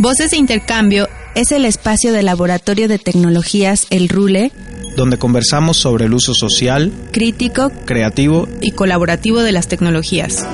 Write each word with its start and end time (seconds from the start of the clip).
Voces 0.00 0.30
de 0.30 0.36
Intercambio 0.36 1.08
es 1.34 1.50
el 1.50 1.64
espacio 1.64 2.12
del 2.12 2.26
Laboratorio 2.26 2.86
de 2.86 3.00
Tecnologías 3.00 3.88
El 3.90 4.08
Rule, 4.08 4.52
donde 4.94 5.18
conversamos 5.18 5.76
sobre 5.76 6.04
el 6.04 6.14
uso 6.14 6.34
social, 6.34 6.92
crítico, 7.10 7.72
creativo 7.84 8.48
y 8.60 8.70
colaborativo 8.70 9.42
de 9.42 9.50
las 9.50 9.66
tecnologías. 9.66 10.46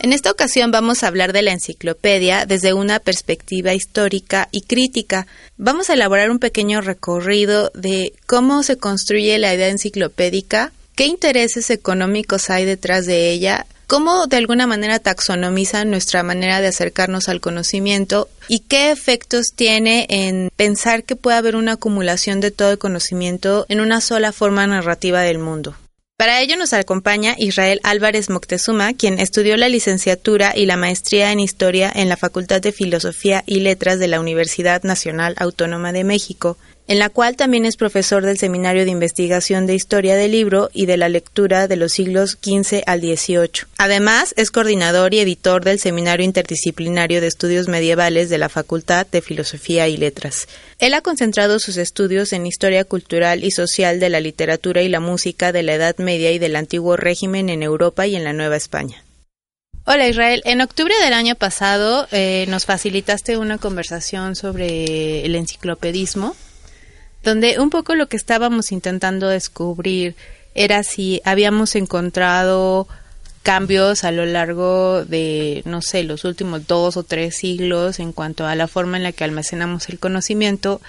En 0.00 0.12
esta 0.12 0.32
ocasión 0.32 0.72
vamos 0.72 1.04
a 1.04 1.06
hablar 1.06 1.32
de 1.32 1.42
la 1.42 1.52
enciclopedia 1.52 2.46
desde 2.46 2.72
una 2.72 2.98
perspectiva 2.98 3.74
histórica 3.74 4.48
y 4.50 4.62
crítica. 4.62 5.28
Vamos 5.56 5.88
a 5.88 5.94
elaborar 5.94 6.32
un 6.32 6.40
pequeño 6.40 6.80
recorrido 6.80 7.70
de 7.76 8.12
cómo 8.26 8.64
se 8.64 8.76
construye 8.76 9.38
la 9.38 9.54
idea 9.54 9.68
enciclopédica, 9.68 10.72
qué 10.96 11.06
intereses 11.06 11.70
económicos 11.70 12.50
hay 12.50 12.64
detrás 12.64 13.06
de 13.06 13.30
ella, 13.30 13.66
cómo 13.90 14.28
de 14.28 14.36
alguna 14.36 14.68
manera 14.68 15.00
taxonomiza 15.00 15.84
nuestra 15.84 16.22
manera 16.22 16.60
de 16.60 16.68
acercarnos 16.68 17.28
al 17.28 17.40
conocimiento 17.40 18.28
y 18.46 18.60
qué 18.60 18.92
efectos 18.92 19.48
tiene 19.56 20.06
en 20.08 20.50
pensar 20.54 21.02
que 21.02 21.16
puede 21.16 21.36
haber 21.36 21.56
una 21.56 21.72
acumulación 21.72 22.38
de 22.38 22.52
todo 22.52 22.70
el 22.70 22.78
conocimiento 22.78 23.66
en 23.68 23.80
una 23.80 24.00
sola 24.00 24.30
forma 24.30 24.64
narrativa 24.68 25.22
del 25.22 25.40
mundo. 25.40 25.74
Para 26.16 26.40
ello 26.40 26.56
nos 26.56 26.72
acompaña 26.72 27.34
Israel 27.36 27.80
Álvarez 27.82 28.30
Moctezuma, 28.30 28.94
quien 28.94 29.18
estudió 29.18 29.56
la 29.56 29.68
licenciatura 29.68 30.52
y 30.54 30.66
la 30.66 30.76
maestría 30.76 31.32
en 31.32 31.40
Historia 31.40 31.90
en 31.92 32.08
la 32.08 32.16
Facultad 32.16 32.60
de 32.60 32.70
Filosofía 32.70 33.42
y 33.44 33.58
Letras 33.58 33.98
de 33.98 34.06
la 34.06 34.20
Universidad 34.20 34.84
Nacional 34.84 35.34
Autónoma 35.36 35.90
de 35.90 36.04
México 36.04 36.58
en 36.86 36.98
la 36.98 37.08
cual 37.08 37.36
también 37.36 37.64
es 37.64 37.76
profesor 37.76 38.24
del 38.24 38.38
Seminario 38.38 38.84
de 38.84 38.90
Investigación 38.90 39.66
de 39.66 39.74
Historia 39.74 40.16
del 40.16 40.32
Libro 40.32 40.70
y 40.72 40.86
de 40.86 40.96
la 40.96 41.08
Lectura 41.08 41.68
de 41.68 41.76
los 41.76 41.92
siglos 41.92 42.38
XV 42.42 42.82
al 42.86 43.00
XVIII. 43.00 43.66
Además, 43.78 44.34
es 44.36 44.50
coordinador 44.50 45.14
y 45.14 45.20
editor 45.20 45.64
del 45.64 45.78
Seminario 45.78 46.24
Interdisciplinario 46.24 47.20
de 47.20 47.28
Estudios 47.28 47.68
Medievales 47.68 48.28
de 48.28 48.38
la 48.38 48.48
Facultad 48.48 49.06
de 49.06 49.22
Filosofía 49.22 49.88
y 49.88 49.96
Letras. 49.96 50.48
Él 50.78 50.94
ha 50.94 51.00
concentrado 51.00 51.58
sus 51.58 51.76
estudios 51.76 52.32
en 52.32 52.46
historia 52.46 52.84
cultural 52.84 53.44
y 53.44 53.50
social 53.50 54.00
de 54.00 54.08
la 54.08 54.20
literatura 54.20 54.82
y 54.82 54.88
la 54.88 55.00
música 55.00 55.52
de 55.52 55.62
la 55.62 55.74
Edad 55.74 55.96
Media 55.98 56.32
y 56.32 56.38
del 56.38 56.56
antiguo 56.56 56.96
régimen 56.96 57.50
en 57.50 57.62
Europa 57.62 58.06
y 58.06 58.16
en 58.16 58.24
la 58.24 58.32
Nueva 58.32 58.56
España. 58.56 59.04
Hola 59.86 60.08
Israel, 60.08 60.42
en 60.44 60.60
octubre 60.60 60.94
del 61.02 61.14
año 61.14 61.34
pasado 61.34 62.06
eh, 62.12 62.44
nos 62.48 62.64
facilitaste 62.64 63.38
una 63.38 63.58
conversación 63.58 64.36
sobre 64.36 65.24
el 65.24 65.34
enciclopedismo 65.34 66.36
donde 67.22 67.58
un 67.58 67.70
poco 67.70 67.94
lo 67.94 68.08
que 68.08 68.16
estábamos 68.16 68.72
intentando 68.72 69.28
descubrir 69.28 70.14
era 70.54 70.82
si 70.82 71.20
habíamos 71.24 71.76
encontrado 71.76 72.88
cambios 73.42 74.04
a 74.04 74.10
lo 74.10 74.26
largo 74.26 75.04
de, 75.04 75.62
no 75.64 75.80
sé, 75.80 76.02
los 76.02 76.24
últimos 76.24 76.66
dos 76.66 76.96
o 76.96 77.02
tres 77.02 77.36
siglos 77.36 77.98
en 77.98 78.12
cuanto 78.12 78.46
a 78.46 78.54
la 78.54 78.68
forma 78.68 78.96
en 78.96 79.02
la 79.02 79.12
que 79.12 79.24
almacenamos 79.24 79.88
el 79.88 79.98
conocimiento 79.98 80.80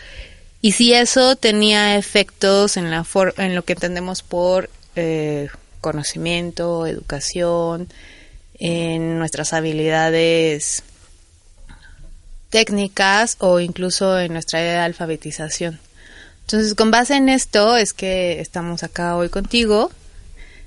y 0.61 0.73
si 0.73 0.93
eso 0.93 1.35
tenía 1.35 1.97
efectos 1.97 2.77
en, 2.77 2.91
la 2.91 3.05
en 3.37 3.55
lo 3.55 3.63
que 3.63 3.73
entendemos 3.73 4.21
por 4.21 4.69
eh, 4.95 5.49
conocimiento, 5.81 6.85
educación, 6.85 7.87
en 8.59 9.17
nuestras 9.17 9.53
habilidades 9.53 10.83
técnicas 12.51 13.37
o 13.39 13.59
incluso 13.59 14.19
en 14.19 14.33
nuestra 14.33 14.61
idea 14.61 14.73
de 14.73 14.79
alfabetización. 14.79 15.79
Entonces, 16.51 16.75
con 16.75 16.91
base 16.91 17.15
en 17.15 17.29
esto 17.29 17.77
es 17.77 17.93
que 17.93 18.41
estamos 18.41 18.83
acá 18.83 19.15
hoy 19.15 19.29
contigo 19.29 19.89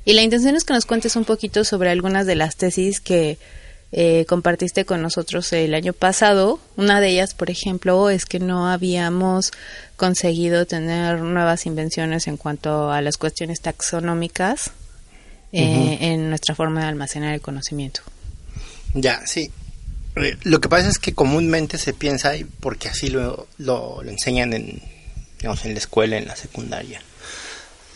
y 0.07 0.15
la 0.15 0.23
intención 0.23 0.57
es 0.57 0.65
que 0.65 0.73
nos 0.73 0.87
cuentes 0.87 1.15
un 1.15 1.27
poquito 1.27 1.63
sobre 1.63 1.91
algunas 1.91 2.27
de 2.27 2.37
las 2.37 2.57
tesis 2.57 3.01
que 3.03 3.37
eh, 3.93 4.25
compartiste 4.27 4.87
con 4.87 5.03
nosotros 5.03 5.53
el 5.53 5.75
año 5.75 5.93
pasado. 5.93 6.59
Una 6.77 7.03
de 7.03 7.11
ellas, 7.11 7.35
por 7.35 7.51
ejemplo, 7.51 8.09
es 8.09 8.25
que 8.25 8.39
no 8.39 8.67
habíamos 8.67 9.53
conseguido 9.97 10.65
tener 10.65 11.21
nuevas 11.21 11.67
invenciones 11.67 12.29
en 12.29 12.39
cuanto 12.39 12.91
a 12.91 13.03
las 13.03 13.19
cuestiones 13.19 13.61
taxonómicas 13.61 14.71
eh, 15.53 15.99
en 16.01 16.31
nuestra 16.31 16.55
forma 16.55 16.81
de 16.81 16.87
almacenar 16.87 17.35
el 17.35 17.43
conocimiento. 17.43 18.01
Ya, 18.95 19.21
sí. 19.27 19.51
Eh, 20.17 20.39
lo 20.45 20.63
que 20.63 20.71
pasa 20.71 20.89
es 20.89 20.99
que 20.99 21.13
comúnmente 21.13 21.77
se 21.77 21.93
piensa, 21.93 22.33
porque 22.61 22.89
así 22.89 23.09
lo, 23.09 23.49
lo 23.59 24.03
enseñan 24.03 24.55
en 24.55 24.94
digamos, 25.45 25.67
en 25.67 25.75
la 25.75 25.79
escuela, 25.79 26.17
en 26.17 26.27
la 26.27 26.37
secundaria, 26.37 27.03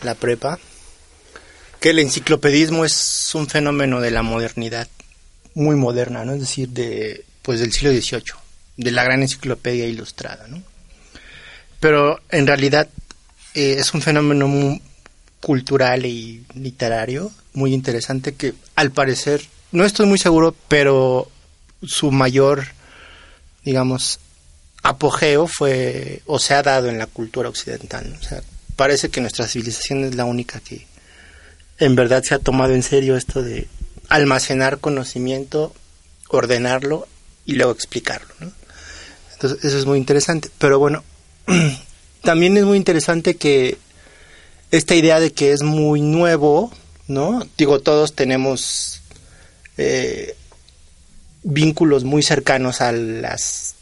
la 0.03 0.13
prepa, 0.13 0.59
que 1.79 1.89
el 1.89 1.97
enciclopedismo 1.97 2.85
es 2.85 3.31
un 3.33 3.47
fenómeno 3.47 4.01
de 4.01 4.11
la 4.11 4.21
modernidad, 4.21 4.87
muy 5.55 5.75
moderna, 5.75 6.23
¿no? 6.23 6.33
Es 6.33 6.41
decir, 6.41 6.69
de, 6.69 7.25
pues 7.41 7.59
del 7.59 7.71
siglo 7.73 7.89
XVIII, 7.89 8.35
de 8.77 8.91
la 8.91 9.03
gran 9.03 9.23
enciclopedia 9.23 9.87
ilustrada, 9.87 10.45
¿no? 10.47 10.61
Pero 11.79 12.19
en 12.29 12.45
realidad 12.45 12.87
eh, 13.55 13.77
es 13.79 13.95
un 13.95 14.03
fenómeno 14.03 14.47
muy 14.47 14.79
cultural 15.41 16.05
y 16.05 16.45
literario 16.53 17.31
muy 17.53 17.73
interesante 17.73 18.35
que 18.35 18.53
al 18.75 18.91
parecer, 18.91 19.41
no 19.71 19.85
estoy 19.85 20.05
muy 20.05 20.19
seguro, 20.19 20.53
pero 20.67 21.31
su 21.81 22.11
mayor, 22.11 22.67
digamos, 23.63 24.19
apogeo 24.83 25.47
fue 25.47 26.21
o 26.25 26.39
se 26.39 26.53
ha 26.53 26.63
dado 26.63 26.89
en 26.89 26.97
la 26.97 27.07
cultura 27.07 27.49
occidental. 27.49 28.15
O 28.19 28.23
sea, 28.23 28.41
parece 28.75 29.09
que 29.09 29.21
nuestra 29.21 29.47
civilización 29.47 30.03
es 30.05 30.15
la 30.15 30.25
única 30.25 30.59
que 30.59 30.87
en 31.79 31.95
verdad 31.95 32.23
se 32.23 32.35
ha 32.35 32.39
tomado 32.39 32.73
en 32.73 32.83
serio 32.83 33.15
esto 33.15 33.41
de 33.41 33.67
almacenar 34.09 34.79
conocimiento, 34.79 35.73
ordenarlo 36.29 37.07
y 37.45 37.53
luego 37.53 37.71
explicarlo. 37.71 38.33
¿no? 38.39 38.51
Entonces, 39.33 39.63
eso 39.63 39.77
es 39.77 39.85
muy 39.85 39.97
interesante. 39.97 40.49
Pero 40.57 40.79
bueno, 40.79 41.03
también 42.23 42.57
es 42.57 42.65
muy 42.65 42.77
interesante 42.77 43.35
que 43.35 43.77
esta 44.71 44.95
idea 44.95 45.19
de 45.19 45.31
que 45.31 45.51
es 45.53 45.63
muy 45.63 46.01
nuevo, 46.01 46.71
¿no? 47.07 47.47
Digo, 47.57 47.79
todos 47.79 48.13
tenemos 48.13 49.01
eh, 49.77 50.35
vínculos 51.43 52.03
muy 52.03 52.21
cercanos 52.21 52.81
a 52.81 52.91
las 52.91 53.75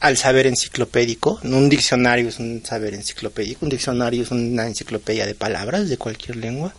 al 0.00 0.16
saber 0.16 0.46
enciclopédico. 0.46 1.40
Un 1.42 1.68
diccionario 1.68 2.28
es 2.28 2.38
un 2.38 2.64
saber 2.64 2.94
enciclopédico, 2.94 3.64
un 3.64 3.70
diccionario 3.70 4.22
es 4.22 4.30
una 4.30 4.66
enciclopedia 4.66 5.26
de 5.26 5.34
palabras 5.34 5.88
de 5.88 5.98
cualquier 5.98 6.36
lengua. 6.36 6.74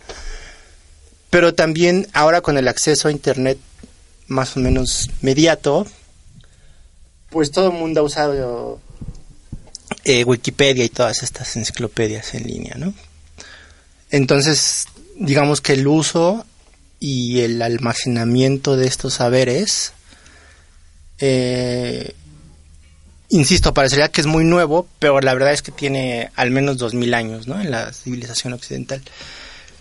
Pero 1.28 1.54
también 1.54 2.08
ahora 2.12 2.40
con 2.40 2.58
el 2.58 2.66
acceso 2.68 3.08
a 3.08 3.12
Internet 3.12 3.58
más 4.26 4.56
o 4.56 4.60
menos 4.60 5.10
mediato, 5.22 5.86
pues 7.30 7.50
todo 7.50 7.68
el 7.68 7.74
mundo 7.74 8.00
ha 8.00 8.04
usado 8.04 8.80
eh, 10.04 10.24
Wikipedia 10.24 10.84
y 10.84 10.88
todas 10.88 11.22
estas 11.22 11.56
enciclopedias 11.56 12.34
en 12.34 12.44
línea, 12.44 12.74
¿no? 12.76 12.94
Entonces, 14.10 14.86
digamos 15.16 15.60
que 15.60 15.74
el 15.74 15.86
uso 15.86 16.44
y 16.98 17.40
el 17.40 17.62
almacenamiento 17.62 18.76
de 18.76 18.86
estos 18.86 19.14
saberes 19.14 19.92
eh, 21.18 22.14
insisto, 23.30 23.72
parecería 23.72 24.10
que 24.10 24.20
es 24.20 24.26
muy 24.26 24.44
nuevo, 24.44 24.86
pero 24.98 25.20
la 25.20 25.32
verdad 25.32 25.52
es 25.52 25.62
que 25.62 25.72
tiene 25.72 26.30
al 26.36 26.50
menos 26.50 26.78
dos 26.78 26.94
mil 26.94 27.14
años 27.14 27.46
¿no? 27.46 27.60
en 27.60 27.70
la 27.70 27.92
civilización 27.92 28.52
occidental. 28.52 29.00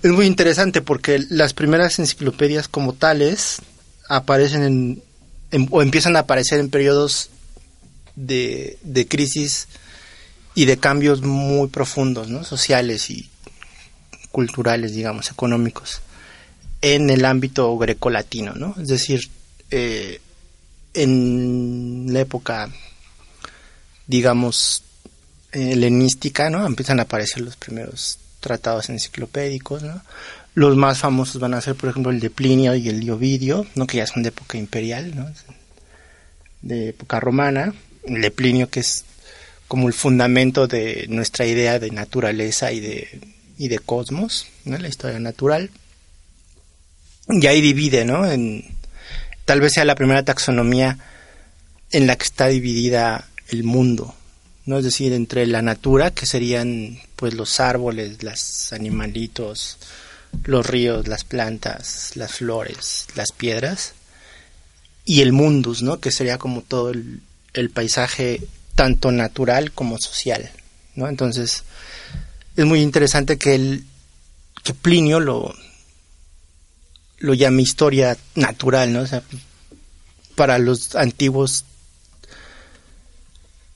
Es 0.01 0.12
muy 0.12 0.28
interesante 0.28 0.81
porque 0.81 1.19
las 1.30 1.54
primeras 1.54 2.00
enciclopedias 2.00 2.68
como 2.68 2.94
tales 2.94 3.62
aparecen 4.07 4.63
en, 5.51 5.68
o 5.72 5.81
empiezan 5.81 6.16
a 6.16 6.19
aparecer 6.19 6.60
en 6.60 6.69
periodos 6.69 7.30
de, 8.16 8.78
de, 8.81 9.07
crisis 9.07 9.68
y 10.56 10.66
de 10.66 10.78
cambios 10.78 11.22
muy 11.22 11.68
profundos, 11.68 12.30
¿no? 12.30 12.44
sociales 12.44 13.10
y 13.10 13.30
culturales, 14.31 14.94
digamos, 14.94 15.31
económicos, 15.31 16.02
en 16.81 17.10
el 17.10 17.25
ámbito 17.25 17.78
grecolatino, 17.78 18.54
¿no? 18.54 18.75
Es 18.81 18.88
decir, 18.88 19.30
eh, 19.72 20.22
en 20.94 22.06
la 22.10 22.22
época 22.22 22.69
digamos, 24.10 24.82
helenística, 25.52 26.50
¿no? 26.50 26.66
Empiezan 26.66 27.00
a 27.00 27.04
aparecer 27.04 27.44
los 27.44 27.56
primeros 27.56 28.18
tratados 28.40 28.90
enciclopédicos, 28.90 29.84
¿no? 29.84 30.02
Los 30.56 30.76
más 30.76 30.98
famosos 30.98 31.40
van 31.40 31.54
a 31.54 31.62
ser, 31.62 31.76
por 31.76 31.90
ejemplo, 31.90 32.12
el 32.12 32.20
de 32.20 32.32
Plinio 32.32 32.74
y 32.74 32.90
el 32.90 33.06
de 33.06 33.12
Ovidio, 33.12 33.68
¿no? 33.76 33.86
que 33.86 33.98
ya 33.98 34.08
son 34.08 34.24
de 34.24 34.30
época 34.30 34.58
imperial, 34.58 35.16
¿no? 35.16 35.30
de 36.64 36.90
época 36.90 37.20
romana. 37.20 37.74
El 38.04 38.22
de 38.22 38.32
Plinio, 38.32 38.68
que 38.70 38.80
es 38.80 39.06
como 39.68 39.88
el 39.88 39.94
fundamento 39.94 40.68
de 40.68 41.06
nuestra 41.08 41.46
idea 41.46 41.78
de 41.78 41.92
naturaleza 41.92 42.72
y 42.72 42.80
de, 42.80 43.22
y 43.60 43.68
de 43.68 43.78
cosmos, 43.78 44.48
¿no? 44.66 44.78
la 44.80 44.88
historia 44.88 45.20
natural. 45.20 45.70
Y 47.28 47.46
ahí 47.46 47.62
divide, 47.62 48.06
¿no? 48.06 48.26
En, 48.30 48.66
tal 49.46 49.62
vez 49.62 49.74
sea 49.74 49.86
la 49.86 49.94
primera 49.94 50.24
taxonomía 50.24 50.98
en 51.92 52.08
la 52.08 52.16
que 52.18 52.26
está 52.26 52.48
dividida 52.48 53.29
el 53.50 53.63
mundo, 53.63 54.16
¿no? 54.66 54.78
Es 54.78 54.84
decir, 54.84 55.13
entre 55.13 55.48
la 55.48 55.62
natura, 55.62 56.12
que 56.12 56.25
serían 56.25 57.00
pues 57.16 57.34
los 57.34 57.60
árboles, 57.60 58.24
los 58.24 58.72
animalitos, 58.74 59.78
los 60.44 60.66
ríos, 60.66 61.07
las 61.07 61.24
plantas, 61.24 62.12
las 62.16 62.34
flores, 62.34 63.07
las 63.16 63.31
piedras, 63.31 63.94
y 65.06 65.22
el 65.22 65.34
mundus, 65.34 65.81
¿no? 65.81 66.00
Que 66.00 66.12
sería 66.12 66.38
como 66.38 66.62
todo 66.62 66.92
el, 66.92 67.22
paisaje 67.74 68.42
tanto 68.75 69.12
natural 69.12 69.72
como 69.72 69.98
social, 69.98 70.50
¿no? 70.95 71.07
Entonces, 71.10 71.63
es 72.56 72.66
muy 72.66 72.81
interesante 72.81 73.38
que 73.38 73.56
el 73.56 73.84
que 74.63 74.74
Plinio 74.74 75.19
lo 75.19 75.56
llame 77.19 77.63
historia 77.63 78.18
natural, 78.36 78.94
¿no? 78.94 79.04
Para 80.36 80.60
los 80.60 80.95
antiguos 80.95 81.66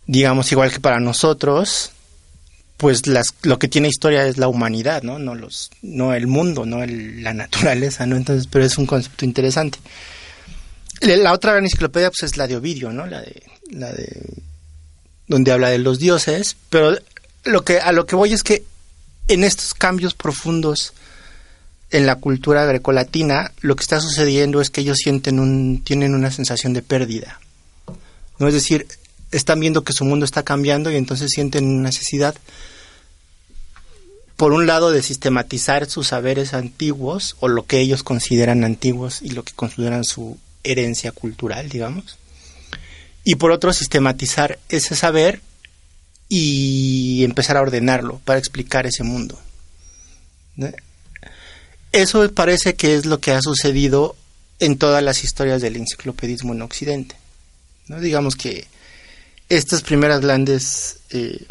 digamos 0.07 0.51
igual 0.51 0.71
que 0.71 0.79
para 0.79 1.00
nosotros, 1.00 1.91
pues 2.77 3.07
las, 3.07 3.33
lo 3.44 3.59
que 3.59 3.67
tiene 3.67 3.88
historia 3.88 4.27
es 4.27 4.38
la 4.38 4.47
humanidad, 4.47 5.03
¿no? 5.03 5.19
No 5.19 5.35
los, 5.35 5.71
no 5.81 6.13
el 6.13 6.27
mundo, 6.27 6.65
no 6.65 6.85
la 6.85 7.33
naturaleza, 7.33 8.05
¿no? 8.05 8.15
Entonces, 8.15 8.47
pero 8.51 8.65
es 8.65 8.77
un 8.77 8.85
concepto 8.85 9.25
interesante. 9.25 9.79
La 11.01 11.33
otra 11.33 11.51
gran 11.51 11.65
enciclopedia, 11.65 12.09
pues 12.09 12.31
es 12.31 12.38
la 12.38 12.47
de 12.47 12.55
Ovidio, 12.55 12.91
¿no? 12.91 13.05
La 13.05 13.21
de, 13.21 13.44
la 13.71 13.91
de, 13.91 14.21
donde 15.27 15.51
habla 15.51 15.69
de 15.69 15.79
los 15.79 16.00
dioses, 16.00 16.55
pero 16.69 16.97
lo 17.44 17.63
que, 17.63 17.79
a 17.79 17.91
lo 17.91 18.05
que 18.05 18.15
voy 18.15 18.33
es 18.33 18.44
que 18.44 18.63
en 19.27 19.44
estos 19.44 19.73
cambios 19.73 20.13
profundos 20.13 20.94
en 21.91 22.05
la 22.05 22.15
cultura 22.15 22.65
grecolatina, 22.65 23.51
lo 23.61 23.75
que 23.75 23.83
está 23.83 24.01
sucediendo 24.01 24.61
es 24.61 24.69
que 24.69 24.81
ellos 24.81 24.97
sienten 24.97 25.39
un, 25.39 25.83
tienen 25.83 26.15
una 26.15 26.31
sensación 26.31 26.73
de 26.73 26.81
pérdida. 26.81 27.39
¿no? 28.39 28.47
Es 28.47 28.53
decir, 28.53 28.88
están 29.33 29.59
viendo 29.59 29.83
que 29.83 29.94
su 29.94 30.06
mundo 30.06 30.25
está 30.25 30.44
cambiando 30.44 30.91
y 30.91 30.95
entonces 30.95 31.31
sienten 31.33 31.81
necesidad, 31.81 32.35
por 34.38 34.51
un 34.51 34.65
lado, 34.65 34.91
de 34.91 35.03
sistematizar 35.03 35.89
sus 35.89 36.07
saberes 36.07 36.53
antiguos 36.53 37.35
o 37.39 37.47
lo 37.47 37.65
que 37.65 37.80
ellos 37.80 38.03
consideran 38.03 38.63
antiguos 38.63 39.21
y 39.21 39.30
lo 39.30 39.44
que 39.44 39.53
consideran 39.53 40.03
su 40.03 40.38
herencia 40.63 41.12
cultural, 41.12 41.69
digamos, 41.69 42.18
y 43.24 43.35
por 43.35 43.51
otro, 43.51 43.71
sistematizar 43.71 44.59
ese 44.69 44.95
saber 44.95 45.41
y 46.27 47.24
empezar 47.24 47.57
a 47.57 47.62
ordenarlo 47.62 48.19
para 48.25 48.39
explicar 48.39 48.86
ese 48.86 49.03
mundo. 49.03 49.39
Eso 51.91 52.29
parece 52.31 52.75
que 52.75 52.95
es 52.95 53.06
lo 53.06 53.19
que 53.19 53.31
ha 53.31 53.41
sucedido 53.41 54.15
en 54.59 54.77
todas 54.77 55.03
las 55.03 55.24
historias 55.24 55.62
del 55.62 55.75
enciclopedismo 55.75 56.53
en 56.53 56.62
Occidente. 56.62 57.15
¿no? 57.88 58.00
Digamos 58.00 58.36
que 58.36 58.68
estas 59.55 59.83
primeras 59.83 60.21
grandes 60.21 60.97
eh, 61.11 61.45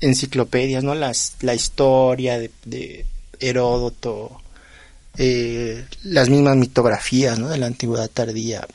enciclopedias, 0.00 0.82
¿no? 0.82 0.94
Las, 0.94 1.36
la 1.40 1.54
historia 1.54 2.38
de, 2.38 3.06
Heródoto, 3.38 4.42
eh, 5.16 5.86
las 6.02 6.28
mismas 6.28 6.56
mitografías, 6.56 7.38
¿no? 7.38 7.48
De 7.48 7.58
la 7.58 7.66
antigüedad 7.66 8.10
tardía, 8.10 8.66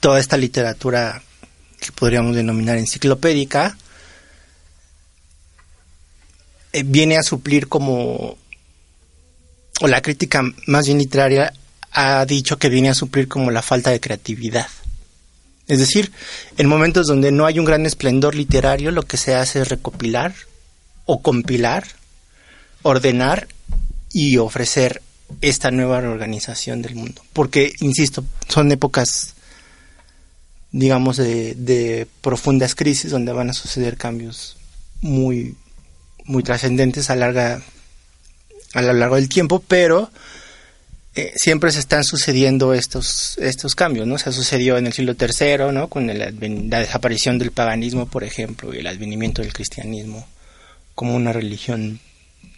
toda 0.00 0.20
esta 0.20 0.36
literatura 0.36 1.22
que 1.80 1.92
podríamos 1.92 2.34
denominar 2.34 2.78
enciclopédica, 2.78 3.76
eh, 6.72 6.82
viene 6.84 7.18
a 7.18 7.22
suplir 7.22 7.68
como, 7.68 8.38
o 9.80 9.88
la 9.88 10.00
crítica 10.00 10.42
más 10.66 10.86
bien 10.86 10.98
literaria 10.98 11.52
ha 11.92 12.24
dicho 12.24 12.58
que 12.58 12.68
viene 12.68 12.90
a 12.90 12.94
suplir 12.94 13.28
como 13.28 13.50
la 13.50 13.62
falta 13.62 13.90
de 13.90 14.00
creatividad. 14.00 14.68
Es 15.68 15.78
decir, 15.78 16.12
en 16.58 16.68
momentos 16.68 17.06
donde 17.06 17.32
no 17.32 17.46
hay 17.46 17.58
un 17.58 17.64
gran 17.64 17.86
esplendor 17.86 18.34
literario, 18.34 18.90
lo 18.90 19.02
que 19.02 19.16
se 19.16 19.34
hace 19.34 19.62
es 19.62 19.68
recopilar 19.68 20.34
o 21.06 21.22
compilar, 21.22 21.84
ordenar 22.82 23.48
y 24.12 24.36
ofrecer 24.36 25.02
esta 25.40 25.70
nueva 25.70 25.98
organización 25.98 26.82
del 26.82 26.94
mundo. 26.94 27.22
Porque, 27.32 27.72
insisto, 27.80 28.24
son 28.48 28.70
épocas, 28.70 29.34
digamos, 30.70 31.16
de, 31.16 32.06
profundas 32.20 32.74
crisis 32.74 33.10
donde 33.10 33.32
van 33.32 33.50
a 33.50 33.54
suceder 33.54 33.96
cambios 33.96 34.56
muy, 35.00 35.56
muy 36.24 36.42
trascendentes 36.42 37.10
a, 37.10 37.16
larga, 37.16 37.60
a 38.72 38.82
lo 38.82 38.92
largo 38.92 39.16
del 39.16 39.28
tiempo, 39.28 39.62
pero 39.66 40.10
eh, 41.16 41.32
siempre 41.34 41.72
se 41.72 41.80
están 41.80 42.04
sucediendo 42.04 42.74
estos, 42.74 43.38
estos 43.38 43.74
cambios, 43.74 44.06
¿no? 44.06 44.18
Se 44.18 44.32
sucedió 44.32 44.76
en 44.76 44.86
el 44.86 44.92
siglo 44.92 45.16
III, 45.18 45.72
¿no? 45.72 45.88
Con 45.88 46.06
la 46.06 46.30
desaparición 46.80 47.38
del 47.38 47.52
paganismo, 47.52 48.06
por 48.06 48.22
ejemplo, 48.22 48.74
y 48.74 48.78
el 48.78 48.86
advenimiento 48.86 49.40
del 49.40 49.54
cristianismo 49.54 50.28
como 50.94 51.14
una 51.14 51.32
religión, 51.32 52.00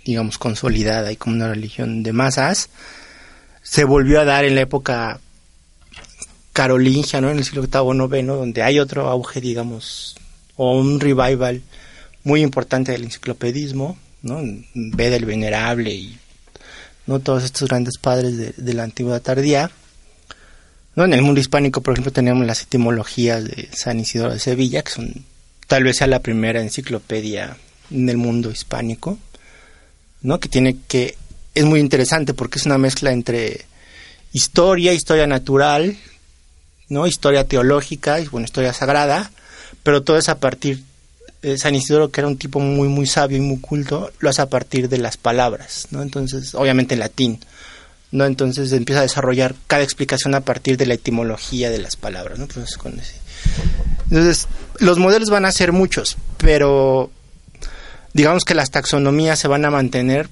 digamos, 0.04 0.38
consolidada 0.38 1.12
y 1.12 1.16
como 1.16 1.36
una 1.36 1.48
religión 1.48 2.02
de 2.02 2.12
masas. 2.12 2.70
Se 3.62 3.84
volvió 3.84 4.20
a 4.20 4.24
dar 4.24 4.44
en 4.44 4.56
la 4.56 4.62
época 4.62 5.20
carolingia, 6.52 7.20
¿no? 7.20 7.30
En 7.30 7.38
el 7.38 7.44
siglo 7.44 7.62
VIII, 7.62 8.18
IX, 8.18 8.26
donde 8.26 8.62
hay 8.64 8.80
otro 8.80 9.08
auge, 9.08 9.40
digamos, 9.40 10.16
o 10.56 10.76
un 10.76 10.98
revival 10.98 11.62
muy 12.24 12.42
importante 12.42 12.90
del 12.90 13.04
enciclopedismo, 13.04 13.96
¿no? 14.22 14.40
Ve 14.74 15.10
del 15.10 15.26
Venerable 15.26 15.94
y 15.94 16.18
¿no? 17.08 17.20
Todos 17.20 17.42
estos 17.42 17.68
grandes 17.68 17.96
padres 17.96 18.36
de, 18.36 18.74
la 18.74 18.84
antigüedad 18.84 19.22
tardía. 19.22 19.70
¿no? 20.94 21.06
En 21.06 21.14
el 21.14 21.22
mundo 21.22 21.40
hispánico, 21.40 21.80
por 21.80 21.94
ejemplo, 21.94 22.12
tenemos 22.12 22.46
las 22.46 22.62
etimologías 22.62 23.44
de 23.44 23.68
San 23.72 23.98
Isidoro 23.98 24.34
de 24.34 24.38
Sevilla, 24.38 24.82
que 24.82 24.92
son 24.92 25.24
tal 25.66 25.84
vez 25.84 25.96
sea 25.96 26.06
la 26.06 26.20
primera 26.20 26.60
enciclopedia 26.60 27.56
en 27.90 28.08
el 28.08 28.18
mundo 28.18 28.50
hispánico, 28.50 29.18
¿no? 30.22 30.38
Que 30.38 30.48
tiene 30.48 30.76
que 30.86 31.16
es 31.54 31.64
muy 31.64 31.80
interesante 31.80 32.34
porque 32.34 32.58
es 32.58 32.66
una 32.66 32.78
mezcla 32.78 33.10
entre 33.10 33.64
historia, 34.32 34.92
historia 34.92 35.26
natural, 35.26 35.96
¿no? 36.88 37.06
Historia 37.06 37.48
teológica 37.48 38.20
y 38.20 38.26
bueno, 38.26 38.44
historia 38.44 38.72
sagrada, 38.72 39.30
pero 39.82 40.02
todo 40.02 40.18
es 40.18 40.28
a 40.28 40.38
partir 40.40 40.82
eh, 41.42 41.56
San 41.56 41.74
Isidoro, 41.74 42.10
que 42.10 42.20
era 42.20 42.28
un 42.28 42.36
tipo 42.36 42.60
muy, 42.60 42.88
muy 42.88 43.06
sabio 43.06 43.38
y 43.38 43.40
muy 43.40 43.60
culto, 43.60 44.10
lo 44.18 44.30
hace 44.30 44.42
a 44.42 44.46
partir 44.46 44.88
de 44.88 44.98
las 44.98 45.16
palabras, 45.16 45.86
¿no? 45.90 46.02
Entonces, 46.02 46.54
obviamente 46.54 46.94
en 46.94 47.00
latín, 47.00 47.40
¿no? 48.10 48.24
Entonces 48.24 48.72
empieza 48.72 49.00
a 49.00 49.02
desarrollar 49.02 49.54
cada 49.66 49.82
explicación 49.82 50.34
a 50.34 50.40
partir 50.40 50.76
de 50.76 50.86
la 50.86 50.94
etimología 50.94 51.70
de 51.70 51.78
las 51.78 51.96
palabras, 51.96 52.38
¿no? 52.38 52.44
Entonces, 52.44 52.76
Entonces, 54.10 54.48
los 54.78 54.98
modelos 54.98 55.30
van 55.30 55.44
a 55.44 55.52
ser 55.52 55.72
muchos, 55.72 56.16
pero 56.38 57.10
digamos 58.14 58.44
que 58.44 58.54
las 58.54 58.70
taxonomías 58.70 59.38
se 59.38 59.48
van 59.48 59.64
a 59.64 59.70
mantener 59.70 60.28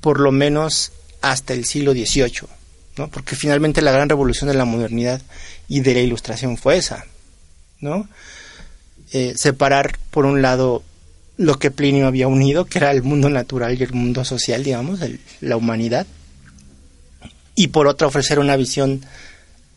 por 0.00 0.20
lo 0.20 0.32
menos 0.32 0.92
hasta 1.20 1.52
el 1.52 1.64
siglo 1.64 1.92
XVIII, 1.92 2.48
¿no? 2.96 3.08
Porque 3.08 3.36
finalmente 3.36 3.82
la 3.82 3.92
gran 3.92 4.08
revolución 4.08 4.48
de 4.48 4.56
la 4.56 4.64
modernidad 4.64 5.20
y 5.68 5.80
de 5.80 5.94
la 5.94 6.00
ilustración 6.00 6.56
fue 6.56 6.78
esa, 6.78 7.04
¿no? 7.80 8.08
Eh, 9.18 9.32
separar 9.34 9.98
por 10.10 10.26
un 10.26 10.42
lado 10.42 10.82
lo 11.38 11.58
que 11.58 11.70
Plinio 11.70 12.06
había 12.06 12.28
unido, 12.28 12.66
que 12.66 12.76
era 12.76 12.90
el 12.90 13.02
mundo 13.02 13.30
natural 13.30 13.74
y 13.74 13.82
el 13.82 13.94
mundo 13.94 14.26
social, 14.26 14.62
digamos, 14.62 15.00
la 15.40 15.56
humanidad, 15.56 16.06
y 17.54 17.68
por 17.68 17.86
otra 17.86 18.08
ofrecer 18.08 18.38
una 18.38 18.56
visión, 18.56 19.06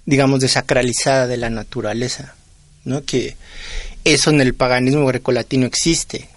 digamos, 0.05 0.41
desacralizada 0.41 1.25
de 1.25 1.37
la 1.37 1.49
naturaleza, 1.49 2.35
¿no? 2.83 3.05
Que 3.05 3.37
eso 4.03 4.29
en 4.29 4.41
el 4.41 4.55
paganismo 4.55 5.05
grecolatino 5.05 5.65
existe 5.65 6.27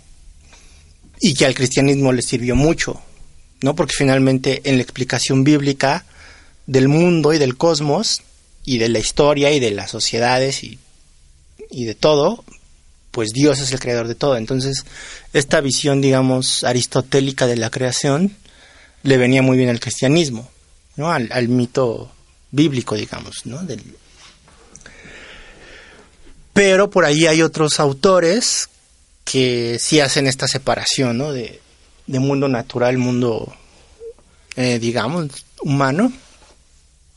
y 1.21 1.35
que 1.35 1.45
al 1.45 1.57
cristianismo 1.57 2.13
le 2.13 2.23
sirvió 2.23 2.55
mucho, 2.55 3.03
¿no? 3.63 3.75
Porque 3.75 3.97
finalmente 3.99 4.61
en 4.63 4.77
la 4.77 4.85
explicación 4.85 5.43
bíblica 5.43 6.05
del 6.69 6.87
mundo 6.87 7.33
y 7.33 7.39
del 7.39 7.57
cosmos 7.57 8.23
y 8.65 8.79
de 8.79 8.89
la 8.89 9.01
historia 9.01 9.51
y 9.51 9.59
de 9.59 9.73
las 9.73 9.91
sociedades 9.91 10.63
y 10.63 10.79
de 11.85 11.95
todo, 11.97 12.45
pues 13.13 13.31
Dios 13.31 13.61
es 13.61 13.71
el 13.73 13.79
creador 13.79 14.09
de 14.09 14.17
todo. 14.17 14.37
Entonces, 14.37 14.85
esta 15.33 15.61
visión, 15.61 16.01
digamos, 16.01 16.65
aristotélica 16.65 17.47
de 17.47 17.57
la 17.57 17.71
creación 17.71 18.37
le 19.05 19.17
venía 19.19 19.43
muy 19.43 19.57
bien 19.57 19.69
al 19.69 19.81
cristianismo, 19.81 20.51
¿no? 20.97 21.13
Al, 21.13 21.49
mito 21.49 22.11
bíblico, 22.51 22.97
digamos, 22.97 23.45
¿no? 23.45 23.61
Pero 26.53 26.91
por 26.91 27.05
ahí 27.05 27.27
hay 27.27 27.43
otros 27.43 27.81
autores 27.81 28.69
que 29.25 29.79
sí 29.79 30.01
hacen 30.01 30.27
esta 30.27 30.49
separación, 30.49 31.19
¿no? 31.19 31.33
De, 31.33 31.61
mundo 32.07 32.49
natural, 32.49 32.99
mundo, 32.99 33.55
eh, 34.57 34.79
digamos, 34.79 35.29
humano. 35.63 36.13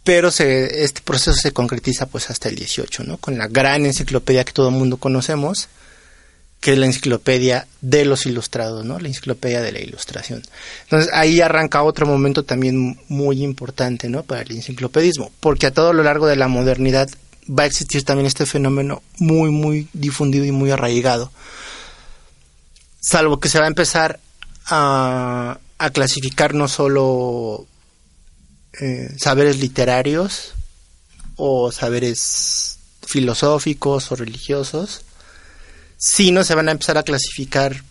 Pero 0.04 0.30
se, 0.30 0.84
este 0.84 1.02
proceso 1.02 1.34
se 1.34 1.52
concretiza 1.52 2.06
pues 2.06 2.30
hasta 2.30 2.48
el 2.48 2.56
18, 2.56 3.04
¿no? 3.04 3.18
Con 3.18 3.38
la 3.38 3.48
gran 3.48 3.86
enciclopedia 3.86 4.46
que 4.46 4.54
todo 4.54 4.70
el 4.70 4.76
mundo 4.76 4.98
conocemos, 4.98 5.68
que 6.66 6.72
es 6.72 6.80
la 6.80 6.88
enciclopedia 6.88 7.68
de 7.82 8.06
los 8.06 8.26
ilustrados, 8.26 8.84
¿no? 8.86 8.98
La 8.98 9.08
enciclopedia 9.08 9.62
de 9.62 9.72
la 9.72 9.82
ilustración. 9.82 10.42
Entonces 10.86 11.12
ahí 11.14 11.40
arranca 11.40 11.84
otro 11.84 12.08
momento 12.08 12.42
también 12.42 13.00
muy 13.08 13.44
importante, 13.44 14.10
¿no? 14.10 14.24
Para 14.24 14.42
el 14.42 14.52
enciclopedismo, 14.52 15.32
porque 15.42 15.68
a 15.68 15.72
todo 15.72 15.94
lo 15.94 16.02
largo 16.02 16.26
de 16.26 16.38
la 16.38 16.48
modernidad 16.48 17.08
va 17.48 17.62
a 17.62 17.66
existir 17.68 18.04
también 18.04 18.26
este 18.26 18.48
fenómeno 18.48 19.04
muy, 19.20 19.52
muy 19.52 19.88
difundido 19.94 20.44
y 20.44 20.52
muy 20.52 20.72
arraigado. 20.72 21.32
Salvo 23.00 23.40
que 23.40 23.48
se 23.48 23.60
va 23.60 23.66
a 23.66 23.68
empezar 23.68 24.20
a, 24.66 25.60
clasificar 25.94 26.56
no 26.56 26.68
solo 26.68 27.68
eh, 28.82 29.14
saberes 29.20 29.60
literarios 29.60 30.54
o 31.36 31.72
saberes 31.72 32.80
filosóficos 33.06 34.12
o 34.12 34.16
religiosos, 34.16 35.05
sino 35.98 36.44
se 36.44 36.56
van 36.56 36.70
a 36.70 36.72
empezar 36.72 36.98
a 36.98 37.04
clasificar 37.04 37.84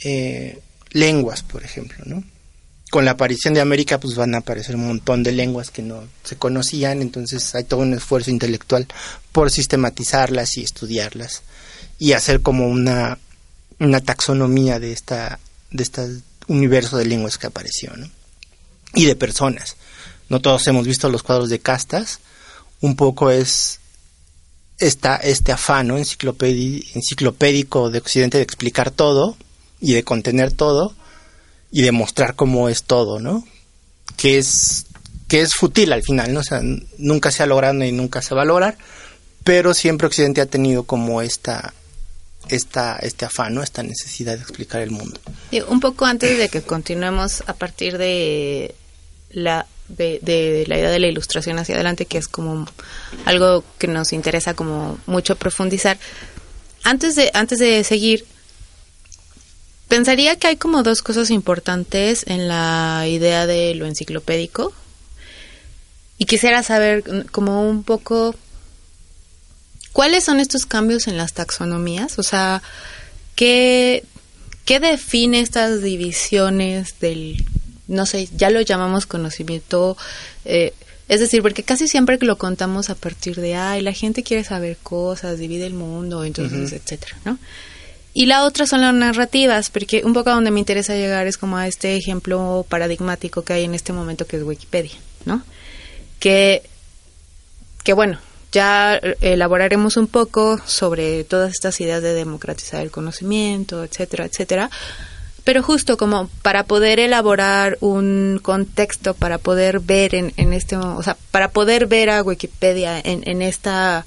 eh, 0.00 0.60
lenguas, 0.90 1.42
por 1.42 1.64
ejemplo, 1.64 1.98
¿no? 2.06 2.22
Con 2.90 3.04
la 3.04 3.12
aparición 3.12 3.54
de 3.54 3.60
América, 3.60 4.00
pues 4.00 4.16
van 4.16 4.34
a 4.34 4.38
aparecer 4.38 4.74
un 4.74 4.88
montón 4.88 5.22
de 5.22 5.30
lenguas 5.30 5.70
que 5.70 5.82
no 5.82 6.02
se 6.24 6.36
conocían, 6.36 7.02
entonces 7.02 7.54
hay 7.54 7.64
todo 7.64 7.80
un 7.80 7.94
esfuerzo 7.94 8.30
intelectual 8.30 8.88
por 9.30 9.50
sistematizarlas 9.50 10.56
y 10.56 10.62
estudiarlas 10.62 11.42
y 11.98 12.12
hacer 12.12 12.40
como 12.40 12.66
una, 12.66 13.18
una 13.78 14.00
taxonomía 14.00 14.80
de 14.80 14.92
esta 14.92 15.38
de 15.70 15.82
este 15.82 16.02
universo 16.48 16.96
de 16.96 17.04
lenguas 17.06 17.38
que 17.38 17.46
apareció, 17.46 17.96
¿no? 17.96 18.10
Y 18.94 19.04
de 19.06 19.16
personas. 19.16 19.76
No 20.28 20.40
todos 20.40 20.66
hemos 20.66 20.86
visto 20.86 21.08
los 21.08 21.22
cuadros 21.22 21.48
de 21.48 21.60
castas. 21.60 22.20
Un 22.80 22.96
poco 22.96 23.30
es 23.30 23.79
esta, 24.80 25.16
este 25.16 25.52
afán 25.52 25.90
enciclopédico 25.90 27.90
de 27.90 27.98
Occidente 27.98 28.38
de 28.38 28.44
explicar 28.44 28.90
todo 28.90 29.36
y 29.80 29.92
de 29.92 30.02
contener 30.02 30.52
todo 30.52 30.94
y 31.70 31.82
de 31.82 31.92
mostrar 31.92 32.34
cómo 32.34 32.68
es 32.68 32.82
todo, 32.82 33.20
¿no? 33.20 33.46
Que 34.16 34.38
es, 34.38 34.86
que 35.28 35.42
es 35.42 35.54
fútil 35.54 35.92
al 35.92 36.02
final, 36.02 36.32
¿no? 36.32 36.40
O 36.40 36.44
sea, 36.44 36.60
nunca 36.98 37.30
se 37.30 37.42
ha 37.42 37.46
logrado 37.46 37.84
y 37.84 37.92
nunca 37.92 38.22
se 38.22 38.34
va 38.34 38.42
a 38.42 38.46
lograr, 38.46 38.76
pero 39.44 39.74
siempre 39.74 40.06
Occidente 40.06 40.40
ha 40.40 40.46
tenido 40.46 40.84
como 40.84 41.22
esta, 41.22 41.74
esta, 42.48 42.96
este 42.96 43.26
afán, 43.26 43.54
¿no? 43.54 43.62
esta 43.62 43.82
necesidad 43.82 44.36
de 44.36 44.42
explicar 44.42 44.80
el 44.80 44.90
mundo. 44.90 45.20
un 45.68 45.80
poco 45.80 46.06
antes 46.06 46.38
de 46.38 46.48
que 46.48 46.62
continuemos 46.62 47.44
a 47.46 47.54
partir 47.54 47.98
de 47.98 48.74
la 49.30 49.66
de, 49.96 50.64
la 50.66 50.78
idea 50.78 50.90
de 50.90 50.98
la 50.98 51.08
ilustración 51.08 51.58
hacia 51.58 51.74
adelante, 51.74 52.06
que 52.06 52.18
es 52.18 52.28
como 52.28 52.66
algo 53.24 53.64
que 53.78 53.86
nos 53.86 54.12
interesa 54.12 54.54
como 54.54 54.98
mucho 55.06 55.36
profundizar. 55.36 55.98
Antes 56.82 57.16
de, 57.16 57.30
antes 57.34 57.58
de 57.58 57.84
seguir, 57.84 58.24
pensaría 59.88 60.36
que 60.36 60.46
hay 60.46 60.56
como 60.56 60.82
dos 60.82 61.02
cosas 61.02 61.30
importantes 61.30 62.24
en 62.26 62.48
la 62.48 63.04
idea 63.06 63.46
de 63.46 63.74
lo 63.74 63.86
enciclopédico. 63.86 64.72
Y 66.18 66.26
quisiera 66.26 66.62
saber 66.62 67.02
como 67.30 67.68
un 67.68 67.82
poco 67.82 68.34
cuáles 69.92 70.24
son 70.24 70.38
estos 70.38 70.66
cambios 70.66 71.08
en 71.08 71.16
las 71.16 71.32
taxonomías, 71.32 72.18
o 72.18 72.22
sea, 72.22 72.62
qué, 73.34 74.04
qué 74.64 74.80
define 74.80 75.40
estas 75.40 75.82
divisiones 75.82 77.00
del 77.00 77.44
no 77.90 78.06
sé, 78.06 78.28
ya 78.36 78.50
lo 78.50 78.60
llamamos 78.60 79.04
conocimiento, 79.04 79.96
eh, 80.44 80.72
es 81.08 81.18
decir, 81.18 81.42
porque 81.42 81.64
casi 81.64 81.88
siempre 81.88 82.18
que 82.18 82.24
lo 82.24 82.38
contamos 82.38 82.88
a 82.88 82.94
partir 82.94 83.40
de, 83.40 83.56
ay, 83.56 83.82
la 83.82 83.92
gente 83.92 84.22
quiere 84.22 84.44
saber 84.44 84.76
cosas, 84.80 85.38
divide 85.38 85.66
el 85.66 85.74
mundo, 85.74 86.24
entonces, 86.24 86.72
etcétera, 86.72 87.16
¿no? 87.24 87.36
Y 88.14 88.26
la 88.26 88.44
otra 88.44 88.66
son 88.66 88.80
las 88.80 88.94
narrativas, 88.94 89.70
porque 89.70 90.02
un 90.04 90.12
poco 90.12 90.30
a 90.30 90.34
donde 90.34 90.52
me 90.52 90.60
interesa 90.60 90.94
llegar 90.94 91.26
es 91.26 91.36
como 91.36 91.56
a 91.56 91.66
este 91.66 91.96
ejemplo 91.96 92.64
paradigmático 92.68 93.42
que 93.42 93.54
hay 93.54 93.64
en 93.64 93.74
este 93.74 93.92
momento 93.92 94.24
que 94.24 94.36
es 94.36 94.44
Wikipedia, 94.44 94.96
¿no? 95.24 95.42
Que, 96.20 96.62
que 97.82 97.92
bueno, 97.92 98.20
ya 98.52 99.00
elaboraremos 99.20 99.96
un 99.96 100.06
poco 100.06 100.60
sobre 100.64 101.24
todas 101.24 101.50
estas 101.50 101.80
ideas 101.80 102.02
de 102.02 102.14
democratizar 102.14 102.82
el 102.82 102.92
conocimiento, 102.92 103.82
etcétera, 103.82 104.26
etcétera, 104.26 104.70
pero 105.50 105.64
justo 105.64 105.96
como 105.96 106.28
para 106.42 106.62
poder 106.62 107.00
elaborar 107.00 107.76
un 107.80 108.38
contexto, 108.40 109.14
para 109.14 109.38
poder 109.38 109.80
ver 109.80 110.14
en, 110.14 110.32
en 110.36 110.52
este, 110.52 110.76
o 110.76 111.02
sea, 111.02 111.16
para 111.32 111.50
poder 111.50 111.88
ver 111.88 112.08
a 112.08 112.22
Wikipedia 112.22 113.00
en, 113.00 113.28
en 113.28 113.42
esta, 113.42 114.06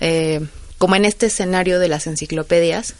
eh, 0.00 0.46
como 0.76 0.94
en 0.96 1.06
este 1.06 1.24
escenario 1.24 1.78
de 1.78 1.88
las 1.88 2.06
enciclopedias, 2.06 2.92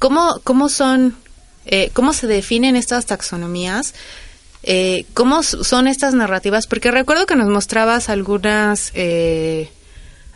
¿cómo, 0.00 0.40
cómo 0.42 0.68
son, 0.68 1.16
eh, 1.66 1.90
cómo 1.92 2.12
se 2.12 2.26
definen 2.26 2.74
estas 2.74 3.06
taxonomías? 3.06 3.94
Eh, 4.64 5.06
¿Cómo 5.14 5.44
son 5.44 5.86
estas 5.86 6.14
narrativas? 6.14 6.66
Porque 6.66 6.90
recuerdo 6.90 7.26
que 7.26 7.36
nos 7.36 7.48
mostrabas 7.48 8.08
algunas 8.08 8.90
eh, 8.94 9.70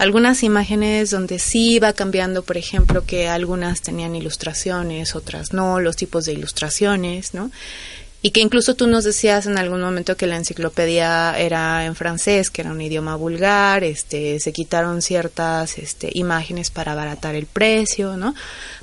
algunas 0.00 0.42
imágenes 0.42 1.10
donde 1.10 1.38
sí 1.38 1.72
iba 1.72 1.92
cambiando, 1.92 2.42
por 2.42 2.56
ejemplo, 2.56 3.04
que 3.04 3.28
algunas 3.28 3.82
tenían 3.82 4.16
ilustraciones, 4.16 5.14
otras 5.14 5.52
no, 5.52 5.78
los 5.78 5.94
tipos 5.94 6.24
de 6.24 6.32
ilustraciones, 6.32 7.34
¿no? 7.34 7.50
Y 8.22 8.30
que 8.30 8.40
incluso 8.40 8.74
tú 8.74 8.86
nos 8.86 9.04
decías 9.04 9.44
en 9.44 9.58
algún 9.58 9.82
momento 9.82 10.16
que 10.16 10.26
la 10.26 10.38
enciclopedia 10.38 11.38
era 11.38 11.84
en 11.84 11.94
francés, 11.94 12.48
que 12.48 12.62
era 12.62 12.70
un 12.70 12.80
idioma 12.80 13.14
vulgar, 13.16 13.84
este, 13.84 14.40
se 14.40 14.52
quitaron 14.54 15.02
ciertas 15.02 15.76
este, 15.76 16.08
imágenes 16.14 16.70
para 16.70 16.92
abaratar 16.92 17.34
el 17.34 17.44
precio, 17.44 18.16
¿no? 18.16 18.34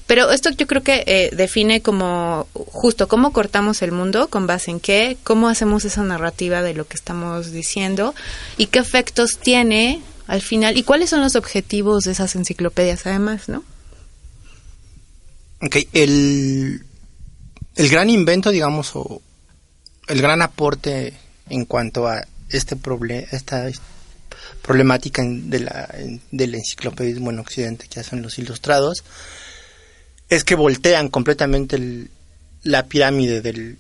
Pero 0.06 0.30
esto 0.30 0.52
yo 0.52 0.68
creo 0.68 0.84
que 0.84 1.04
eh, 1.08 1.32
define 1.36 1.82
como 1.82 2.48
justo 2.54 3.08
cómo 3.08 3.34
cortamos 3.34 3.82
el 3.82 3.92
mundo, 3.92 4.28
con 4.28 4.46
base 4.46 4.70
en 4.70 4.80
qué, 4.80 5.18
cómo 5.24 5.50
hacemos 5.50 5.84
esa 5.84 6.04
narrativa 6.04 6.62
de 6.62 6.76
lo 6.76 6.86
que 6.88 6.96
estamos 6.96 7.52
diciendo 7.52 8.14
y 8.56 8.68
qué 8.68 8.78
efectos 8.78 9.40
tiene 9.40 10.00
al 10.28 10.42
final. 10.42 10.78
¿Y 10.78 10.84
cuáles 10.84 11.10
son 11.10 11.22
los 11.22 11.36
objetivos 11.36 12.04
de 12.04 12.12
esas 12.12 12.36
enciclopedias 12.36 13.06
además, 13.06 13.50
no? 13.50 13.64
Ok, 15.62 15.78
el, 15.94 16.84
el 17.76 17.90
gran 17.90 18.10
invento, 18.10 18.52
digamos, 18.52 18.92
o 18.94 19.22
el 20.08 20.22
gran 20.22 20.42
aporte 20.42 21.14
en 21.50 21.66
cuanto 21.66 22.08
a 22.08 22.26
este 22.50 22.76
problema, 22.76 23.28
esta 23.32 23.68
problemática 24.62 25.24
de 25.26 25.60
la, 25.60 25.90
del 26.32 26.56
enciclopedismo 26.56 27.32
en 27.32 27.40
Occidente 27.40 27.88
que 27.90 28.00
hacen 28.00 28.22
los 28.22 28.38
ilustrados, 28.38 29.04
es 30.30 30.44
que 30.44 30.56
voltean 30.56 31.08
completamente 31.08 32.10
la 32.64 32.86
pirámide 32.86 33.42
del, 33.42 33.78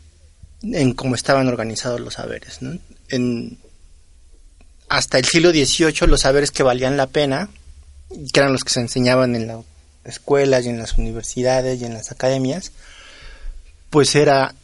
en 0.63 0.94
cómo 0.94 1.16
estaban 1.16 1.48
organizados 1.48 2.00
los 2.00 2.16
saberes. 2.16 2.62
¿no? 2.62 2.80
En, 3.10 3.58
hasta 4.89 5.17
el 5.17 5.25
siglo 5.25 5.51
XVIII 5.51 6.08
los 6.08 6.22
saberes 6.22 6.51
que 6.51 6.63
valían 6.63 6.98
la 6.98 7.08
pena, 7.08 7.50
que 8.10 8.39
eran 8.39 8.53
los 8.53 8.63
que 8.63 8.74
se 8.74 8.79
enseñaban 8.79 9.36
en 9.36 9.48
las 9.48 9.65
escuelas 10.06 10.65
y 10.65 10.70
en 10.70 10.79
las 10.79 10.98
universidades 10.98 11.82
y 11.82 11.86
en 11.86 11.94
las 11.94 12.12
academias, 12.12 12.72
pues 13.89 14.15
era 14.15 14.56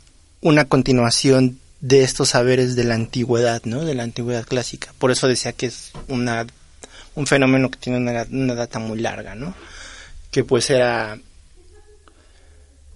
una 0.42 0.65
continuación 0.65 1.60
de 1.82 2.03
estos 2.03 2.30
saberes 2.30 2.75
de 2.75 2.86
la 2.86 2.96
antigüedad, 2.96 3.62
¿no? 3.65 3.84
De 3.84 3.94
la 3.94 4.03
antigüedad 4.03 4.46
clásica. 4.46 4.94
Por 5.00 5.12
eso 5.12 5.27
decía 5.27 5.51
que 5.51 5.65
es 5.65 5.92
una, 6.08 6.48
un 7.15 7.27
fenómeno 7.27 7.70
que 7.70 7.77
tiene 7.77 7.98
una, 8.00 8.25
una 8.32 8.56
data 8.56 8.80
muy 8.80 9.00
larga, 9.00 9.36
¿no? 9.36 9.53
Que 10.32 10.46
pues 10.46 10.70
era 10.70 11.20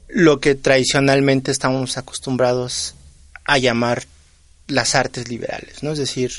lo 0.08 0.40
que 0.40 0.56
tradicionalmente 0.56 1.52
estamos 1.52 1.98
acostumbrados 1.98 2.96
a 3.44 3.58
llamar 3.58 4.06
las 4.68 4.96
artes 4.96 5.28
liberales, 5.28 5.84
¿no? 5.84 5.92
Es 5.92 6.00
decir, 6.00 6.32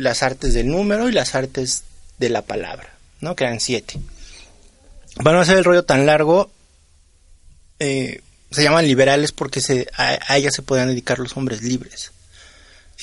las 0.00 0.22
artes 0.22 0.54
del 0.54 0.68
número 0.68 1.08
y 1.08 1.12
las 1.12 1.34
artes 1.34 1.84
de 2.18 2.28
la 2.28 2.42
palabra, 2.42 2.94
¿no? 3.20 3.36
Que 3.36 3.44
eran 3.44 3.60
siete. 3.60 3.98
Para 5.22 5.36
no 5.36 5.42
hacer 5.42 5.58
el 5.58 5.64
rollo 5.64 5.84
tan 5.84 6.06
largo, 6.06 6.50
eh, 7.78 8.20
se 8.50 8.62
llaman 8.62 8.86
liberales 8.86 9.32
porque 9.32 9.60
se, 9.60 9.86
a, 9.96 10.36
ellas 10.36 10.54
se 10.54 10.62
podían 10.62 10.88
dedicar 10.88 11.18
los 11.18 11.36
hombres 11.36 11.62
libres. 11.62 12.12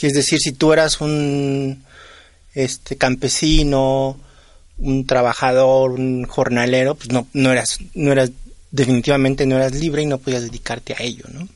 Es 0.01 0.13
decir, 0.13 0.39
si 0.39 0.51
tú 0.51 0.74
eras 0.74 1.01
un 1.01 1.84
este 2.54 2.98
campesino, 2.98 4.20
un 4.77 5.06
trabajador, 5.06 5.92
un 5.92 6.25
jornalero, 6.25 6.96
pues 6.96 7.12
no, 7.12 7.27
no 7.34 7.51
eras, 7.51 7.80
no 7.94 8.12
eras, 8.12 8.32
definitivamente 8.72 9.46
no 9.46 9.56
eras 9.56 9.74
libre 9.74 10.04
y 10.04 10.06
no 10.06 10.18
podías 10.18 10.44
dedicarte 10.44 10.94
a 10.94 11.04
ello, 11.04 11.25
¿no? 11.32 11.48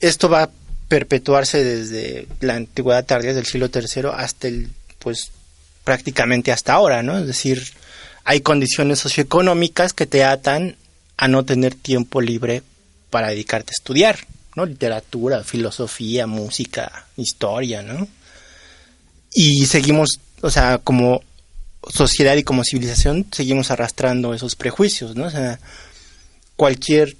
Esto 0.00 0.28
va 0.28 0.50
perpetuarse 0.88 1.62
desde 1.62 2.26
la 2.40 2.54
antigüedad 2.54 3.04
tardía 3.04 3.34
del 3.34 3.46
siglo 3.46 3.70
III 3.72 4.10
hasta 4.14 4.48
el, 4.48 4.70
pues, 4.98 5.30
prácticamente 5.84 6.50
hasta 6.50 6.72
ahora, 6.72 7.02
¿no? 7.02 7.18
Es 7.18 7.26
decir, 7.26 7.62
hay 8.24 8.40
condiciones 8.40 8.98
socioeconómicas 8.98 9.92
que 9.92 10.06
te 10.06 10.24
atan 10.24 10.76
a 11.16 11.28
no 11.28 11.44
tener 11.44 11.74
tiempo 11.74 12.20
libre 12.20 12.62
para 13.10 13.28
dedicarte 13.28 13.70
a 13.70 13.78
estudiar, 13.78 14.18
¿no? 14.54 14.66
Literatura, 14.66 15.44
filosofía, 15.44 16.26
música, 16.26 17.06
historia, 17.16 17.82
¿no? 17.82 18.08
Y 19.32 19.66
seguimos, 19.66 20.20
o 20.40 20.50
sea, 20.50 20.78
como 20.78 21.22
sociedad 21.88 22.36
y 22.36 22.42
como 22.42 22.64
civilización 22.64 23.26
seguimos 23.32 23.70
arrastrando 23.70 24.34
esos 24.34 24.56
prejuicios, 24.56 25.16
¿no? 25.16 25.26
O 25.26 25.30
sea, 25.30 25.58
cualquier 26.56 27.16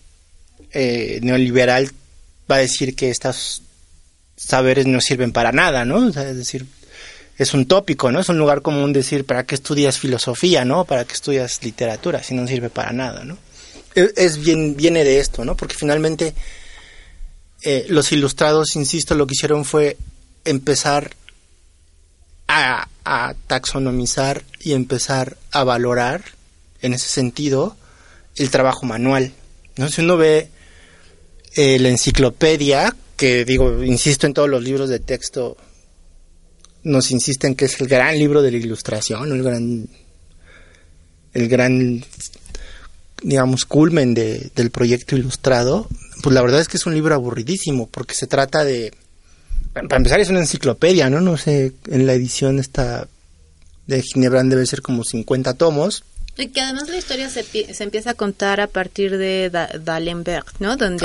eh, 0.72 1.20
neoliberal 1.22 1.90
va 2.50 2.56
a 2.56 2.58
decir 2.58 2.94
que 2.94 3.10
estos 3.10 3.62
saberes 4.36 4.86
no 4.86 5.00
sirven 5.00 5.32
para 5.32 5.52
nada, 5.52 5.84
¿no? 5.84 6.08
es 6.08 6.14
decir, 6.36 6.66
es 7.38 7.54
un 7.54 7.66
tópico, 7.66 8.10
¿no? 8.10 8.20
Es 8.20 8.28
un 8.28 8.38
lugar 8.38 8.62
común 8.62 8.92
decir, 8.92 9.24
¿para 9.24 9.44
qué 9.44 9.54
estudias 9.54 9.98
filosofía, 9.98 10.64
¿no? 10.64 10.84
¿Para 10.84 11.04
qué 11.04 11.14
estudias 11.14 11.62
literatura 11.62 12.22
si 12.22 12.34
no 12.34 12.46
sirve 12.48 12.68
para 12.68 12.92
nada, 12.92 13.24
¿no? 13.24 13.38
E, 13.94 14.12
es, 14.16 14.38
bien, 14.38 14.76
viene 14.76 15.04
de 15.04 15.20
esto, 15.20 15.44
¿no? 15.44 15.56
Porque 15.56 15.76
finalmente 15.76 16.34
eh, 17.62 17.86
los 17.88 18.10
ilustrados, 18.10 18.74
insisto, 18.74 19.14
lo 19.14 19.26
que 19.26 19.34
hicieron 19.34 19.64
fue 19.64 19.96
empezar 20.44 21.12
a, 22.48 22.88
a, 23.04 23.34
taxonomizar 23.46 24.42
y 24.60 24.72
empezar 24.72 25.36
a 25.52 25.62
valorar, 25.62 26.24
en 26.82 26.94
ese 26.94 27.08
sentido, 27.08 27.76
el 28.36 28.50
trabajo 28.50 28.84
manual. 28.86 29.32
¿no? 29.76 29.88
Si 29.88 30.00
uno 30.00 30.16
ve 30.16 30.48
eh, 31.60 31.76
la 31.80 31.88
enciclopedia, 31.88 32.94
que 33.16 33.44
digo, 33.44 33.82
insisto 33.82 34.28
en 34.28 34.32
todos 34.32 34.48
los 34.48 34.62
libros 34.62 34.88
de 34.88 35.00
texto, 35.00 35.56
nos 36.84 37.10
insisten 37.10 37.56
que 37.56 37.64
es 37.64 37.80
el 37.80 37.88
gran 37.88 38.16
libro 38.16 38.42
de 38.42 38.52
la 38.52 38.58
ilustración, 38.58 39.32
el 39.32 39.42
gran, 39.42 39.88
el 41.34 41.48
gran, 41.48 42.04
digamos, 43.24 43.64
culmen 43.64 44.14
de, 44.14 44.52
del 44.54 44.70
proyecto 44.70 45.16
ilustrado, 45.16 45.88
pues 46.22 46.32
la 46.32 46.42
verdad 46.42 46.60
es 46.60 46.68
que 46.68 46.76
es 46.76 46.86
un 46.86 46.94
libro 46.94 47.12
aburridísimo, 47.12 47.88
porque 47.88 48.14
se 48.14 48.28
trata 48.28 48.62
de, 48.62 48.92
para 49.72 49.96
empezar 49.96 50.20
es 50.20 50.28
una 50.28 50.38
enciclopedia, 50.38 51.10
¿no? 51.10 51.20
No 51.20 51.36
sé, 51.36 51.72
en 51.88 52.06
la 52.06 52.12
edición 52.12 52.60
esta 52.60 53.08
de 53.88 54.00
Ginebra 54.00 54.44
debe 54.44 54.64
ser 54.64 54.80
como 54.80 55.02
50 55.02 55.54
tomos, 55.54 56.04
y 56.38 56.48
que 56.48 56.60
además 56.60 56.88
la 56.88 56.96
historia 56.96 57.28
se, 57.28 57.42
se 57.42 57.84
empieza 57.84 58.10
a 58.10 58.14
contar 58.14 58.60
a 58.60 58.68
partir 58.68 59.18
de 59.18 59.50
D'Alembert, 59.50 60.46
¿no? 60.60 60.76
Donde 60.76 61.04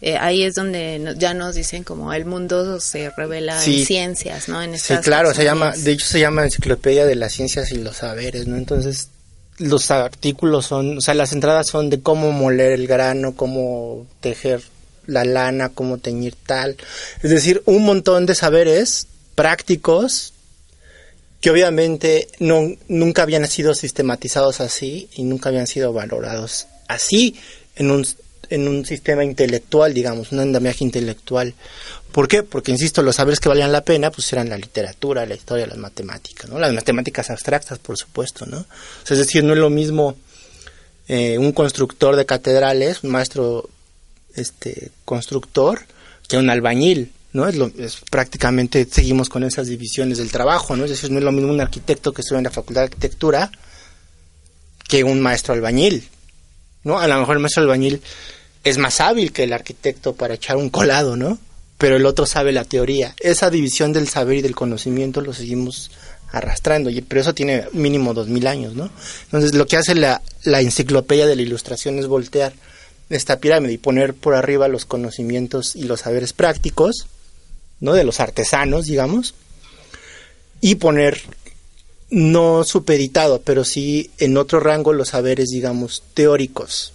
eh, 0.00 0.16
ahí 0.16 0.42
es 0.42 0.54
donde 0.54 1.14
ya 1.18 1.34
nos 1.34 1.54
dicen 1.54 1.84
como 1.84 2.12
el 2.14 2.24
mundo 2.24 2.80
se 2.80 3.10
revela 3.10 3.62
en 3.62 3.86
ciencias, 3.86 4.48
¿no? 4.48 4.62
En 4.62 4.78
sí, 4.78 4.96
claro, 5.02 5.34
se 5.34 5.44
llama, 5.44 5.72
de 5.76 5.92
hecho 5.92 6.06
se 6.06 6.18
llama 6.18 6.44
Enciclopedia 6.44 7.04
de 7.04 7.14
las 7.14 7.32
Ciencias 7.34 7.72
y 7.72 7.76
los 7.76 7.98
Saberes, 7.98 8.46
¿no? 8.46 8.56
Entonces 8.56 9.08
los 9.58 9.90
artículos 9.90 10.66
son, 10.66 10.98
o 10.98 11.00
sea, 11.00 11.14
las 11.14 11.32
entradas 11.32 11.68
son 11.68 11.90
de 11.90 12.00
cómo 12.00 12.32
moler 12.32 12.72
el 12.72 12.86
grano, 12.86 13.36
cómo 13.36 14.06
tejer 14.20 14.62
la 15.06 15.24
lana, 15.24 15.68
cómo 15.68 15.98
teñir 15.98 16.34
tal. 16.46 16.76
Es 17.22 17.30
decir, 17.30 17.62
un 17.66 17.84
montón 17.84 18.26
de 18.26 18.34
saberes 18.34 19.06
prácticos 19.34 20.33
que 21.44 21.50
obviamente 21.50 22.28
no, 22.38 22.74
nunca 22.88 23.22
habían 23.22 23.46
sido 23.46 23.74
sistematizados 23.74 24.62
así 24.62 25.10
y 25.14 25.24
nunca 25.24 25.50
habían 25.50 25.66
sido 25.66 25.92
valorados 25.92 26.68
así 26.88 27.36
en 27.76 27.90
un, 27.90 28.06
en 28.48 28.66
un 28.66 28.86
sistema 28.86 29.24
intelectual, 29.24 29.92
digamos, 29.92 30.32
un 30.32 30.40
andamiaje 30.40 30.84
intelectual. 30.84 31.52
¿Por 32.12 32.28
qué? 32.28 32.44
Porque, 32.44 32.70
insisto, 32.72 33.02
los 33.02 33.16
saberes 33.16 33.40
que 33.40 33.50
valían 33.50 33.72
la 33.72 33.84
pena 33.84 34.10
pues 34.10 34.32
eran 34.32 34.48
la 34.48 34.56
literatura, 34.56 35.26
la 35.26 35.34
historia, 35.34 35.66
las 35.66 35.76
matemáticas, 35.76 36.48
¿no? 36.48 36.58
Las 36.58 36.72
matemáticas 36.72 37.28
abstractas, 37.28 37.78
por 37.78 37.98
supuesto, 37.98 38.46
¿no? 38.46 38.64
es 39.06 39.18
decir, 39.18 39.44
no 39.44 39.52
es 39.52 39.58
lo 39.58 39.68
mismo 39.68 40.16
eh, 41.08 41.36
un 41.36 41.52
constructor 41.52 42.16
de 42.16 42.24
catedrales, 42.24 43.04
un 43.04 43.10
maestro 43.10 43.68
este, 44.34 44.92
constructor, 45.04 45.82
que 46.26 46.38
un 46.38 46.48
albañil, 46.48 47.12
¿no? 47.34 47.46
Es, 47.48 47.56
lo, 47.56 47.70
es 47.78 47.98
prácticamente 48.10 48.86
seguimos 48.90 49.28
con 49.28 49.42
esas 49.42 49.66
divisiones 49.66 50.18
del 50.18 50.30
trabajo, 50.30 50.76
¿no? 50.76 50.84
Es 50.84 50.90
decir, 50.90 51.10
no 51.10 51.18
es 51.18 51.24
lo 51.24 51.32
mismo 51.32 51.52
un 51.52 51.60
arquitecto 51.60 52.14
que 52.14 52.22
estudia 52.22 52.38
en 52.38 52.44
la 52.44 52.50
Facultad 52.50 52.82
de 52.82 52.86
Arquitectura 52.86 53.50
que 54.88 55.02
un 55.02 55.20
maestro 55.20 55.52
albañil, 55.52 56.08
¿no? 56.84 56.98
A 56.98 57.08
lo 57.08 57.18
mejor 57.18 57.36
el 57.36 57.42
maestro 57.42 57.64
albañil 57.64 58.00
es 58.62 58.78
más 58.78 59.00
hábil 59.00 59.32
que 59.32 59.42
el 59.42 59.52
arquitecto 59.52 60.14
para 60.14 60.34
echar 60.34 60.56
un 60.56 60.70
colado, 60.70 61.16
¿no? 61.16 61.38
Pero 61.76 61.96
el 61.96 62.06
otro 62.06 62.24
sabe 62.24 62.52
la 62.52 62.64
teoría. 62.64 63.14
Esa 63.18 63.50
división 63.50 63.92
del 63.92 64.08
saber 64.08 64.38
y 64.38 64.42
del 64.42 64.54
conocimiento 64.54 65.20
lo 65.20 65.32
seguimos 65.34 65.90
arrastrando, 66.30 66.88
pero 67.08 67.20
eso 67.20 67.34
tiene 67.34 67.64
mínimo 67.72 68.14
dos 68.14 68.28
mil 68.28 68.46
años, 68.46 68.74
¿no? 68.74 68.90
Entonces 69.24 69.54
lo 69.54 69.66
que 69.66 69.76
hace 69.76 69.96
la, 69.96 70.22
la 70.44 70.60
enciclopedia 70.60 71.26
de 71.26 71.34
la 71.34 71.42
ilustración 71.42 71.98
es 71.98 72.06
voltear 72.06 72.52
esta 73.10 73.40
pirámide 73.40 73.72
y 73.72 73.78
poner 73.78 74.14
por 74.14 74.34
arriba 74.34 74.68
los 74.68 74.84
conocimientos 74.84 75.74
y 75.74 75.82
los 75.84 76.00
saberes 76.02 76.32
prácticos 76.32 77.08
¿no? 77.84 77.92
De 77.92 78.02
los 78.02 78.18
artesanos, 78.18 78.86
digamos, 78.86 79.34
y 80.62 80.76
poner 80.76 81.20
no 82.08 82.64
supeditado, 82.64 83.42
pero 83.42 83.62
sí 83.62 84.10
en 84.18 84.38
otro 84.38 84.58
rango 84.58 84.94
los 84.94 85.10
saberes, 85.10 85.50
digamos, 85.50 86.02
teóricos, 86.14 86.94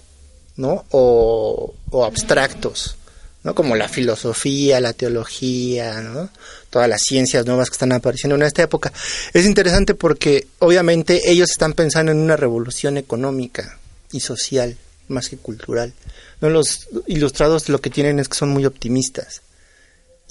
¿no? 0.56 0.86
O, 0.90 1.76
o 1.92 2.06
abstractos, 2.06 2.96
¿no? 3.44 3.54
Como 3.54 3.76
la 3.76 3.88
filosofía, 3.88 4.80
la 4.80 4.94
teología, 4.94 6.02
¿no? 6.02 6.32
Todas 6.72 6.90
las 6.90 7.02
ciencias 7.04 7.46
nuevas 7.46 7.70
que 7.70 7.76
están 7.76 7.92
apareciendo 7.92 8.36
en 8.36 8.42
esta 8.42 8.64
época. 8.64 8.92
Es 9.34 9.46
interesante 9.46 9.94
porque 9.94 10.48
obviamente 10.58 11.30
ellos 11.30 11.52
están 11.52 11.74
pensando 11.74 12.12
en 12.12 12.18
una 12.18 12.36
revolución 12.36 12.98
económica 12.98 13.78
y 14.12 14.22
social 14.22 14.76
más 15.08 15.30
que 15.30 15.38
cultural. 15.38 15.94
¿no? 16.42 16.50
Los 16.50 16.88
ilustrados 17.06 17.70
lo 17.70 17.80
que 17.80 17.92
tienen 17.92 18.18
es 18.18 18.28
que 18.28 18.38
son 18.38 18.50
muy 18.50 18.66
optimistas 18.66 19.44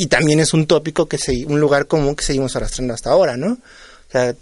y 0.00 0.06
también 0.06 0.38
es 0.38 0.54
un 0.54 0.66
tópico 0.66 1.06
que 1.06 1.18
se, 1.18 1.44
un 1.44 1.60
lugar 1.60 1.88
común 1.88 2.14
que 2.14 2.24
seguimos 2.24 2.54
arrastrando 2.54 2.94
hasta 2.94 3.10
ahora, 3.10 3.36
¿no? 3.36 3.52
O 3.54 4.10
sea, 4.12 4.34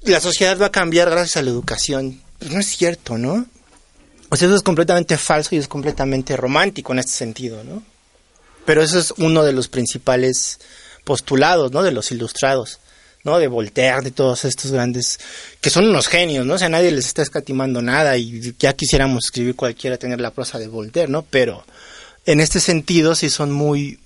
la 0.00 0.20
sociedad 0.20 0.58
va 0.58 0.66
a 0.66 0.72
cambiar 0.72 1.10
gracias 1.10 1.36
a 1.36 1.42
la 1.42 1.50
educación. 1.50 2.20
Pues 2.38 2.50
no 2.50 2.58
es 2.60 2.66
cierto, 2.66 3.18
¿no? 3.18 3.46
O 4.30 4.36
sea, 4.36 4.48
eso 4.48 4.56
es 4.56 4.62
completamente 4.62 5.18
falso 5.18 5.54
y 5.54 5.58
es 5.58 5.68
completamente 5.68 6.34
romántico 6.34 6.92
en 6.92 7.00
este 7.00 7.12
sentido, 7.12 7.62
¿no? 7.62 7.82
Pero 8.64 8.82
eso 8.82 8.98
es 8.98 9.12
uno 9.18 9.44
de 9.44 9.52
los 9.52 9.68
principales 9.68 10.58
postulados, 11.04 11.70
¿no? 11.70 11.82
De 11.82 11.92
los 11.92 12.10
ilustrados, 12.10 12.80
¿no? 13.22 13.38
De 13.38 13.48
Voltaire, 13.48 14.00
de 14.00 14.12
todos 14.12 14.46
estos 14.46 14.72
grandes, 14.72 15.20
que 15.60 15.68
son 15.68 15.86
unos 15.86 16.08
genios, 16.08 16.46
¿no? 16.46 16.54
O 16.54 16.58
sea, 16.58 16.70
nadie 16.70 16.90
les 16.90 17.04
está 17.04 17.20
escatimando 17.20 17.82
nada 17.82 18.16
y 18.16 18.54
ya 18.58 18.72
quisiéramos 18.72 19.26
escribir 19.26 19.56
cualquiera 19.56 19.98
tener 19.98 20.22
la 20.22 20.30
prosa 20.30 20.58
de 20.58 20.68
Voltaire, 20.68 21.12
¿no? 21.12 21.22
Pero 21.22 21.66
en 22.24 22.40
este 22.40 22.60
sentido 22.60 23.14
sí 23.14 23.28
son 23.28 23.52
muy, 23.52 24.00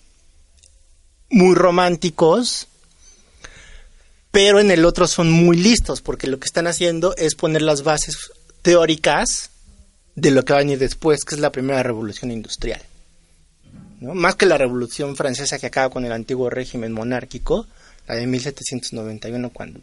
muy 1.30 1.54
románticos, 1.54 2.68
pero 4.30 4.60
en 4.60 4.70
el 4.70 4.84
otro 4.84 5.06
son 5.06 5.30
muy 5.30 5.56
listos, 5.56 6.00
porque 6.00 6.26
lo 6.26 6.38
que 6.38 6.46
están 6.46 6.66
haciendo 6.66 7.14
es 7.16 7.34
poner 7.34 7.62
las 7.62 7.82
bases 7.82 8.32
teóricas 8.62 9.50
de 10.14 10.30
lo 10.30 10.44
que 10.44 10.52
va 10.52 10.58
a 10.58 10.62
venir 10.62 10.78
después, 10.78 11.24
que 11.24 11.34
es 11.34 11.40
la 11.40 11.52
primera 11.52 11.82
revolución 11.82 12.30
industrial. 12.30 12.82
¿no? 14.00 14.14
Más 14.14 14.34
que 14.36 14.46
la 14.46 14.58
revolución 14.58 15.16
francesa 15.16 15.58
que 15.58 15.66
acaba 15.66 15.90
con 15.90 16.04
el 16.04 16.12
antiguo 16.12 16.50
régimen 16.50 16.92
monárquico, 16.92 17.66
la 18.06 18.14
de 18.14 18.26
1791, 18.26 19.50
cuando 19.50 19.80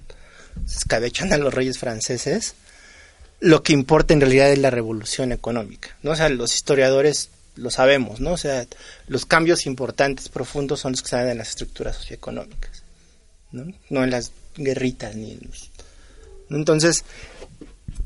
se 0.65 0.77
escabechan 0.77 1.31
a 1.33 1.37
los 1.37 1.53
reyes 1.53 1.77
franceses, 1.77 2.55
lo 3.39 3.61
que 3.61 3.73
importa 3.73 4.13
en 4.13 4.21
realidad 4.21 4.51
es 4.51 4.59
la 4.59 4.69
revolución 4.69 5.31
económica. 5.31 5.95
¿no? 6.01 6.11
O 6.11 6.15
sea, 6.15 6.29
los 6.29 6.53
historiadores 6.55 7.29
lo 7.55 7.71
sabemos, 7.71 8.19
¿no? 8.19 8.33
O 8.33 8.37
sea, 8.37 8.65
los 9.07 9.25
cambios 9.25 9.65
importantes, 9.65 10.29
profundos, 10.29 10.79
son 10.81 10.93
los 10.93 11.01
que 11.01 11.09
se 11.09 11.15
dan 11.15 11.29
en 11.29 11.37
las 11.37 11.49
estructuras 11.49 11.97
socioeconómicas, 11.97 12.83
¿no? 13.51 13.73
No 13.89 14.03
en 14.03 14.11
las 14.11 14.31
guerritas 14.55 15.15
ni 15.15 15.31
en 15.31 15.41
los... 15.47 15.71
Entonces, 16.49 17.03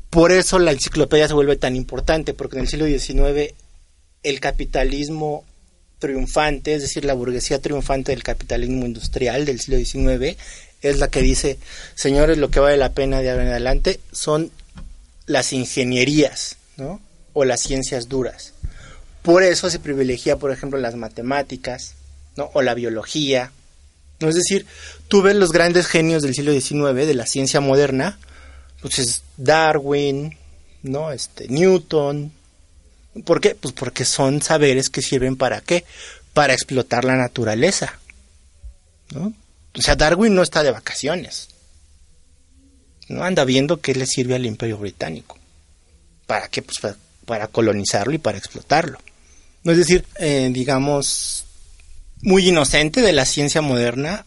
por 0.08 0.32
eso 0.32 0.58
la 0.58 0.72
enciclopedia 0.72 1.28
se 1.28 1.34
vuelve 1.34 1.56
tan 1.56 1.76
importante, 1.76 2.34
porque 2.34 2.56
en 2.56 2.62
el 2.62 2.68
siglo 2.68 2.86
XIX 2.86 3.54
el 4.22 4.40
capitalismo 4.40 5.44
triunfante, 5.98 6.74
es 6.74 6.82
decir, 6.82 7.04
la 7.04 7.14
burguesía 7.14 7.60
triunfante 7.60 8.12
del 8.12 8.22
capitalismo 8.22 8.86
industrial 8.86 9.44
del 9.44 9.60
siglo 9.60 9.78
XIX, 9.78 10.36
es 10.82 10.98
la 10.98 11.08
que 11.08 11.20
dice, 11.20 11.58
señores, 11.94 12.38
lo 12.38 12.50
que 12.50 12.60
vale 12.60 12.76
la 12.76 12.92
pena 12.92 13.20
de 13.20 13.30
ahora 13.30 13.42
en 13.42 13.50
adelante 13.50 14.00
son 14.12 14.50
las 15.26 15.52
ingenierías, 15.52 16.56
¿no? 16.76 17.00
O 17.34 17.44
las 17.44 17.60
ciencias 17.60 18.08
duras. 18.08 18.54
Por 19.22 19.42
eso 19.42 19.68
se 19.68 19.78
privilegia, 19.78 20.36
por 20.36 20.50
ejemplo, 20.50 20.78
las 20.78 20.96
matemáticas, 20.96 21.94
¿no? 22.36 22.50
O 22.54 22.62
la 22.62 22.74
biología. 22.74 23.52
¿no? 24.18 24.28
Es 24.28 24.34
decir, 24.34 24.66
tú 25.08 25.22
ves 25.22 25.36
los 25.36 25.52
grandes 25.52 25.86
genios 25.86 26.22
del 26.22 26.34
siglo 26.34 26.52
XIX, 26.52 27.06
de 27.06 27.14
la 27.14 27.26
ciencia 27.26 27.60
moderna, 27.60 28.18
pues 28.80 28.98
es 28.98 29.22
Darwin, 29.36 30.36
¿no? 30.82 31.12
Este, 31.12 31.48
Newton. 31.48 32.32
¿Por 33.24 33.40
qué? 33.40 33.54
Pues 33.54 33.74
porque 33.74 34.04
son 34.04 34.40
saberes 34.40 34.88
que 34.88 35.02
sirven 35.02 35.36
para 35.36 35.60
qué? 35.60 35.84
Para 36.32 36.54
explotar 36.54 37.04
la 37.04 37.16
naturaleza. 37.16 37.98
¿no? 39.14 39.34
O 39.76 39.82
sea, 39.82 39.96
Darwin 39.96 40.34
no 40.34 40.42
está 40.42 40.62
de 40.62 40.70
vacaciones. 40.70 41.48
No 43.08 43.24
anda 43.24 43.44
viendo 43.44 43.80
qué 43.80 43.94
le 43.94 44.06
sirve 44.06 44.36
al 44.36 44.46
imperio 44.46 44.78
británico. 44.78 45.36
¿Para 46.26 46.48
qué? 46.48 46.62
Pues 46.62 46.78
para 47.26 47.48
colonizarlo 47.48 48.14
y 48.14 48.18
para 48.18 48.38
explotarlo. 48.38 48.98
No 49.62 49.72
es 49.72 49.78
decir, 49.78 50.04
eh, 50.18 50.50
digamos, 50.52 51.44
muy 52.22 52.48
inocente 52.48 53.02
de 53.02 53.12
la 53.12 53.24
ciencia 53.24 53.60
moderna, 53.60 54.24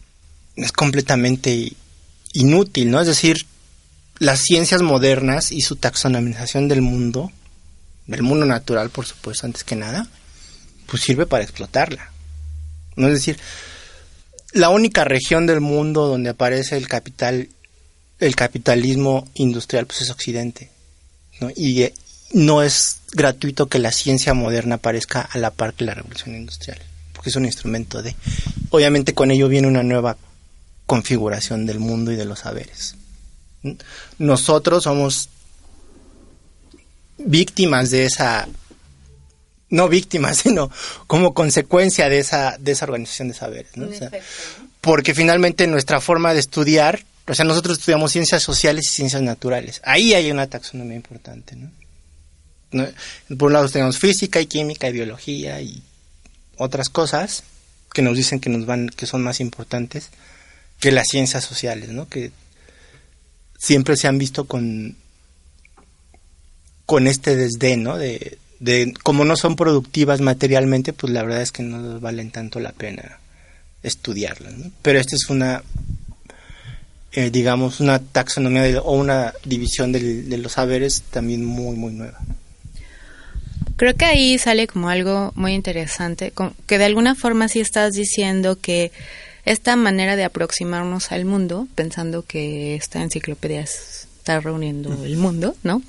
es 0.56 0.72
completamente 0.72 1.72
inútil, 2.32 2.90
¿no? 2.90 3.00
Es 3.00 3.06
decir, 3.06 3.46
las 4.18 4.40
ciencias 4.40 4.82
modernas 4.82 5.52
y 5.52 5.60
su 5.60 5.76
taxonomización 5.76 6.68
del 6.68 6.82
mundo, 6.82 7.32
del 8.06 8.22
mundo 8.22 8.46
natural, 8.46 8.90
por 8.90 9.06
supuesto, 9.06 9.46
antes 9.46 9.64
que 9.64 9.76
nada, 9.76 10.08
pues 10.86 11.02
sirve 11.02 11.26
para 11.26 11.42
explotarla. 11.42 12.10
¿No? 12.96 13.08
Es 13.08 13.14
decir, 13.14 13.38
la 14.52 14.70
única 14.70 15.04
región 15.04 15.46
del 15.46 15.60
mundo 15.60 16.06
donde 16.06 16.30
aparece 16.30 16.76
el 16.76 16.86
capital, 16.86 17.48
el 18.20 18.36
capitalismo 18.36 19.28
industrial, 19.34 19.86
pues 19.86 20.02
es 20.02 20.10
Occidente. 20.10 20.70
¿no? 21.40 21.50
Y 21.56 21.90
no 22.32 22.62
es 22.62 23.00
gratuito 23.12 23.68
que 23.68 23.78
la 23.78 23.92
ciencia 23.92 24.34
moderna 24.34 24.76
aparezca 24.76 25.20
a 25.20 25.38
la 25.38 25.50
par 25.50 25.74
que 25.74 25.84
la 25.84 25.94
revolución 25.94 26.34
industrial, 26.34 26.78
porque 27.12 27.30
es 27.30 27.36
un 27.36 27.44
instrumento 27.44 28.02
de... 28.02 28.14
Obviamente 28.70 29.14
con 29.14 29.30
ello 29.30 29.48
viene 29.48 29.68
una 29.68 29.82
nueva 29.82 30.16
configuración 30.86 31.66
del 31.66 31.78
mundo 31.78 32.12
y 32.12 32.16
de 32.16 32.24
los 32.24 32.40
saberes. 32.40 32.96
Nosotros 34.18 34.84
somos 34.84 35.28
víctimas 37.18 37.90
de 37.90 38.04
esa 38.04 38.48
no 39.70 39.88
víctimas, 39.88 40.38
sino 40.44 40.70
como 41.06 41.34
consecuencia 41.34 42.08
de 42.08 42.18
esa, 42.18 42.56
de 42.58 42.72
esa 42.72 42.84
organización 42.84 43.28
de 43.28 43.34
saberes. 43.34 43.72
porque 44.80 45.14
finalmente 45.14 45.66
nuestra 45.66 46.00
forma 46.00 46.32
de 46.34 46.40
estudiar, 46.40 47.04
o 47.26 47.34
sea, 47.34 47.44
nosotros 47.44 47.78
estudiamos 47.78 48.12
ciencias 48.12 48.42
sociales 48.42 48.86
y 48.86 48.90
ciencias 48.90 49.22
naturales. 49.22 49.80
Ahí 49.84 50.14
hay 50.14 50.30
una 50.30 50.46
taxonomía 50.46 50.96
importante. 50.96 51.56
¿no? 51.56 51.70
Por 53.38 53.48
un 53.48 53.52
lado 53.52 53.68
tenemos 53.68 53.98
física 53.98 54.40
y 54.40 54.46
química 54.46 54.88
y 54.88 54.92
biología 54.92 55.60
y 55.60 55.82
otras 56.56 56.88
cosas 56.88 57.44
que 57.92 58.02
nos 58.02 58.16
dicen 58.16 58.40
que 58.40 58.50
nos 58.50 58.66
van, 58.66 58.88
que 58.88 59.06
son 59.06 59.22
más 59.22 59.40
importantes 59.40 60.10
que 60.80 60.92
las 60.92 61.06
ciencias 61.08 61.44
sociales. 61.44 61.90
Que 62.10 62.32
siempre 63.58 63.96
se 63.96 64.08
han 64.08 64.18
visto 64.18 64.44
con 64.44 64.96
con 66.86 67.06
este 67.06 67.36
desdén. 67.36 67.84
De, 67.84 68.38
de 68.60 68.94
como 69.02 69.24
no 69.24 69.36
son 69.36 69.56
productivas 69.56 70.20
materialmente, 70.20 70.92
pues 70.92 71.12
la 71.12 71.22
verdad 71.22 71.42
es 71.42 71.52
que 71.52 71.62
no 71.62 72.00
valen 72.00 72.30
tanto 72.30 72.60
la 72.60 72.72
pena 72.72 73.18
estudiarlas. 73.82 74.54
Pero 74.82 74.98
esta 74.98 75.16
es 75.16 75.28
una 75.30 75.62
eh, 77.12 77.30
digamos 77.30 77.78
una 77.78 78.00
taxonomía 78.00 78.80
o 78.82 78.92
una 78.96 79.32
división 79.44 79.92
de 79.92 80.36
los 80.38 80.52
saberes 80.52 81.02
también 81.10 81.44
muy 81.44 81.76
muy 81.76 81.92
nueva. 81.92 82.18
Creo 83.76 83.96
que 83.96 84.04
ahí 84.04 84.38
sale 84.38 84.66
como 84.66 84.88
algo 84.88 85.32
muy 85.34 85.52
interesante, 85.52 86.32
que 86.66 86.78
de 86.78 86.84
alguna 86.84 87.14
forma 87.14 87.48
sí 87.48 87.60
estás 87.60 87.92
diciendo 87.94 88.58
que 88.60 88.92
esta 89.44 89.76
manera 89.76 90.16
de 90.16 90.24
aproximarnos 90.24 91.12
al 91.12 91.24
mundo, 91.24 91.66
pensando 91.74 92.24
que 92.24 92.76
esta 92.76 93.02
enciclopedia 93.02 93.60
está 93.60 94.40
reuniendo 94.40 95.04
el 95.04 95.16
mundo, 95.16 95.56
¿no? 95.62 95.82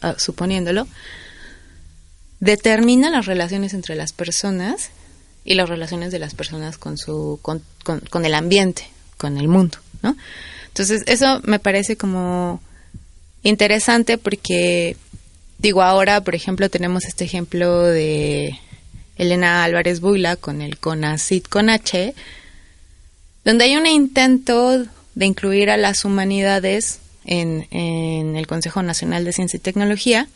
Ah, 0.00 0.14
suponiéndolo, 0.16 0.86
determina 2.40 3.10
las 3.10 3.26
relaciones 3.26 3.74
entre 3.74 3.94
las 3.94 4.12
personas 4.12 4.90
y 5.44 5.54
las 5.54 5.68
relaciones 5.68 6.12
de 6.12 6.18
las 6.18 6.34
personas 6.34 6.78
con 6.78 6.98
su 6.98 7.38
con, 7.42 7.62
con 7.84 8.24
el 8.24 8.34
ambiente, 8.34 8.88
con 9.16 9.36
el 9.36 9.48
mundo, 9.48 9.78
¿no? 10.02 10.16
Entonces, 10.68 11.02
eso 11.06 11.40
me 11.44 11.58
parece 11.58 11.96
como 11.96 12.60
interesante 13.42 14.16
porque 14.16 14.96
Digo, 15.62 15.82
ahora, 15.82 16.22
por 16.22 16.34
ejemplo, 16.34 16.68
tenemos 16.68 17.04
este 17.04 17.22
ejemplo 17.22 17.84
de 17.84 18.58
Elena 19.16 19.62
Álvarez 19.62 20.00
Buila 20.00 20.34
con 20.34 20.60
el 20.60 20.76
CONACIT 20.76 21.46
con 21.46 21.70
H, 21.70 22.16
donde 23.44 23.64
hay 23.66 23.76
un 23.76 23.86
intento 23.86 24.84
de 25.14 25.24
incluir 25.24 25.70
a 25.70 25.76
las 25.76 26.04
humanidades 26.04 26.98
en, 27.24 27.68
el 27.70 28.44
Consejo 28.48 28.82
Nacional 28.82 29.24
de 29.24 29.32
Ciencia 29.32 29.56
y 29.56 29.60
Tecnología. 29.60 30.26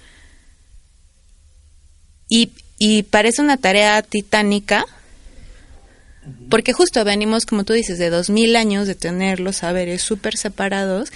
Y, 2.29 2.53
y 2.79 3.03
parece 3.03 3.43
una 3.43 3.57
tarea 3.57 4.03
titánica, 4.03 4.87
porque 6.49 6.73
justo 6.73 7.05
venimos, 7.05 7.47
como 7.47 7.65
tú 7.65 7.73
dices, 7.73 7.99
de 7.99 8.11
dos 8.11 8.31
mil 8.31 8.55
años 8.55 8.87
de 8.87 8.95
tener 8.95 9.41
los 9.41 9.57
saberes 9.57 10.03
súper 10.03 10.37
separados 10.37 11.11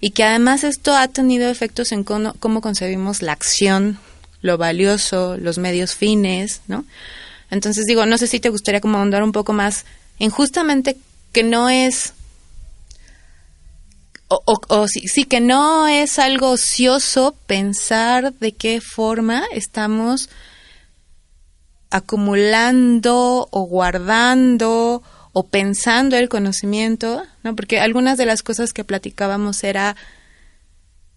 y 0.00 0.10
que 0.10 0.24
además 0.24 0.64
esto 0.64 0.96
ha 0.96 1.08
tenido 1.08 1.50
efectos 1.50 1.92
en 1.92 2.04
cómo, 2.04 2.60
concebimos 2.60 3.22
la 3.22 3.32
acción, 3.32 3.98
lo 4.40 4.56
valioso, 4.56 5.36
los 5.36 5.58
medios 5.58 5.94
fines, 5.94 6.60
¿no? 6.68 6.84
Entonces 7.50 7.86
digo, 7.86 8.06
no 8.06 8.18
sé 8.18 8.26
si 8.26 8.40
te 8.40 8.50
gustaría 8.50 8.80
como 8.80 8.98
ahondar 8.98 9.22
un 9.22 9.32
poco 9.32 9.52
más 9.52 9.84
en 10.18 10.30
justamente 10.30 10.96
que 11.32 11.42
no 11.42 11.68
es 11.68 12.12
o, 14.30 14.42
o, 14.44 14.88
sí, 14.88 15.08
sí, 15.08 15.24
que 15.24 15.40
no 15.40 15.88
es 15.88 16.18
algo 16.18 16.50
ocioso 16.50 17.34
pensar 17.46 18.34
de 18.34 18.52
qué 18.52 18.82
forma 18.82 19.44
estamos 19.52 20.28
acumulando 21.90 23.48
o 23.50 23.62
guardando 23.62 25.02
o 25.32 25.46
pensando 25.46 26.16
el 26.16 26.28
conocimiento, 26.28 27.22
¿no? 27.42 27.54
Porque 27.54 27.80
algunas 27.80 28.18
de 28.18 28.26
las 28.26 28.42
cosas 28.42 28.72
que 28.72 28.84
platicábamos 28.84 29.62
era 29.64 29.96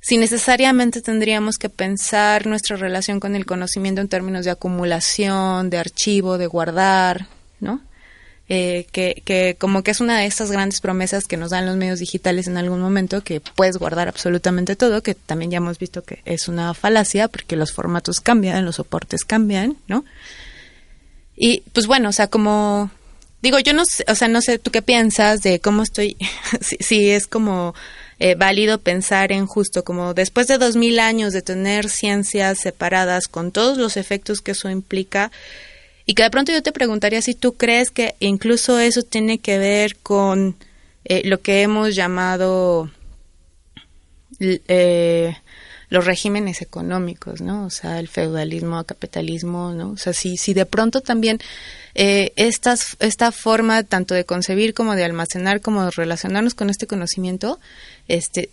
si 0.01 0.17
necesariamente 0.17 1.01
tendríamos 1.01 1.57
que 1.57 1.69
pensar 1.69 2.47
nuestra 2.47 2.75
relación 2.75 3.19
con 3.19 3.35
el 3.35 3.45
conocimiento 3.45 4.01
en 4.01 4.07
términos 4.07 4.45
de 4.45 4.51
acumulación, 4.51 5.69
de 5.69 5.77
archivo, 5.77 6.39
de 6.39 6.47
guardar, 6.47 7.27
¿no? 7.59 7.81
Eh, 8.49 8.87
que, 8.91 9.21
que 9.23 9.55
como 9.57 9.81
que 9.83 9.91
es 9.91 10.01
una 10.01 10.19
de 10.19 10.25
estas 10.25 10.51
grandes 10.51 10.81
promesas 10.81 11.25
que 11.25 11.37
nos 11.37 11.51
dan 11.51 11.65
los 11.67 11.77
medios 11.77 11.99
digitales 11.99 12.47
en 12.47 12.57
algún 12.57 12.81
momento, 12.81 13.23
que 13.23 13.39
puedes 13.39 13.77
guardar 13.77 14.07
absolutamente 14.09 14.75
todo, 14.75 15.03
que 15.03 15.15
también 15.15 15.51
ya 15.51 15.57
hemos 15.57 15.79
visto 15.79 16.03
que 16.03 16.21
es 16.25 16.47
una 16.47 16.73
falacia 16.73 17.27
porque 17.27 17.55
los 17.55 17.71
formatos 17.71 18.19
cambian, 18.19 18.65
los 18.65 18.75
soportes 18.75 19.23
cambian, 19.23 19.77
¿no? 19.87 20.03
Y 21.37 21.63
pues 21.73 21.87
bueno, 21.87 22.09
o 22.09 22.11
sea, 22.11 22.27
como 22.27 22.91
Digo, 23.41 23.59
yo 23.59 23.73
no 23.73 23.85
sé, 23.85 24.05
o 24.07 24.15
sea, 24.15 24.27
no 24.27 24.41
sé 24.41 24.59
tú 24.59 24.71
qué 24.71 24.81
piensas 24.81 25.41
de 25.41 25.59
cómo 25.59 25.83
estoy, 25.83 26.17
si, 26.79 27.09
es 27.09 27.27
como 27.27 27.73
eh, 28.19 28.35
válido 28.35 28.77
pensar 28.77 29.31
en 29.31 29.47
justo 29.47 29.83
como 29.83 30.13
después 30.13 30.47
de 30.47 30.57
dos 30.57 30.75
mil 30.75 30.99
años 30.99 31.33
de 31.33 31.41
tener 31.41 31.89
ciencias 31.89 32.59
separadas 32.59 33.27
con 33.27 33.51
todos 33.51 33.77
los 33.77 33.97
efectos 33.97 34.41
que 34.41 34.51
eso 34.51 34.69
implica, 34.69 35.31
y 36.05 36.13
que 36.13 36.23
de 36.23 36.29
pronto 36.29 36.51
yo 36.51 36.61
te 36.61 36.71
preguntaría 36.71 37.21
si 37.21 37.35
tú 37.35 37.53
crees 37.53 37.89
que 37.91 38.15
incluso 38.19 38.79
eso 38.79 39.01
tiene 39.03 39.39
que 39.39 39.57
ver 39.57 39.95
con 39.97 40.55
eh, 41.05 41.21
lo 41.25 41.41
que 41.41 41.61
hemos 41.61 41.95
llamado 41.95 42.91
eh, 44.39 45.35
los 45.91 46.05
regímenes 46.05 46.61
económicos, 46.61 47.41
¿no? 47.41 47.65
O 47.65 47.69
sea, 47.69 47.99
el 47.99 48.07
feudalismo, 48.07 48.79
el 48.79 48.85
capitalismo, 48.85 49.73
¿no? 49.73 49.91
O 49.91 49.97
sea, 49.97 50.13
si, 50.13 50.37
si 50.37 50.53
de 50.53 50.65
pronto 50.65 51.01
también 51.01 51.39
eh, 51.95 52.31
esta 52.37 53.31
forma 53.33 53.83
tanto 53.83 54.15
de 54.15 54.23
concebir 54.23 54.73
como 54.73 54.95
de 54.95 55.03
almacenar 55.03 55.59
como 55.59 55.83
de 55.83 55.91
relacionarnos 55.91 56.55
con 56.55 56.69
este 56.69 56.87
conocimiento, 56.87 57.59
este, 58.07 58.49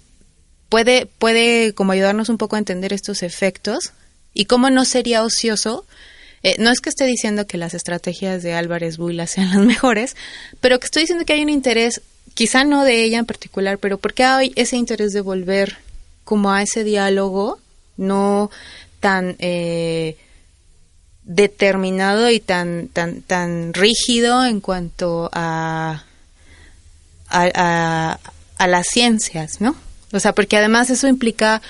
puede, 0.68 1.07
puede 1.07 1.74
como 1.74 1.92
ayudarnos 1.92 2.29
un 2.29 2.38
poco 2.38 2.57
a 2.57 2.59
entender 2.59 2.92
estos 2.92 3.22
efectos 3.22 3.92
y 4.35 4.46
cómo 4.46 4.68
no 4.68 4.85
sería 4.85 5.22
ocioso 5.22 5.87
eh, 6.42 6.57
no 6.59 6.70
es 6.70 6.81
que 6.81 6.88
esté 6.88 7.05
diciendo 7.05 7.46
que 7.46 7.57
las 7.57 7.74
estrategias 7.74 8.42
de 8.42 8.55
Álvarez 8.55 8.96
Buila 8.96 9.27
sean 9.29 9.51
las 9.51 9.64
mejores, 9.64 10.16
pero 10.61 10.81
que 10.81 10.87
estoy 10.87 11.05
diciendo 11.05 11.24
que 11.24 11.35
hay 11.35 11.42
un 11.42 11.51
interés, 11.51 12.01
quizá 12.35 12.64
no 12.64 12.85
de 12.85 13.05
ella 13.05 13.18
en 13.18 13.27
particular, 13.27 13.79
pero 13.79 13.98
porque 13.98 14.24
hay 14.24 14.53
ese 14.57 14.77
interés 14.77 15.12
de 15.12 15.20
volver 15.20 15.79
como 16.28 16.52
a 16.52 16.62
ese 16.62 16.84
diálogo 16.84 17.58
no 17.96 18.50
tan 19.00 19.36
eh, 19.38 20.18
determinado 21.22 22.28
y 22.28 22.38
tan 22.38 22.88
tan 22.88 23.22
tan 23.22 23.72
rígido 23.72 24.44
en 24.44 24.60
cuanto 24.60 25.30
a 25.32 26.04
a, 27.30 28.18
a 28.58 28.66
las 28.66 28.88
ciencias, 28.88 29.62
¿no? 29.62 29.74
O 30.12 30.20
sea, 30.20 30.34
porque 30.34 30.58
además 30.58 30.90
eso 30.90 31.08
implica 31.08 31.62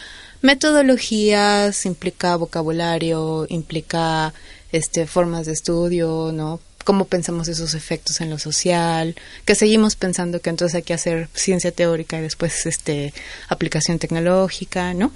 metodologías, 0.43 1.87
implica 1.87 2.35
vocabulario, 2.35 3.47
implica 3.51 4.35
este 4.73 5.07
formas 5.07 5.47
de 5.47 5.53
estudio, 5.53 6.33
¿no? 6.33 6.59
Cómo 6.89 7.05
pensamos 7.05 7.49
esos 7.49 7.75
efectos 7.75 8.23
en 8.23 8.31
lo 8.31 8.39
social, 8.39 9.15
que 9.45 9.55
seguimos 9.55 9.95
pensando 9.95 10.41
que 10.41 10.49
entonces 10.49 10.75
hay 10.75 10.83
que 10.83 10.95
hacer 10.95 11.29
ciencia 11.35 11.71
teórica 11.71 12.17
y 12.17 12.23
después 12.23 12.65
este 12.65 13.13
aplicación 13.51 13.99
tecnológica, 13.99 14.95
¿no? 14.95 15.13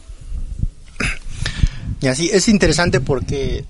Y 2.03 2.09
así 2.09 2.29
es 2.31 2.49
interesante 2.49 3.01
porque 3.01 3.65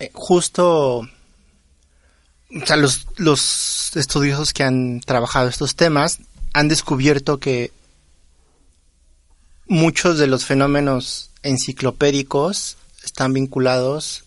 eh, 0.00 0.10
justo 0.12 1.02
o 1.02 2.66
sea, 2.66 2.74
los, 2.74 3.06
los 3.14 3.94
estudiosos 3.94 4.52
que 4.52 4.64
han 4.64 5.00
trabajado 5.02 5.48
estos 5.48 5.76
temas 5.76 6.18
han 6.52 6.66
descubierto 6.66 7.38
que 7.38 7.70
muchos 9.68 10.18
de 10.18 10.26
los 10.26 10.44
fenómenos 10.44 11.30
enciclopédicos 11.44 12.76
están 13.04 13.34
vinculados 13.34 14.24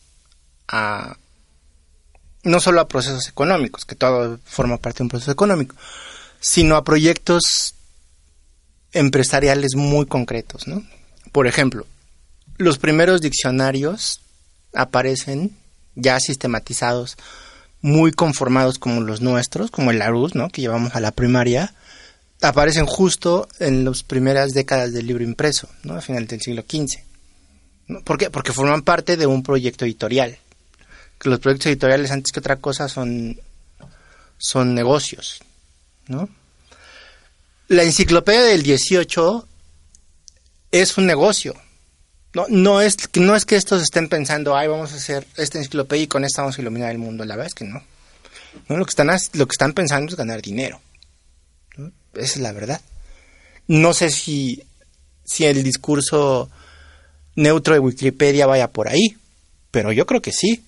a 0.70 1.18
no 2.44 2.60
solo 2.60 2.82
a 2.82 2.88
procesos 2.88 3.28
económicos, 3.28 3.86
que 3.86 3.96
todo 3.96 4.40
forma 4.46 4.78
parte 4.78 5.00
de 5.00 5.04
un 5.04 5.10
proceso 5.10 5.32
económico, 5.32 5.76
sino 6.40 6.76
a 6.76 6.84
proyectos 6.84 7.76
empresariales 8.92 9.76
muy 9.76 10.06
concretos, 10.06 10.68
¿no? 10.68 10.84
Por 11.32 11.48
ejemplo, 11.48 11.86
los 12.58 12.78
primeros 12.78 13.22
diccionarios 13.22 14.22
aparecen 14.74 15.56
ya 15.96 16.20
sistematizados, 16.20 17.18
muy 17.82 18.12
conformados 18.12 18.78
como 18.78 19.02
los 19.02 19.22
nuestros, 19.22 19.72
como 19.72 19.92
el 19.92 20.00
Larousse, 20.00 20.38
¿no? 20.38 20.50
Que 20.50 20.62
llevamos 20.62 20.96
a 20.96 21.00
la 21.00 21.12
primaria, 21.12 21.74
aparecen 22.42 22.86
justo 22.86 23.48
en 23.60 23.86
las 23.86 24.04
primeras 24.04 24.54
décadas 24.54 24.94
del 24.94 25.08
libro 25.08 25.24
impreso, 25.24 25.70
¿no? 25.84 25.96
A 25.96 26.02
final 26.02 26.28
del 26.28 26.42
siglo 26.42 26.64
XV. 26.64 27.00
¿Por 28.04 28.18
qué? 28.18 28.30
Porque 28.30 28.54
forman 28.54 28.82
parte 28.82 29.18
de 29.18 29.26
un 29.26 29.44
proyecto 29.44 29.86
editorial. 29.86 30.38
Que 31.20 31.30
los 31.30 31.40
proyectos 31.40 31.68
editoriales, 31.68 32.12
antes 32.12 32.32
que 32.32 32.40
otra 32.40 32.56
cosa, 32.56 32.88
son, 32.88 33.40
son 34.38 34.74
negocios, 34.74 35.42
¿no? 36.08 36.30
La 37.68 37.84
enciclopedia 37.84 38.42
del 38.42 38.64
18 38.64 39.48
es 40.72 40.98
un 40.98 41.06
negocio. 41.06 41.56
No, 42.34 42.46
no, 42.48 42.82
es, 42.82 42.98
no 43.16 43.36
es 43.36 43.46
que 43.46 43.56
estos 43.56 43.82
estén 43.82 44.08
pensando, 44.08 44.56
ay, 44.56 44.68
vamos 44.68 44.94
a 44.94 44.96
hacer 44.96 45.26
esta 45.36 45.58
enciclopedia 45.58 46.04
y 46.04 46.08
con 46.08 46.24
esta 46.24 46.42
vamos 46.42 46.58
a 46.58 46.62
iluminar 46.62 46.92
el 46.92 47.00
mundo. 47.00 47.26
La 47.26 47.36
verdad 47.36 47.48
es 47.48 47.56
que 47.56 47.66
no. 47.66 47.84
no 48.68 48.78
lo, 48.78 48.86
que 48.86 48.90
están, 48.90 49.08
lo 49.34 49.48
que 49.48 49.54
están 49.54 49.74
pensando 49.74 50.12
es 50.12 50.18
ganar 50.18 50.42
dinero. 50.42 50.80
Esa 52.14 52.24
es 52.24 52.38
la 52.38 52.52
verdad. 52.52 52.82
No 53.68 53.94
sé 53.94 54.10
si, 54.10 54.64
si 55.24 55.46
el 55.46 55.64
discurso 55.64 56.50
neutro 57.36 57.74
de 57.74 57.80
Wikipedia 57.80 58.48
vaya 58.48 58.72
por 58.72 58.88
ahí, 58.88 59.18
pero 59.72 59.92
yo 59.92 60.06
creo 60.06 60.22
que 60.22 60.32
sí. 60.32 60.64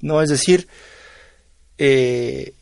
No, 0.00 0.22
es 0.22 0.28
decir, 0.28 0.68
eh, 1.78 2.54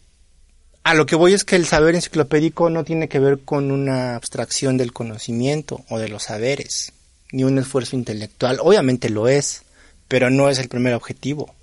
a 0.85 0.95
lo 0.95 1.07
que 1.07 1.17
voy 1.17 1.35
es 1.35 1.45
que 1.45 1.57
el 1.57 1.67
saber 1.67 1.95
enciclopédico 1.95 2.71
no 2.71 2.85
tiene 2.85 3.09
que 3.09 3.19
ver 3.19 3.41
con 3.41 3.73
una 3.73 4.15
abstracción 4.15 4.77
del 4.77 4.93
conocimiento 4.93 5.85
o 5.89 5.99
de 5.99 6.09
los 6.09 6.25
saberes, 6.25 6.93
ni 7.33 7.45
un 7.45 7.59
esfuerzo 7.59 7.97
intelectual. 7.97 8.59
Obviamente 8.61 9.11
lo 9.11 9.29
es, 9.29 9.63
pero 10.07 10.31
no 10.31 10.49
es 10.49 10.59
el 10.59 10.69
primer 10.69 10.95
objetivo. 10.95 11.55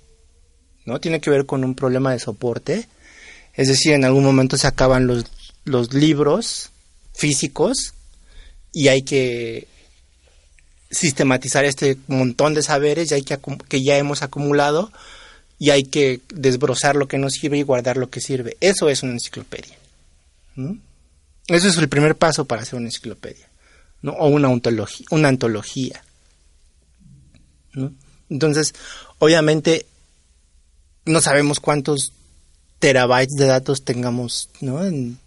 ¿No? 0.84 1.00
Tiene 1.00 1.20
que 1.20 1.30
ver 1.30 1.46
con 1.46 1.64
un 1.64 1.74
problema 1.74 2.12
de 2.12 2.18
soporte. 2.18 2.86
Es 3.54 3.68
decir, 3.68 3.94
en 3.94 4.04
algún 4.04 4.24
momento 4.24 4.58
se 4.58 4.66
acaban 4.66 5.06
los, 5.06 5.24
los 5.64 5.94
libros 5.94 6.70
físicos 7.14 7.94
y 8.72 8.88
hay 8.88 9.02
que 9.02 9.68
sistematizar 10.90 11.64
este 11.64 11.96
montón 12.08 12.52
de 12.52 12.62
saberes 12.62 13.08
ya 13.08 13.18
que, 13.20 13.38
que 13.68 13.82
ya 13.82 13.96
hemos 13.96 14.22
acumulado 14.22 14.92
y 15.58 15.70
hay 15.70 15.84
que 15.84 16.20
desbrozar 16.28 16.96
lo 16.96 17.08
que 17.08 17.18
no 17.18 17.30
sirve 17.30 17.58
y 17.58 17.62
guardar 17.62 17.96
lo 17.96 18.10
que 18.10 18.20
sirve. 18.20 18.56
Eso 18.60 18.88
es 18.88 19.02
una 19.02 19.12
enciclopedia. 19.12 19.76
Eso 21.46 21.68
es 21.68 21.76
el 21.76 21.88
primer 21.88 22.16
paso 22.16 22.44
para 22.44 22.62
hacer 22.62 22.76
una 22.76 22.88
enciclopedia. 22.88 23.48
¿no? 24.02 24.12
O 24.12 24.28
una. 24.28 24.48
Una 25.10 25.28
antología. 25.28 26.02
Entonces, 28.28 28.74
obviamente, 29.18 29.86
no 31.06 31.20
sabemos 31.20 31.60
cuántos 31.60 32.12
terabytes 32.78 33.36
de 33.36 33.46
datos 33.46 33.84
tengamos 33.84 34.48
¿no? 34.60 34.84
en, 34.84 35.18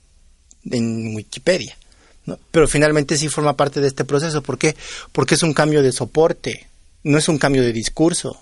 en 0.69 1.15
Wikipedia. 1.15 1.77
Pero 2.51 2.67
finalmente 2.67 3.17
sí 3.17 3.29
forma 3.29 3.55
parte 3.55 3.79
de 3.79 3.87
este 3.87 4.05
proceso. 4.05 4.41
¿Por 4.41 4.57
qué? 4.57 4.75
Porque 5.11 5.35
es 5.35 5.43
un 5.43 5.53
cambio 5.53 5.81
de 5.81 5.91
soporte, 5.91 6.67
no 7.03 7.17
es 7.17 7.29
un 7.29 7.37
cambio 7.37 7.63
de 7.63 7.71
discurso. 7.71 8.39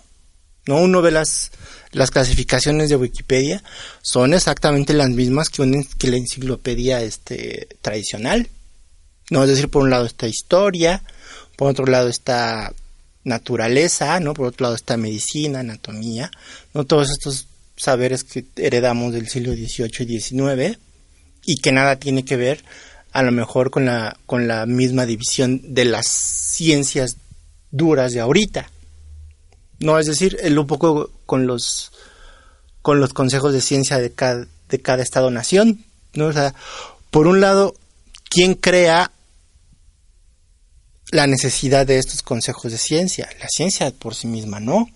¿No? 0.67 0.77
Uno 0.77 1.01
ve 1.01 1.11
las, 1.11 1.51
las 1.91 2.11
clasificaciones 2.11 2.89
de 2.89 2.95
Wikipedia, 2.95 3.63
son 4.01 4.33
exactamente 4.33 4.93
las 4.93 5.09
mismas 5.09 5.49
que, 5.49 5.85
que 5.97 6.07
la 6.07 6.17
enciclopedia 6.17 7.01
este, 7.01 7.67
tradicional. 7.81 8.49
¿no? 9.29 9.43
Es 9.43 9.49
decir, 9.49 9.69
por 9.69 9.83
un 9.83 9.89
lado 9.89 10.05
está 10.05 10.27
historia, 10.27 11.03
por 11.55 11.71
otro 11.71 11.85
lado 11.85 12.09
está 12.09 12.73
naturaleza, 13.23 14.19
¿no? 14.19 14.33
Por 14.33 14.47
otro 14.47 14.65
lado 14.65 14.75
está 14.75 14.97
medicina, 14.97 15.61
anatomía, 15.61 16.29
¿no? 16.73 16.85
Todos 16.85 17.09
estos 17.09 17.47
saberes 17.75 18.23
que 18.23 18.45
heredamos 18.55 19.13
del 19.13 19.27
siglo 19.27 19.53
XVIII 19.53 20.05
y 20.07 20.19
XIX 20.19 20.77
y 21.43 21.57
que 21.57 21.71
nada 21.71 21.97
tiene 21.97 22.23
que 22.23 22.37
ver 22.37 22.63
a 23.11 23.23
lo 23.23 23.31
mejor 23.31 23.71
con 23.71 23.85
la, 23.85 24.17
con 24.25 24.47
la 24.47 24.65
misma 24.65 25.05
división 25.05 25.61
de 25.73 25.85
las 25.85 26.07
ciencias 26.07 27.17
duras 27.71 28.13
de 28.13 28.19
ahorita. 28.19 28.69
No, 29.79 29.99
es 29.99 30.07
decir, 30.07 30.37
un 30.43 30.67
poco 30.67 31.11
con 31.25 31.47
los 31.47 31.91
con 32.81 32.99
los 32.99 33.13
consejos 33.13 33.51
de 33.51 33.61
ciencia 33.61 33.97
de 33.97 34.11
cada, 34.11 34.45
de 34.69 34.79
cada 34.79 35.01
estado-nación, 35.01 35.83
¿no? 36.13 36.29
Por 37.09 37.25
un 37.25 37.41
lado, 37.41 37.73
¿quién 38.29 38.53
crea 38.53 39.11
la 41.09 41.25
necesidad 41.25 41.87
de 41.87 41.97
estos 41.97 42.21
consejos 42.21 42.71
de 42.71 42.77
ciencia? 42.77 43.27
La 43.39 43.47
ciencia 43.49 43.89
por 43.91 44.13
sí 44.13 44.27
misma 44.27 44.59
no. 44.59 44.87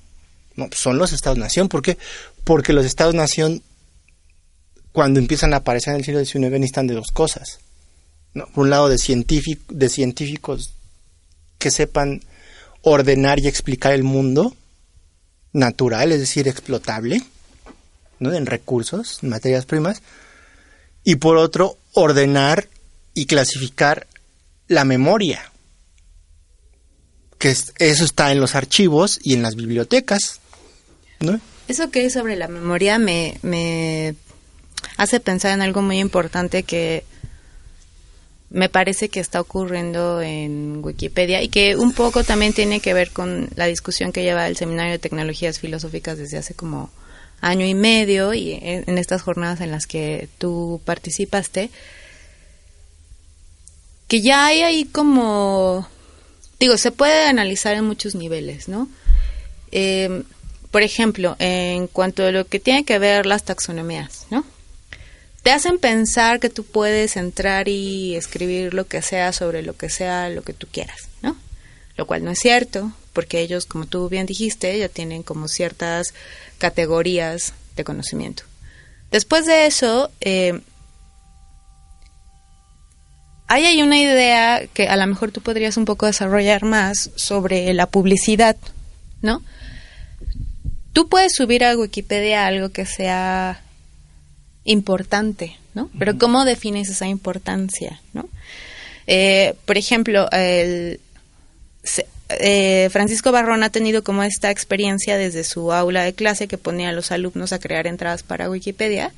No, 0.55 0.69
son 0.71 0.99
los 0.99 1.13
estados-nación. 1.13 1.67
¿Por 1.67 1.81
qué? 1.81 1.97
Porque 2.43 2.73
los 2.73 2.85
estados-nación, 2.85 3.63
cuando 4.91 5.19
empiezan 5.19 5.53
a 5.53 5.57
aparecer 5.57 5.93
en 5.93 5.99
el 5.99 6.05
siglo 6.05 6.23
XIX, 6.23 6.51
necesitan 6.51 6.85
de 6.85 6.93
dos 6.93 7.07
cosas 7.11 7.59
por 8.33 8.63
un 8.63 8.69
lado 8.69 8.89
de, 8.89 8.97
de 9.69 9.89
científicos 9.89 10.73
que 11.57 11.71
sepan 11.71 12.21
ordenar 12.81 13.39
y 13.39 13.47
explicar 13.47 13.93
el 13.93 14.03
mundo 14.03 14.55
natural, 15.53 16.11
es 16.11 16.19
decir, 16.19 16.47
explotable, 16.47 17.23
¿no? 18.19 18.33
en 18.33 18.45
recursos, 18.45 19.19
en 19.23 19.29
materias 19.29 19.65
primas, 19.65 20.01
y 21.03 21.15
por 21.15 21.37
otro, 21.37 21.77
ordenar 21.93 22.67
y 23.13 23.25
clasificar 23.25 24.07
la 24.67 24.85
memoria, 24.85 25.51
que 27.37 27.49
eso 27.49 27.73
está 27.79 28.31
en 28.31 28.39
los 28.39 28.55
archivos 28.55 29.19
y 29.23 29.33
en 29.33 29.41
las 29.41 29.55
bibliotecas. 29.55 30.39
¿no? 31.19 31.39
Eso 31.67 31.89
que 31.89 32.05
es 32.05 32.13
sobre 32.13 32.35
la 32.35 32.47
memoria 32.47 32.99
me, 32.99 33.39
me 33.41 34.15
hace 34.97 35.19
pensar 35.19 35.51
en 35.51 35.61
algo 35.61 35.81
muy 35.81 35.99
importante 35.99 36.63
que 36.63 37.03
me 38.49 38.69
parece 38.69 39.09
que 39.09 39.19
está 39.19 39.39
ocurriendo 39.41 40.21
en 40.21 40.83
Wikipedia 40.83 41.41
y 41.41 41.49
que 41.49 41.75
un 41.75 41.93
poco 41.93 42.23
también 42.23 42.53
tiene 42.53 42.79
que 42.79 42.93
ver 42.93 43.11
con 43.11 43.49
la 43.55 43.67
discusión 43.67 44.11
que 44.11 44.23
lleva 44.23 44.47
el 44.47 44.57
Seminario 44.57 44.93
de 44.93 44.99
Tecnologías 44.99 45.59
Filosóficas 45.59 46.17
desde 46.17 46.37
hace 46.37 46.55
como 46.55 46.89
año 47.41 47.65
y 47.65 47.75
medio 47.75 48.33
y 48.33 48.59
en 48.61 48.97
estas 48.97 49.21
jornadas 49.21 49.61
en 49.61 49.71
las 49.71 49.87
que 49.87 50.27
tú 50.39 50.81
participaste, 50.83 51.69
que 54.07 54.21
ya 54.21 54.47
hay 54.47 54.63
ahí 54.63 54.85
como, 54.85 55.87
digo, 56.59 56.77
se 56.77 56.91
puede 56.91 57.27
analizar 57.27 57.75
en 57.75 57.85
muchos 57.85 58.15
niveles, 58.15 58.67
¿no? 58.67 58.89
Eh, 59.71 60.23
por 60.71 60.81
ejemplo, 60.81 61.35
en 61.39 61.87
cuanto 61.87 62.25
a 62.25 62.31
lo 62.31 62.45
que 62.45 62.59
tiene 62.59 62.83
que 62.83 62.99
ver 62.99 63.25
las 63.25 63.43
taxonomías, 63.43 64.25
¿no? 64.31 64.43
Te 65.43 65.51
hacen 65.51 65.79
pensar 65.79 66.39
que 66.39 66.49
tú 66.49 66.63
puedes 66.63 67.15
entrar 67.15 67.67
y 67.67 68.15
escribir 68.15 68.73
lo 68.73 68.87
que 68.87 69.01
sea 69.01 69.31
sobre 69.31 69.61
lo 69.61 69.75
que 69.75 69.89
sea, 69.89 70.29
lo 70.29 70.41
que 70.41 70.53
tú 70.53 70.67
quieras, 70.71 71.09
¿no? 71.21 71.35
Lo 71.95 72.05
cual 72.07 72.23
no 72.23 72.31
es 72.31 72.39
cierto, 72.39 72.91
porque 73.13 73.39
ellos, 73.39 73.65
como 73.65 73.85
tú 73.85 74.09
bien 74.09 74.25
dijiste, 74.25 74.77
ya 74.77 74.89
tienen 74.89 75.23
como 75.23 75.47
ciertas 75.47 76.13
categorías 76.57 77.53
de 77.75 77.83
conocimiento. 77.83 78.43
Después 79.11 79.45
de 79.45 79.65
eso, 79.65 80.11
eh, 80.21 80.61
hay 83.47 83.65
ahí 83.65 83.81
una 83.81 83.97
idea 83.97 84.67
que 84.73 84.87
a 84.87 84.95
lo 84.95 85.07
mejor 85.07 85.31
tú 85.31 85.41
podrías 85.41 85.77
un 85.77 85.85
poco 85.85 86.05
desarrollar 86.05 86.63
más 86.63 87.11
sobre 87.15 87.73
la 87.73 87.87
publicidad, 87.87 88.57
¿no? 89.21 89.41
Tú 90.93 91.07
puedes 91.07 91.33
subir 91.33 91.63
a 91.63 91.75
Wikipedia 91.75 92.45
algo 92.45 92.69
que 92.69 92.85
sea 92.85 93.63
importante, 94.69 95.57
¿no? 95.73 95.89
Pero 95.97 96.17
¿cómo 96.17 96.45
defines 96.45 96.89
esa 96.89 97.07
importancia, 97.07 98.01
¿no? 98.13 98.29
Eh, 99.07 99.55
por 99.65 99.77
ejemplo, 99.77 100.29
el, 100.31 100.99
eh, 102.29 102.89
Francisco 102.91 103.31
Barrón 103.31 103.63
ha 103.63 103.71
tenido 103.71 104.03
como 104.03 104.21
esta 104.21 104.51
experiencia 104.51 105.17
desde 105.17 105.43
su 105.43 105.73
aula 105.73 106.03
de 106.03 106.13
clase 106.13 106.47
que 106.47 106.59
ponía 106.59 106.89
a 106.89 106.93
los 106.93 107.11
alumnos 107.11 107.51
a 107.51 107.59
crear 107.59 107.87
entradas 107.87 108.21
para 108.21 108.49
Wikipedia 108.49 109.11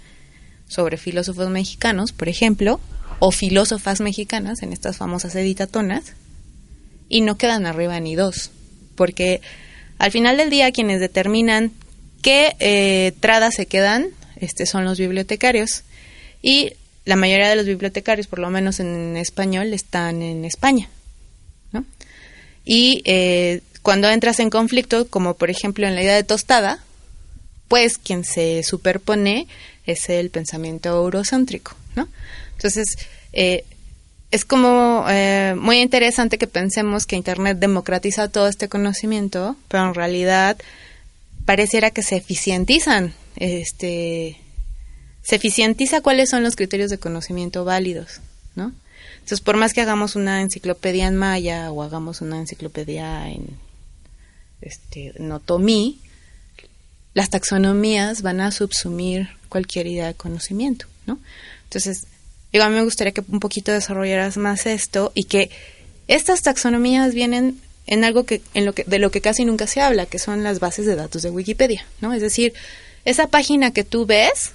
sobre 0.70 0.96
filósofos 0.96 1.50
mexicanos, 1.50 2.14
por 2.14 2.30
ejemplo, 2.30 2.80
o 3.20 3.32
filósofas 3.32 4.00
mexicanas 4.00 4.64
en 4.64 4.72
estas 4.72 4.96
famosas 4.96 5.36
editatonas, 5.36 6.14
y 7.10 7.20
no 7.20 7.36
quedan 7.36 7.66
arriba 7.66 8.00
ni 8.00 8.16
dos, 8.16 8.52
porque 8.96 9.42
al 9.98 10.12
final 10.12 10.38
del 10.38 10.50
día 10.50 10.72
quienes 10.72 11.02
determinan 11.02 11.74
qué 12.22 12.56
eh, 12.60 13.12
tradas 13.20 13.56
se 13.56 13.66
quedan 13.66 14.08
este, 14.42 14.66
son 14.66 14.84
los 14.84 15.00
bibliotecarios. 15.00 15.84
Y 16.42 16.74
la 17.06 17.16
mayoría 17.16 17.48
de 17.48 17.56
los 17.56 17.66
bibliotecarios, 17.66 18.28
por 18.28 18.40
lo 18.40 18.50
menos 18.50 18.82
en 18.82 19.16
español, 19.16 19.74
están 19.74 20.22
en 20.22 20.44
España. 20.44 20.90
¿no? 21.72 21.86
Y 22.66 23.02
eh, 23.06 23.62
cuando 23.82 24.10
entras 24.10 24.40
en 24.42 24.50
conflicto, 24.50 25.08
como 25.08 25.36
por 25.36 25.50
ejemplo 25.50 25.88
en 25.88 25.96
la 25.96 26.04
idea 26.04 26.16
de 26.16 26.24
tostada, 26.24 26.84
después 27.72 27.98
quien 27.98 28.26
se 28.26 28.64
superpone 28.64 29.48
es 29.86 30.10
el 30.10 30.30
pensamiento 30.30 30.90
eurocéntrico, 30.90 31.74
¿no? 31.96 32.10
Entonces, 32.58 32.98
eh, 33.32 33.64
es 34.30 34.44
como 34.44 35.06
eh, 35.10 35.56
muy 35.58 35.80
interesante 35.80 36.38
que 36.38 36.48
pensemos 36.48 37.06
que 37.06 37.16
Internet 37.16 37.60
democratiza 37.60 38.28
todo 38.28 38.50
este 38.50 38.68
conocimiento, 38.68 39.56
pero 39.70 39.88
en 39.88 39.94
realidad 39.94 40.58
pareciera 41.46 41.92
que 41.92 42.04
se 42.04 42.18
eficientizan, 42.18 43.14
este, 43.42 44.38
se 45.24 45.36
eficientiza 45.36 46.02
cuáles 46.02 46.30
son 46.30 46.44
los 46.44 46.56
criterios 46.56 46.92
de 46.92 47.00
conocimiento 47.00 47.66
válidos, 47.66 48.22
¿no? 48.56 48.72
Entonces, 49.16 49.42
por 49.42 49.58
más 49.58 49.74
que 49.74 49.82
hagamos 49.82 50.16
una 50.16 50.42
enciclopedia 50.42 51.08
en 51.08 51.18
maya 51.18 51.72
o 51.72 51.82
hagamos 51.82 52.22
una 52.22 52.38
enciclopedia 52.38 53.30
en, 53.30 53.58
este, 54.62 55.14
las 57.16 57.30
taxonomías 57.32 58.22
van 58.22 58.42
a 58.42 58.52
subsumir 58.52 59.30
cualquier 59.50 59.88
idea 59.88 60.06
de 60.06 60.14
conocimiento, 60.14 60.86
¿no? 61.08 61.18
Entonces, 61.64 62.06
digo, 62.54 62.64
a 62.64 62.70
mí 62.70 62.76
me 62.76 62.84
gustaría 62.84 63.12
que 63.12 63.24
un 63.28 63.40
poquito 63.40 63.72
desarrollaras 63.72 64.38
más 64.38 64.68
esto 64.68 65.12
y 65.16 65.24
que 65.24 65.50
estas 66.08 66.44
taxonomías 66.44 67.16
vienen 67.16 67.60
en 67.88 68.04
algo 68.04 68.24
que, 68.24 68.44
en 68.54 68.66
lo 68.66 68.74
que, 68.74 68.84
de 68.84 69.00
lo 69.00 69.10
que 69.10 69.22
casi 69.22 69.46
nunca 69.46 69.66
se 69.66 69.82
habla, 69.82 70.06
que 70.06 70.20
son 70.20 70.44
las 70.44 70.60
bases 70.60 70.86
de 70.86 70.96
datos 70.96 71.24
de 71.24 71.32
Wikipedia, 71.32 71.86
¿no? 72.02 72.14
Es 72.14 72.22
decir, 72.22 72.54
esa 73.06 73.28
página 73.28 73.72
que 73.72 73.84
tú 73.84 74.06
ves 74.06 74.52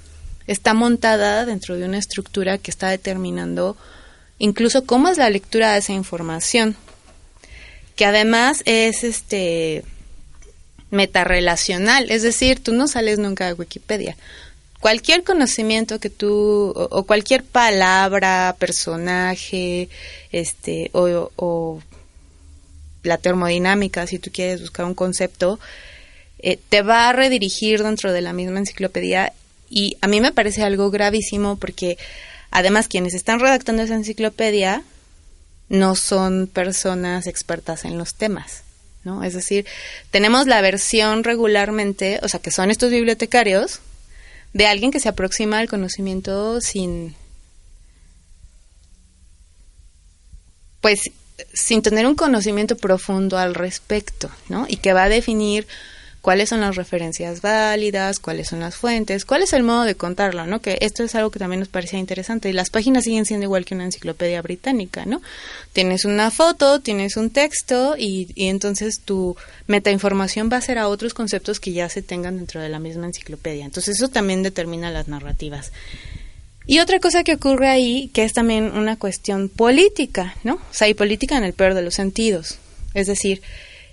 está 0.47 0.75
montada 0.75 1.45
dentro 1.45 1.77
de 1.77 1.85
una 1.85 1.99
estructura 1.99 2.59
que 2.59 2.71
está 2.71 2.89
determinando 2.89 3.77
incluso 4.39 4.85
cómo 4.85 5.09
es 5.09 5.19
la 5.19 5.31
lectura 5.31 5.73
de 5.73 5.79
esa 5.79 5.93
información, 5.93 6.77
que 7.95 8.05
además 8.05 8.63
es 8.67 9.05
este 9.05 9.85
metarrelacional, 10.91 12.11
es 12.11 12.23
decir, 12.23 12.63
tú 12.63 12.73
no 12.73 12.87
sales 12.87 13.19
nunca 13.19 13.47
de 13.47 13.55
Wikipedia. 13.55 14.17
Cualquier 14.81 15.25
conocimiento 15.25 15.99
que 15.99 16.11
tú, 16.11 16.73
o, 16.77 17.03
cualquier 17.05 17.43
palabra, 17.43 18.55
personaje, 18.59 19.89
este, 20.31 20.91
o, 20.93 21.81
la 23.03 23.19
termodinámica, 23.19 24.07
si 24.07 24.19
tú 24.19 24.31
quieres 24.33 24.61
buscar 24.61 24.85
un 24.85 24.95
concepto, 24.95 25.59
eh, 26.39 26.59
te 26.69 26.83
va 26.83 27.09
a 27.09 27.13
redirigir 27.13 27.83
dentro 27.83 28.13
de 28.13 28.21
la 28.21 28.33
misma 28.33 28.59
enciclopedia 28.59 29.33
y 29.69 29.97
a 30.01 30.07
mí 30.07 30.21
me 30.21 30.33
parece 30.33 30.63
algo 30.63 30.91
gravísimo 30.91 31.57
porque 31.57 31.99
además 32.51 32.89
quienes 32.89 33.15
están 33.15 33.41
redactando 33.41 33.83
esa 33.83 33.95
enciclopedia 33.95 34.83
no 35.69 35.95
son 35.97 36.47
personas 36.47 37.27
expertas 37.27 37.85
en 37.85 37.99
los 37.99 38.15
temas. 38.15 38.63
¿no? 39.05 39.23
Es 39.23 39.35
decir, 39.35 39.67
tenemos 40.11 40.47
la 40.47 40.61
versión 40.61 41.25
regularmente, 41.25 42.19
o 42.23 42.29
sea, 42.29 42.41
que 42.41 42.51
son 42.51 42.71
estos 42.71 42.91
bibliotecarios, 42.91 43.81
de 44.53 44.67
alguien 44.67 44.91
que 44.91 45.01
se 45.01 45.09
aproxima 45.09 45.59
al 45.59 45.69
conocimiento 45.69 46.61
sin, 46.61 47.15
pues, 50.81 51.11
sin 51.53 51.83
tener 51.83 52.07
un 52.07 52.15
conocimiento 52.17 52.77
profundo 52.77 53.39
al 53.39 53.55
respecto, 53.55 54.31
¿no? 54.49 54.67
Y 54.69 54.79
que 54.79 54.93
va 54.93 55.05
a 55.05 55.09
definir 55.09 55.67
cuáles 56.27 56.49
son 56.49 56.61
las 56.61 56.75
referencias 56.75 57.41
válidas, 57.41 58.19
cuáles 58.19 58.49
son 58.49 58.59
las 58.59 58.75
fuentes, 58.75 59.25
cuál 59.25 59.45
es 59.45 59.53
el 59.53 59.63
modo 59.63 59.85
de 59.85 59.95
contarlo, 59.95 60.45
¿no? 60.45 60.61
Que 60.61 60.77
esto 60.81 61.05
es 61.05 61.15
algo 61.15 61.31
que 61.31 61.39
también 61.39 61.61
nos 61.61 61.69
parecía 61.69 62.01
interesante. 62.01 62.49
Y 62.49 62.53
las 62.53 62.69
páginas 62.69 63.05
siguen 63.05 63.25
siendo 63.25 63.45
igual 63.45 63.65
que 63.65 63.77
una 63.77 63.85
enciclopedia 63.85 64.43
británica, 64.43 65.07
¿no? 65.07 65.23
Tienes 65.73 66.05
una 66.05 66.33
foto, 66.33 66.81
tienes 66.81 67.17
un 67.17 67.31
texto 67.31 67.95
y, 67.97 68.27
entonces 68.35 69.03
tu 69.05 69.37
metainformación 69.69 70.51
va 70.53 70.57
a 70.57 70.63
ser 70.63 70.79
a 70.79 70.89
otros 70.89 71.15
conceptos 71.15 71.61
que 71.61 71.71
ya 71.71 71.89
se 71.89 72.03
tengan 72.03 72.39
dentro 72.39 72.61
de 72.61 72.71
la 72.71 72.81
misma 72.81 73.07
enciclopedia. 73.07 73.65
Entonces 73.65 73.95
eso 73.95 74.09
también 74.09 74.43
determina 74.43 74.91
las 74.91 75.07
narrativas. 75.07 75.71
Y 76.67 76.81
otra 76.81 76.99
cosa 76.99 77.23
que 77.23 77.35
ocurre 77.35 77.69
ahí, 77.69 78.11
que 78.13 78.25
es 78.25 78.33
también 78.33 78.77
una 78.77 78.97
cuestión 78.97 79.49
política, 79.49 80.35
¿no? 80.43 80.55
O 80.55 80.75
sea, 80.75 80.89
y 80.89 80.95
política 80.95 81.39
en 81.39 81.45
el 81.45 81.53
peor 81.53 81.75
de 81.75 81.83
los 81.83 81.95
sentidos. 81.95 82.59
Es 82.95 83.07
decir, 83.07 83.43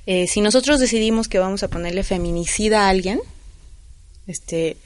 eh, 0.06 0.28
si 0.28 0.42
nosotros 0.42 0.80
decidimos 0.80 1.28
que 1.28 1.40
vamos 1.40 1.64
a 1.64 1.70
ponerle 1.70 2.04
feminicida 2.04 2.86
a 2.86 2.90
alguien, 2.90 3.20
este, 4.28 4.78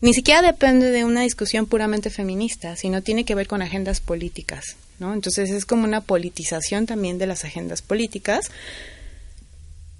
ni 0.00 0.12
siquiera 0.12 0.42
depende 0.42 0.90
de 0.90 1.04
una 1.04 1.22
discusión 1.22 1.66
puramente 1.66 2.10
feminista, 2.10 2.76
sino 2.76 3.02
tiene 3.02 3.24
que 3.24 3.34
ver 3.34 3.46
con 3.46 3.62
agendas 3.62 4.00
políticas, 4.00 4.76
¿no? 4.98 5.14
Entonces 5.14 5.50
es 5.50 5.64
como 5.64 5.84
una 5.84 6.02
politización 6.02 6.86
también 6.86 7.18
de 7.18 7.26
las 7.26 7.44
agendas 7.44 7.80
políticas 7.80 8.50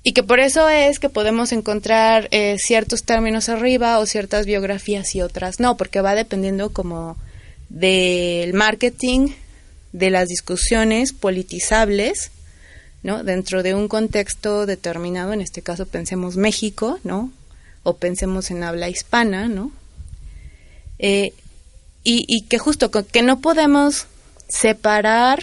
y 0.03 0.13
que 0.13 0.23
por 0.23 0.41
eso 0.41 0.69
es 0.69 0.99
que 0.99 1.09
podemos 1.09 1.53
encontrar 1.53 2.29
eh, 2.31 2.57
ciertos 2.59 3.05
términos 3.05 3.49
arriba 3.49 3.99
o 3.99 4.05
ciertas 4.05 4.45
biografías 4.45 5.15
y 5.15 5.23
otras 5.23 5.61
no, 5.61 5.79
porque 5.79 6.03
va 6.03 6.15
dependiendo 6.15 6.71
como 6.71 7.17
del 7.71 8.53
marketing, 8.53 9.29
de 9.93 10.11
las 10.11 10.29
discusiones 10.29 11.15
politizables 11.15 12.31
¿no? 13.05 13.23
Dentro 13.23 13.63
de 13.63 13.75
un 13.75 13.87
contexto 13.87 14.67
determinado, 14.67 15.33
en 15.33 15.43
este 15.43 15.63
caso 15.63 15.87
pensemos 15.87 16.37
México, 16.37 16.99
¿no? 17.05 17.31
O 17.85 17.99
pensemos 17.99 18.51
en 18.51 18.65
habla 18.65 18.89
hispana, 18.89 19.47
¿no? 19.47 19.71
Eh, 20.99 21.35
y, 22.03 22.43
que 22.43 22.59
justo 22.59 22.91
que 22.91 23.23
no 23.23 23.41
podemos 23.41 24.07
separar 24.49 25.43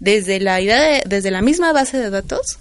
desde 0.00 0.38
la 0.38 0.60
idea 0.60 1.02
desde 1.06 1.30
la 1.30 1.42
misma 1.42 1.72
base 1.72 1.98
de 1.98 2.10
datos 2.10 2.58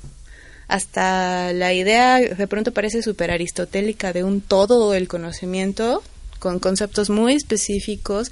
hasta 0.68 1.52
la 1.54 1.74
idea 1.74 2.20
de 2.20 2.48
pronto 2.48 2.72
parece 2.72 3.02
súper 3.02 3.32
aristotélica 3.32 4.14
de 4.14 4.24
un 4.24 4.42
todo 4.42 4.94
el 4.94 5.08
conocimiento 5.08 6.02
con 6.40 6.60
conceptos 6.60 7.10
muy 7.10 7.34
específicos 7.34 8.32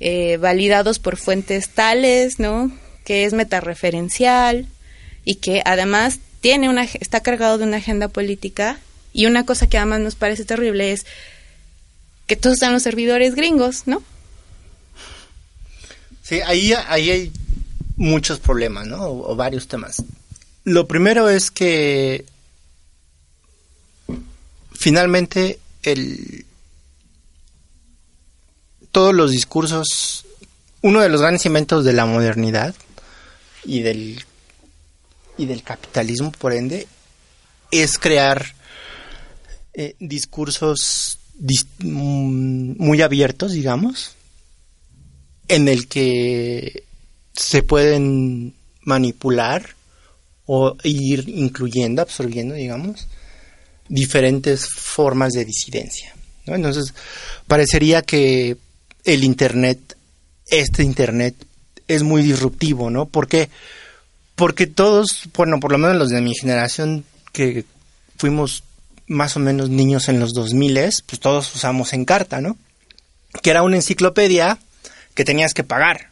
eh, 0.00 0.38
validados 0.38 0.98
por 0.98 1.18
fuentes 1.18 1.68
tales 1.68 2.38
no 2.38 2.72
que 3.04 3.24
es 3.26 3.34
metareferencial 3.34 4.66
y 5.24 5.36
que 5.36 5.62
además 5.64 6.18
tiene 6.40 6.68
una 6.68 6.84
está 6.84 7.20
cargado 7.20 7.58
de 7.58 7.64
una 7.64 7.76
agenda 7.78 8.08
política 8.08 8.78
y 9.12 9.26
una 9.26 9.44
cosa 9.44 9.68
que 9.68 9.78
además 9.78 10.00
nos 10.00 10.14
parece 10.14 10.44
terrible 10.44 10.92
es 10.92 11.06
que 12.26 12.36
todos 12.36 12.54
están 12.54 12.72
los 12.72 12.82
servidores 12.82 13.34
gringos, 13.34 13.82
¿no? 13.86 14.02
Sí, 16.22 16.40
ahí, 16.40 16.72
ahí 16.88 17.10
hay 17.10 17.32
muchos 17.96 18.38
problemas, 18.38 18.86
¿no? 18.86 19.04
O, 19.04 19.36
varios 19.36 19.68
temas. 19.68 20.02
Lo 20.64 20.86
primero 20.86 21.28
es 21.28 21.50
que 21.50 22.24
finalmente 24.72 25.58
el 25.82 26.46
todos 28.92 29.14
los 29.14 29.30
discursos, 29.30 30.26
uno 30.82 31.00
de 31.00 31.08
los 31.08 31.20
grandes 31.20 31.46
inventos 31.46 31.84
de 31.84 31.92
la 31.94 32.06
modernidad 32.06 32.74
y 33.64 33.80
del 33.80 34.24
y 35.42 35.46
del 35.46 35.62
capitalismo, 35.62 36.32
por 36.32 36.52
ende, 36.52 36.86
es 37.70 37.98
crear 37.98 38.54
eh, 39.74 39.94
discursos 39.98 41.18
mm, 41.78 42.74
muy 42.82 43.02
abiertos, 43.02 43.52
digamos, 43.52 44.12
en 45.48 45.68
el 45.68 45.88
que 45.88 46.84
se 47.32 47.62
pueden 47.62 48.54
manipular 48.82 49.74
o 50.46 50.76
ir 50.84 51.28
incluyendo, 51.28 52.02
absorbiendo, 52.02 52.54
digamos, 52.54 53.08
diferentes 53.88 54.68
formas 54.68 55.32
de 55.32 55.44
disidencia. 55.44 56.14
Entonces, 56.46 56.94
parecería 57.46 58.02
que 58.02 58.56
el 59.04 59.24
Internet, 59.24 59.96
este 60.46 60.82
Internet, 60.82 61.34
es 61.88 62.02
muy 62.02 62.22
disruptivo, 62.22 62.90
¿no? 62.90 63.06
Porque 63.06 63.48
porque 64.34 64.66
todos, 64.66 65.28
bueno, 65.36 65.60
por 65.60 65.72
lo 65.72 65.78
menos 65.78 65.96
los 65.96 66.10
de 66.10 66.20
mi 66.20 66.34
generación 66.34 67.04
que 67.32 67.64
fuimos 68.16 68.64
más 69.06 69.36
o 69.36 69.40
menos 69.40 69.68
niños 69.68 70.08
en 70.08 70.20
los 70.20 70.32
2000, 70.32 70.74
pues 71.06 71.20
todos 71.20 71.54
usamos 71.54 71.92
en 71.92 72.04
carta, 72.04 72.40
¿no? 72.40 72.56
Que 73.42 73.50
era 73.50 73.62
una 73.62 73.76
enciclopedia 73.76 74.58
que 75.14 75.24
tenías 75.24 75.54
que 75.54 75.64
pagar 75.64 76.10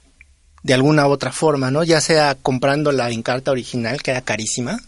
de 0.62 0.74
alguna 0.74 1.06
u 1.06 1.10
otra 1.10 1.32
forma, 1.32 1.70
¿no? 1.70 1.84
Ya 1.84 2.00
sea 2.00 2.34
comprando 2.34 2.92
la 2.92 3.10
carta 3.22 3.50
original, 3.50 4.02
que 4.02 4.10
era 4.10 4.20
carísima, 4.20 4.80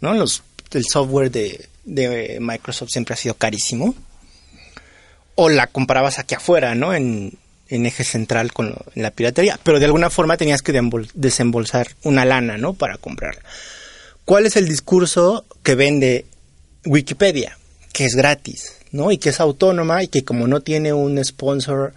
¿no? 0.00 0.14
Los, 0.14 0.42
el 0.72 0.84
software 0.84 1.30
de, 1.30 1.68
de 1.84 2.38
Microsoft 2.40 2.90
siempre 2.90 3.14
ha 3.14 3.18
sido 3.18 3.34
carísimo. 3.34 3.94
O 5.34 5.48
la 5.48 5.66
comprabas 5.66 6.18
aquí 6.18 6.34
afuera, 6.34 6.74
¿no? 6.74 6.94
En, 6.94 7.38
en 7.72 7.86
eje 7.86 8.04
central 8.04 8.52
con 8.52 8.74
la 8.94 9.10
piratería, 9.10 9.58
pero 9.62 9.78
de 9.78 9.86
alguna 9.86 10.10
forma 10.10 10.36
tenías 10.36 10.60
que 10.60 10.78
desembolsar 11.14 11.88
una 12.02 12.26
lana, 12.26 12.58
¿no? 12.58 12.74
Para 12.74 12.98
comprarla. 12.98 13.42
¿Cuál 14.26 14.46
es 14.46 14.56
el 14.56 14.68
discurso 14.68 15.46
que 15.62 15.74
vende 15.74 16.26
Wikipedia? 16.84 17.58
Que 17.92 18.04
es 18.04 18.14
gratis, 18.14 18.74
¿no? 18.90 19.10
Y 19.10 19.16
que 19.16 19.30
es 19.30 19.40
autónoma 19.40 20.02
y 20.02 20.08
que 20.08 20.22
como 20.22 20.46
no 20.46 20.60
tiene 20.60 20.92
un 20.92 21.22
sponsor 21.24 21.94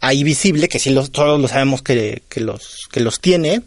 ahí 0.00 0.22
visible, 0.22 0.68
que 0.68 0.78
sí 0.78 0.94
todos 1.10 1.40
lo 1.40 1.48
sabemos 1.48 1.80
que, 1.80 2.22
los, 2.36 2.86
que 2.92 3.00
los 3.00 3.20
tiene, 3.20 3.62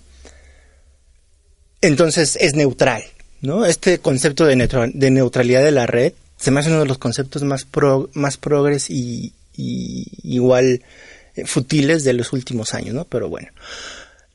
entonces 1.82 2.38
es 2.40 2.54
neutral, 2.54 3.04
¿no? 3.42 3.66
Este 3.66 3.98
concepto 3.98 4.46
de, 4.46 4.56
neutralidad 4.56 5.64
de 5.64 5.72
la 5.72 5.88
red 5.88 6.14
se 6.38 6.52
me 6.52 6.60
hace 6.60 6.70
uno 6.70 6.82
de 6.82 6.86
los 6.86 7.00
conceptos 7.00 7.42
más, 7.44 7.66
pro, 7.66 8.10
más 8.14 8.38
progres 8.38 8.90
y, 8.90 9.34
igual 9.56 10.84
futiles 11.46 12.04
de 12.04 12.14
los 12.14 12.34
últimos 12.34 12.74
años, 12.74 12.94
¿no? 12.96 13.06
Pero 13.06 13.30
bueno. 13.30 13.50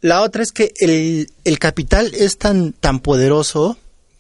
La 0.01 0.23
otra 0.23 0.43
es 0.43 0.53
que 0.53 0.75
el, 0.81 1.31
el 1.45 1.59
capital 1.59 2.13
es 2.15 2.37
tan, 2.37 2.73
tan 2.73 3.01
poderoso 3.01 3.79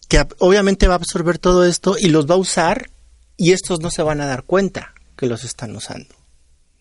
que 0.08 0.24
obviamente 0.38 0.88
va 0.88 0.94
a 0.94 0.96
absorber 0.96 1.38
todo 1.38 1.64
esto 1.64 1.96
y 1.98 2.08
los 2.08 2.28
va 2.28 2.34
a 2.34 2.38
usar 2.38 2.90
y 3.36 3.52
estos 3.52 3.80
no 3.80 3.90
se 3.90 4.02
van 4.02 4.20
a 4.20 4.26
dar 4.26 4.44
cuenta 4.44 4.94
que 5.16 5.26
los 5.26 5.44
están 5.44 5.74
usando. 5.76 6.14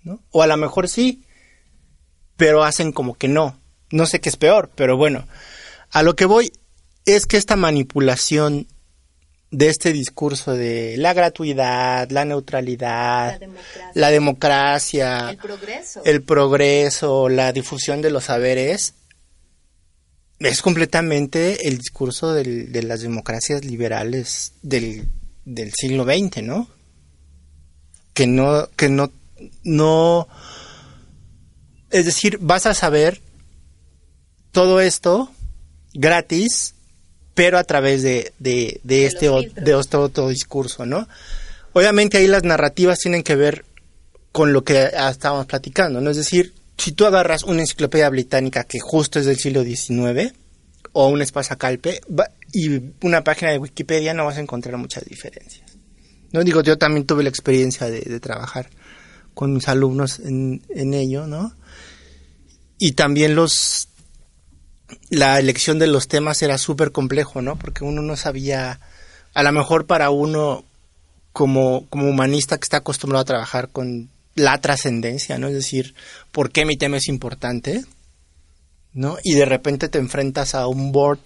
¿no? 0.04 0.22
O 0.32 0.42
a 0.42 0.48
lo 0.48 0.58
mejor 0.58 0.88
sí, 0.88 1.24
pero 2.38 2.64
hacen 2.64 2.92
como 2.92 3.16
que 3.16 3.28
no. 3.28 3.60
No 3.92 4.06
sé 4.06 4.22
qué 4.22 4.30
es 4.30 4.38
peor, 4.38 4.72
pero 4.76 4.98
bueno, 4.98 5.28
a 5.92 6.02
lo 6.02 6.16
que 6.16 6.26
voy 6.26 6.52
es 7.06 7.26
que 7.26 7.38
esta 7.38 7.56
manipulación 7.56 8.68
de 9.54 9.70
este 9.70 9.94
discurso 9.94 10.54
de 10.54 10.98
la 10.98 11.14
gratuidad, 11.14 12.10
la 12.10 12.26
neutralidad, 12.26 13.40
la 13.94 14.10
democracia, 14.10 15.30
el, 15.30 15.38
progreso. 15.38 16.02
el 16.04 16.24
progreso, 16.24 17.30
la 17.30 17.54
difusión 17.54 18.02
de 18.02 18.10
los 18.10 18.26
saberes, 18.26 18.96
es 20.40 20.62
completamente 20.64 21.68
el 21.68 21.78
discurso 21.78 22.34
de 22.34 22.82
las 22.82 23.02
democracias 23.02 23.64
liberales 23.64 24.54
del, 24.64 25.08
del 25.46 25.72
siglo 25.72 26.04
XX, 26.04 26.42
¿no? 26.42 26.68
Que 28.16 28.26
no, 28.26 28.68
que 28.76 28.90
no, 28.90 29.12
no, 29.64 30.28
es 31.92 32.06
decir, 32.06 32.40
vas 32.42 32.66
a 32.66 32.74
saber 32.74 33.22
todo 34.52 34.82
esto 34.82 35.30
gratis 35.94 36.73
pero 37.34 37.58
a 37.58 37.64
través 37.64 38.04
de, 38.04 38.34
de, 38.40 38.80
de, 38.84 39.06
este, 39.06 39.28
de 39.28 39.80
este 39.80 39.98
otro 39.98 40.30
discurso, 40.30 40.86
¿no? 40.86 41.08
Obviamente 41.74 42.18
ahí 42.18 42.28
las 42.28 42.44
narrativas 42.44 43.00
tienen 43.00 43.24
que 43.24 43.36
ver 43.36 43.66
con 44.32 44.54
lo 44.54 44.64
que 44.64 44.90
estábamos 45.10 45.46
platicando, 45.48 46.02
¿no? 46.02 46.10
Es 46.10 46.18
decir, 46.18 46.54
si 46.78 46.92
tú 46.92 47.06
agarras 47.06 47.44
una 47.44 47.62
enciclopedia 47.62 48.10
británica 48.10 48.64
que 48.64 48.80
justo 48.80 49.20
es 49.20 49.26
del 49.26 49.38
siglo 49.38 49.64
XIX, 49.64 50.34
o 50.92 51.08
un 51.08 51.22
espasacalpe, 51.22 52.02
y 52.52 52.80
una 53.02 53.24
página 53.24 53.52
de 53.52 53.58
Wikipedia, 53.58 54.14
no 54.14 54.26
vas 54.26 54.38
a 54.38 54.42
encontrar 54.42 54.78
muchas 54.78 55.06
diferencias. 55.06 55.78
No 56.32 56.44
digo, 56.44 56.62
yo 56.62 56.78
también 56.78 57.06
tuve 57.06 57.24
la 57.24 57.30
experiencia 57.30 57.90
de, 57.90 58.02
de 58.02 58.20
trabajar 58.20 58.70
con 59.34 59.54
mis 59.54 59.68
alumnos 59.68 60.20
en, 60.20 60.62
en 60.70 60.94
ello, 60.94 61.26
¿no? 61.26 61.56
Y 62.78 62.94
también 62.94 63.36
los 63.36 63.90
la 65.10 65.40
elección 65.40 65.80
de 65.80 65.88
los 65.88 66.08
temas 66.08 66.42
era 66.42 66.58
súper 66.58 66.92
complejo, 66.92 67.42
¿no? 67.42 67.58
Porque 67.58 67.84
uno 67.84 68.02
no 68.02 68.16
sabía, 68.18 68.80
a 69.34 69.44
lo 69.44 69.52
mejor 69.52 69.86
para 69.86 70.10
uno 70.10 70.66
como, 71.32 71.88
como 71.90 72.10
humanista 72.10 72.58
que 72.58 72.64
está 72.64 72.78
acostumbrado 72.78 73.22
a 73.22 73.26
trabajar 73.26 73.70
con 73.70 74.10
la 74.36 74.60
trascendencia, 74.62 75.38
¿no? 75.38 75.48
Es 75.48 75.54
decir, 75.54 75.96
¿por 76.32 76.52
qué 76.52 76.66
mi 76.66 76.78
tema 76.78 76.98
es 76.98 77.08
importante? 77.08 77.84
¿No? 78.94 79.18
Y 79.24 79.34
de 79.34 79.46
repente 79.46 79.90
te 79.90 79.98
enfrentas 79.98 80.54
a 80.54 80.68
un 80.68 80.92
board 80.92 81.20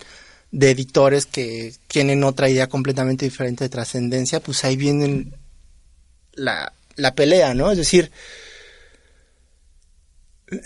de 0.51 0.71
editores 0.71 1.25
que 1.25 1.73
tienen 1.87 2.23
otra 2.23 2.49
idea 2.49 2.67
completamente 2.67 3.25
diferente 3.25 3.65
de 3.65 3.69
trascendencia, 3.69 4.39
pues 4.39 4.63
ahí 4.63 4.77
viene 4.77 5.27
la, 6.33 6.71
la 6.95 7.13
pelea, 7.13 7.53
¿no? 7.53 7.71
Es 7.71 7.77
decir, 7.77 8.11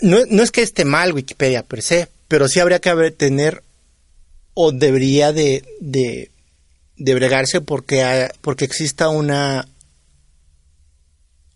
no, 0.00 0.18
no 0.28 0.42
es 0.42 0.52
que 0.52 0.62
esté 0.62 0.84
mal 0.84 1.12
Wikipedia 1.12 1.64
per 1.64 1.82
se, 1.82 2.08
pero 2.32 2.48
sí 2.48 2.60
habría 2.60 2.78
que 2.78 3.10
tener 3.10 3.62
o 4.54 4.72
debería 4.72 5.34
de, 5.34 5.62
de, 5.80 7.14
bregarse 7.14 7.60
porque, 7.60 8.30
porque 8.40 8.64
exista 8.64 9.10
una, 9.10 9.68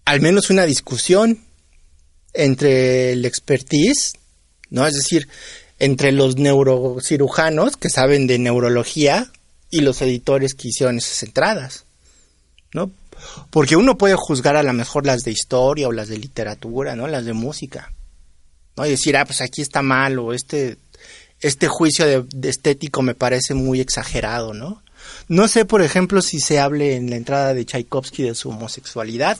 al 0.04 0.20
menos 0.20 0.50
una 0.50 0.66
discusión 0.66 1.40
entre 2.34 3.12
el 3.12 3.24
expertise, 3.24 4.18
¿no? 4.68 4.86
Es 4.86 4.92
decir, 4.92 5.28
entre 5.78 6.12
los 6.12 6.36
neurocirujanos 6.36 7.78
que 7.78 7.88
saben 7.88 8.26
de 8.26 8.38
neurología 8.38 9.32
y 9.70 9.80
los 9.80 10.02
editores 10.02 10.52
que 10.52 10.68
hicieron 10.68 10.98
esas 10.98 11.22
entradas, 11.22 11.86
¿no? 12.74 12.90
Porque 13.48 13.76
uno 13.76 13.96
puede 13.96 14.14
juzgar 14.14 14.56
a 14.56 14.62
lo 14.62 14.74
mejor 14.74 15.06
las 15.06 15.22
de 15.22 15.30
historia 15.30 15.88
o 15.88 15.92
las 15.92 16.08
de 16.08 16.18
literatura, 16.18 16.94
¿no? 16.96 17.06
Las 17.06 17.24
de 17.24 17.32
música. 17.32 17.94
¿No? 18.76 18.86
Y 18.86 18.90
decir, 18.90 19.16
ah, 19.16 19.24
pues 19.24 19.40
aquí 19.40 19.62
está 19.62 19.82
mal 19.82 20.18
o 20.18 20.32
este, 20.32 20.78
este 21.40 21.68
juicio 21.68 22.06
de, 22.06 22.48
estético 22.48 23.02
me 23.02 23.14
parece 23.14 23.54
muy 23.54 23.80
exagerado, 23.80 24.54
¿no? 24.54 24.82
No 25.28 25.48
sé, 25.48 25.64
por 25.64 25.82
ejemplo, 25.82 26.22
si 26.22 26.40
se 26.40 26.58
hable 26.58 26.96
en 26.96 27.10
la 27.10 27.16
entrada 27.16 27.54
de 27.54 27.64
Tchaikovsky 27.64 28.24
de 28.24 28.34
su 28.34 28.50
homosexualidad, 28.50 29.38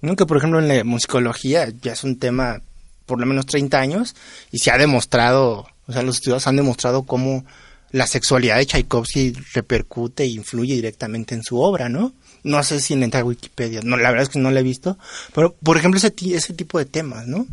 ¿no? 0.00 0.16
que 0.16 0.26
por 0.26 0.36
ejemplo 0.36 0.60
en 0.60 0.68
la 0.68 0.84
musicología 0.84 1.68
ya 1.82 1.92
es 1.92 2.04
un 2.04 2.18
tema 2.18 2.60
por 3.06 3.20
lo 3.20 3.26
menos 3.26 3.46
30 3.46 3.78
años 3.78 4.14
y 4.50 4.58
se 4.58 4.70
ha 4.70 4.78
demostrado, 4.78 5.66
o 5.86 5.92
sea, 5.92 6.02
los 6.02 6.16
estudios 6.16 6.46
han 6.46 6.56
demostrado 6.56 7.02
cómo 7.02 7.44
la 7.90 8.06
sexualidad 8.06 8.56
de 8.56 8.66
Tchaikovsky 8.66 9.34
repercute 9.52 10.24
e 10.24 10.28
influye 10.28 10.74
directamente 10.74 11.34
en 11.34 11.42
su 11.42 11.60
obra, 11.60 11.88
¿no? 11.88 12.12
No 12.42 12.62
sé 12.62 12.80
si 12.80 12.92
en 12.92 13.00
la 13.00 13.04
entrada 13.06 13.22
de 13.22 13.28
Wikipedia, 13.28 13.80
no, 13.82 13.96
la 13.96 14.10
verdad 14.10 14.24
es 14.24 14.28
que 14.28 14.38
no 14.38 14.50
la 14.50 14.60
he 14.60 14.64
visto, 14.64 14.98
pero 15.34 15.54
por 15.62 15.76
ejemplo 15.76 15.98
ese, 15.98 16.12
ese 16.34 16.54
tipo 16.54 16.78
de 16.78 16.86
temas, 16.86 17.26
¿no? 17.26 17.46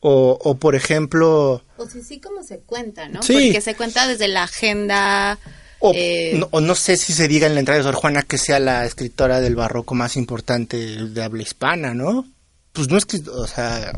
O, 0.00 0.38
o 0.42 0.56
por 0.56 0.74
ejemplo... 0.74 1.62
O 1.76 1.86
si 1.86 2.02
sí 2.02 2.20
como 2.20 2.42
se 2.42 2.60
cuenta, 2.60 3.08
¿no? 3.08 3.22
Sí. 3.22 3.34
Porque 3.34 3.60
se 3.60 3.74
cuenta 3.74 4.06
desde 4.06 4.28
la 4.28 4.44
agenda... 4.44 5.38
O, 5.78 5.92
eh, 5.94 6.34
no, 6.34 6.48
o, 6.50 6.60
no, 6.60 6.74
sé 6.74 6.96
si 6.98 7.14
se 7.14 7.26
diga 7.26 7.46
en 7.46 7.54
la 7.54 7.60
entrada 7.60 7.78
de 7.78 7.84
Sor 7.84 7.94
Juana 7.94 8.22
que 8.22 8.36
sea 8.36 8.58
la 8.58 8.84
escritora 8.84 9.40
del 9.40 9.56
barroco 9.56 9.94
más 9.94 10.16
importante 10.16 10.76
de 10.76 11.22
habla 11.22 11.42
hispana, 11.42 11.94
¿no? 11.94 12.26
Pues 12.72 12.88
no 12.88 12.98
es 12.98 13.06
que, 13.06 13.18
o 13.30 13.46
sea, 13.46 13.92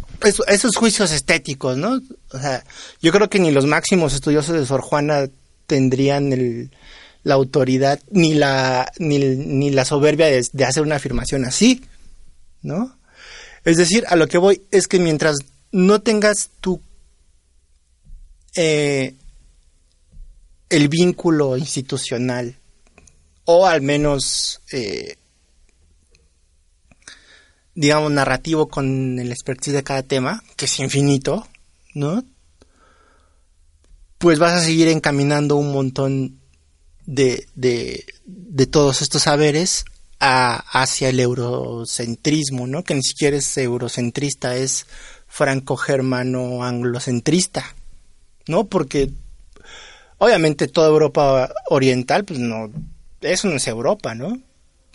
esos 0.46 0.76
juicios 0.76 1.11
estéticos, 1.11 1.76
¿no? 1.76 2.00
O 2.30 2.38
sea, 2.38 2.64
yo 3.00 3.11
creo 3.11 3.28
que 3.28 3.40
ni 3.40 3.50
los 3.50 3.66
máximos 3.66 4.14
estudiosos 4.14 4.55
de 4.55 4.64
Sor 4.64 4.80
Juana 4.80 5.28
tendrían 5.66 6.32
el, 6.32 6.70
la 7.24 7.34
autoridad 7.34 8.00
ni 8.11 8.34
la, 8.34 8.90
ni, 8.98 9.18
ni 9.18 9.70
la 9.70 9.84
soberbia 9.84 10.26
de, 10.26 10.46
de 10.53 10.64
hacer 10.64 10.82
una 10.82 10.96
afirmación 10.96 11.44
así, 11.44 11.82
¿no? 12.62 12.96
Es 13.64 13.76
decir, 13.76 14.05
a 14.09 14.16
lo 14.16 14.26
que 14.26 14.38
voy 14.38 14.62
es 14.70 14.88
que 14.88 14.98
mientras 14.98 15.38
no 15.73 16.03
tengas 16.03 16.51
tú 16.61 16.81
eh, 18.55 19.14
el 20.68 20.89
vínculo 20.89 21.57
institucional 21.57 22.59
o 23.45 23.66
al 23.66 23.81
menos 23.81 24.61
eh, 24.70 25.16
digamos 27.75 28.12
narrativo 28.12 28.68
con 28.68 29.18
el 29.18 29.33
expertise 29.33 29.73
de 29.73 29.83
cada 29.83 30.03
tema 30.03 30.45
que 30.57 30.66
es 30.66 30.79
infinito 30.79 31.49
no 31.95 32.23
pues 34.18 34.39
vas 34.39 34.53
a 34.53 34.64
seguir 34.64 34.89
encaminando 34.89 35.57
un 35.57 35.73
montón 35.73 36.39
de, 37.07 37.49
de, 37.55 38.05
de 38.25 38.66
todos 38.66 39.03
estos 39.03 39.23
saberes 39.23 39.85
a, 40.20 40.59
hacia 40.81 41.09
el 41.09 41.18
eurocentrismo, 41.18 42.68
¿no? 42.68 42.85
Que 42.85 42.95
ni 42.95 43.03
siquiera 43.03 43.37
es 43.37 43.57
eurocentrista, 43.59 44.55
es 44.57 44.87
franco-germano 45.33 46.62
anglocentrista, 46.62 47.64
¿no? 48.49 48.66
Porque 48.66 49.11
obviamente 50.18 50.68
toda 50.68 50.91
Europa 50.91 51.51
oriental, 51.70 52.26
pues 52.26 52.39
no, 52.39 52.70
eso 53.22 53.49
no 53.49 53.57
es 53.57 53.66
Europa, 53.66 54.14
¿no? 54.14 54.39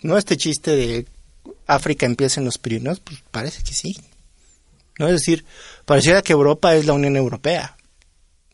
No 0.02 0.16
este 0.16 0.36
chiste 0.36 0.76
de 0.76 1.06
África 1.66 2.06
empieza 2.06 2.38
en 2.40 2.44
los 2.44 2.56
Pirineos, 2.56 3.00
pues 3.00 3.18
parece 3.32 3.64
que 3.64 3.74
sí. 3.74 3.96
¿No? 5.00 5.08
Es 5.08 5.14
decir, 5.14 5.44
pareciera 5.84 6.22
que 6.22 6.34
Europa 6.34 6.76
es 6.76 6.86
la 6.86 6.92
Unión 6.92 7.16
Europea, 7.16 7.76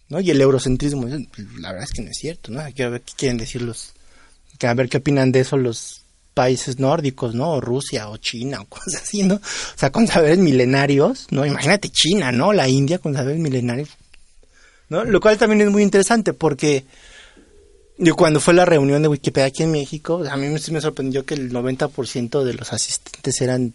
¿no? 0.09 0.21
Y 0.21 0.31
el 0.31 0.41
eurocentrismo, 0.41 1.03
pues, 1.03 1.47
la 1.59 1.73
verdad 1.73 1.85
es 1.85 1.93
que 1.93 2.01
no 2.01 2.09
es 2.09 2.17
cierto, 2.19 2.51
¿no? 2.51 2.61
Hay 2.61 2.73
ver 2.73 3.03
qué 3.03 3.13
quieren 3.15 3.37
decir 3.37 3.61
los, 3.61 3.93
a 4.59 4.73
ver 4.73 4.89
qué 4.89 4.97
opinan 4.97 5.33
de 5.33 5.41
eso 5.41 5.59
los 5.59 6.04
países 6.35 6.79
nórdicos, 6.79 7.35
¿no? 7.35 7.53
O 7.53 7.61
Rusia 7.61 8.11
o 8.11 8.17
China 8.19 8.61
o 8.61 8.65
cosas 8.69 9.03
así, 9.03 9.23
¿no? 9.23 9.37
O 9.37 9.79
sea, 9.79 9.91
con 9.91 10.07
saberes 10.07 10.39
milenarios, 10.39 11.27
¿no? 11.31 11.47
Imagínate 11.47 11.89
China, 11.89 12.33
¿no? 12.33 12.53
La 12.53 12.69
India 12.69 12.99
con 12.99 13.15
saberes 13.15 13.41
milenarios, 13.41 13.89
¿no? 14.89 15.05
Lo 15.05 15.21
cual 15.21 15.39
también 15.39 15.63
es 15.63 15.71
muy 15.71 15.83
interesante 15.83 16.33
porque 16.33 16.85
yo 17.97 18.17
cuando 18.17 18.41
fue 18.41 18.55
la 18.55 18.65
reunión 18.65 19.03
de 19.03 19.09
Wikipedia 19.09 19.47
aquí 19.47 19.63
en 19.63 19.71
México, 19.71 20.25
a 20.29 20.37
mí 20.37 20.49
me, 20.49 20.81
sorprendió 20.81 21.25
que 21.25 21.35
el 21.35 21.53
90% 21.53 22.43
de 22.43 22.55
los 22.55 22.73
asistentes 22.73 23.41
eran 23.41 23.73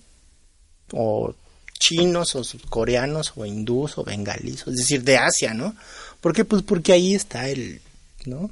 o 0.92 1.34
chinos 1.80 2.36
o 2.36 2.44
coreanos 2.68 3.34
o 3.38 3.46
hindús 3.46 3.98
o 3.98 4.04
bengalíes, 4.04 4.68
es 4.68 4.76
decir, 4.76 5.04
de 5.04 5.18
Asia, 5.18 5.54
¿no? 5.54 5.74
¿Por 6.20 6.34
qué? 6.34 6.44
Pues 6.44 6.64
porque 6.64 6.92
ahí 6.92 7.16
está 7.16 7.48
el, 7.48 7.80
¿no? 8.26 8.52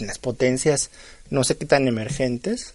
Las 0.00 0.18
potencias, 0.18 0.90
no 1.30 1.42
sé 1.42 1.56
qué 1.56 1.66
tan 1.66 1.88
emergentes, 1.88 2.74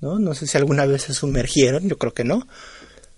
¿no? 0.00 0.18
No 0.18 0.34
sé 0.34 0.46
si 0.46 0.56
alguna 0.58 0.86
vez 0.86 1.02
se 1.02 1.14
sumergieron, 1.14 1.88
yo 1.88 1.98
creo 1.98 2.14
que 2.14 2.24
no. 2.24 2.46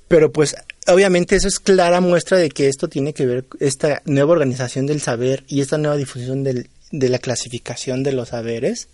Pero 0.08 0.30
pues 0.32 0.54
obviamente 0.86 1.36
eso 1.36 1.48
es 1.48 1.58
clara 1.58 2.00
muestra 2.00 2.38
de 2.38 2.50
que 2.50 2.68
esto 2.68 2.88
tiene 2.88 3.14
que 3.14 3.26
ver, 3.26 3.46
esta 3.60 4.02
nueva 4.04 4.32
organización 4.32 4.86
del 4.86 5.00
saber 5.00 5.44
y 5.48 5.60
esta 5.60 5.78
nueva 5.78 5.96
difusión 5.96 6.44
del, 6.44 6.68
de 6.92 7.08
la 7.08 7.18
clasificación 7.18 8.02
de 8.02 8.12
los 8.12 8.28
saberes, 8.28 8.88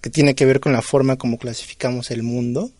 que 0.00 0.10
tiene 0.10 0.34
que 0.34 0.44
ver 0.44 0.60
con 0.60 0.72
la 0.72 0.82
forma 0.82 1.16
como 1.16 1.38
clasificamos 1.38 2.10
el 2.10 2.22
mundo, 2.22 2.70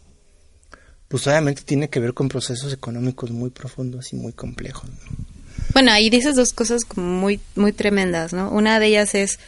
pues 1.09 1.26
obviamente 1.26 1.62
tiene 1.62 1.88
que 1.88 2.01
ver 2.01 2.14
con 2.14 2.28
procesos 2.28 2.72
económicos 2.72 3.30
muy 3.30 3.51
profundos 3.51 4.12
y 4.12 4.16
muy 4.16 4.32
complejos. 4.32 4.90
Bueno, 5.72 5.92
ahí 5.92 6.11
dices 6.11 6.36
dos 6.36 6.53
cosas 6.53 6.82
muy, 6.97 7.40
muy 7.55 7.72
tremendas, 7.72 8.32
¿no? 8.32 8.51
Una 8.51 8.80
de 8.80 8.86
ellas 8.86 9.14
es, 9.14 9.38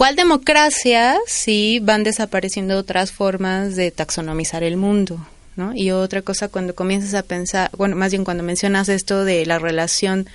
¿cuál 0.00 0.16
democracia 0.16 1.18
si 1.26 1.78
van 1.78 2.04
desapareciendo 2.04 2.78
otras 2.78 3.12
formas 3.12 3.76
de 3.76 3.90
taxonomizar 3.90 4.62
el 4.62 4.78
mundo? 4.78 5.20
¿no? 5.56 5.74
Y 5.74 5.90
otra 5.90 6.22
cosa, 6.22 6.48
cuando 6.48 6.74
comienzas 6.74 7.12
a 7.12 7.22
pensar, 7.22 7.70
bueno, 7.76 7.96
más 7.96 8.10
bien 8.10 8.24
cuando 8.24 8.42
mencionas 8.42 8.88
esto 8.88 9.26
de 9.26 9.44
la 9.44 9.58
relación 9.58 10.26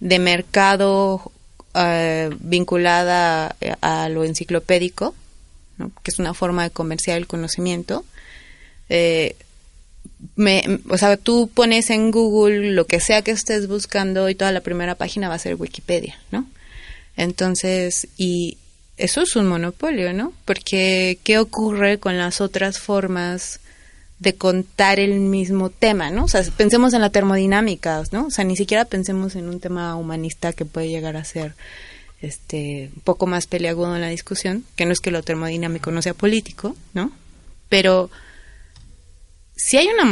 de 0.00 0.18
mercado 0.18 1.30
eh, 1.74 2.30
vinculada 2.40 3.54
a, 3.80 4.08
lo 4.08 4.24
enciclopédico, 4.24 5.14
que 6.02 6.10
es 6.10 6.18
una 6.18 6.34
forma 6.34 6.64
de 6.64 6.70
comerciar 6.70 7.16
el 7.16 7.28
conocimiento, 7.28 8.04
eh, 8.88 9.36
o 10.90 10.98
sea, 10.98 11.16
tú 11.16 11.48
pones 11.54 11.90
en 11.90 12.10
Google 12.10 12.72
lo 12.72 12.88
que 12.88 12.98
sea 12.98 13.22
que 13.22 13.30
estés 13.30 13.68
buscando 13.68 14.28
y 14.28 14.34
toda 14.34 14.50
la 14.50 14.62
primera 14.62 14.96
página 14.96 15.28
va 15.28 15.36
a 15.36 15.38
ser 15.38 15.54
Wikipedia, 15.54 16.18
¿no? 16.32 16.44
Entonces, 17.16 18.08
y 18.16 18.58
eso 18.96 19.22
es 19.22 19.36
un 19.36 19.46
monopolio, 19.46 20.12
¿no? 20.12 20.32
Porque, 20.44 21.18
¿qué 21.22 21.38
ocurre 21.38 21.98
con 21.98 22.16
las 22.16 22.40
otras 22.40 22.78
formas 22.78 23.60
de 24.18 24.34
contar 24.34 24.98
el 24.98 25.20
mismo 25.20 25.68
tema, 25.68 26.10
¿no? 26.10 26.24
O 26.24 26.28
sea, 26.28 26.42
pensemos 26.56 26.94
en 26.94 27.02
la 27.02 27.10
termodinámica, 27.10 28.02
¿no? 28.12 28.26
O 28.26 28.30
sea, 28.30 28.44
ni 28.44 28.56
siquiera 28.56 28.86
pensemos 28.86 29.36
en 29.36 29.48
un 29.48 29.60
tema 29.60 29.96
humanista 29.96 30.52
que 30.52 30.64
puede 30.64 30.88
llegar 30.88 31.16
a 31.16 31.24
ser 31.24 31.54
este 32.22 32.90
un 32.94 33.02
poco 33.02 33.26
más 33.26 33.46
peleagudo 33.46 33.94
en 33.94 34.00
la 34.00 34.08
discusión, 34.08 34.64
que 34.74 34.86
no 34.86 34.92
es 34.92 35.00
que 35.00 35.10
lo 35.10 35.22
termodinámico 35.22 35.90
no 35.90 36.00
sea 36.00 36.14
político, 36.14 36.74
¿no? 36.94 37.12
Pero 37.68 38.10
si 39.54 39.76
hay 39.76 39.88
una 39.88 40.04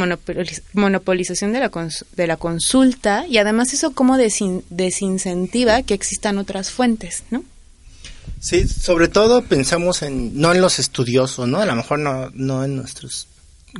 monopolización 0.73 1.53
de 1.53 1.59
la, 1.59 1.71
de 2.15 2.27
la 2.27 2.37
consulta 2.37 3.25
y 3.27 3.37
además 3.37 3.73
eso 3.73 3.93
como 3.93 4.17
desincentiva 4.17 5.81
que 5.81 5.93
existan 5.95 6.37
otras 6.37 6.71
fuentes, 6.71 7.23
¿no? 7.31 7.43
Sí, 8.39 8.67
sobre 8.67 9.07
todo 9.07 9.41
pensamos 9.43 10.01
en, 10.01 10.39
no 10.39 10.51
en 10.53 10.61
los 10.61 10.79
estudiosos, 10.79 11.47
¿no? 11.47 11.59
A 11.59 11.65
lo 11.65 11.75
mejor 11.75 11.99
no, 11.99 12.29
no 12.33 12.63
en 12.63 12.75
nuestros 12.75 13.27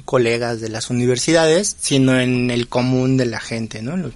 colegas 0.04 0.60
de 0.60 0.70
las 0.70 0.90
universidades, 0.90 1.76
sino 1.80 2.20
en 2.20 2.52
el 2.52 2.68
común 2.68 3.18
de 3.18 3.26
la 3.26 3.40
gente, 3.40 3.82
¿no? 3.82 3.96
Los 3.96 4.14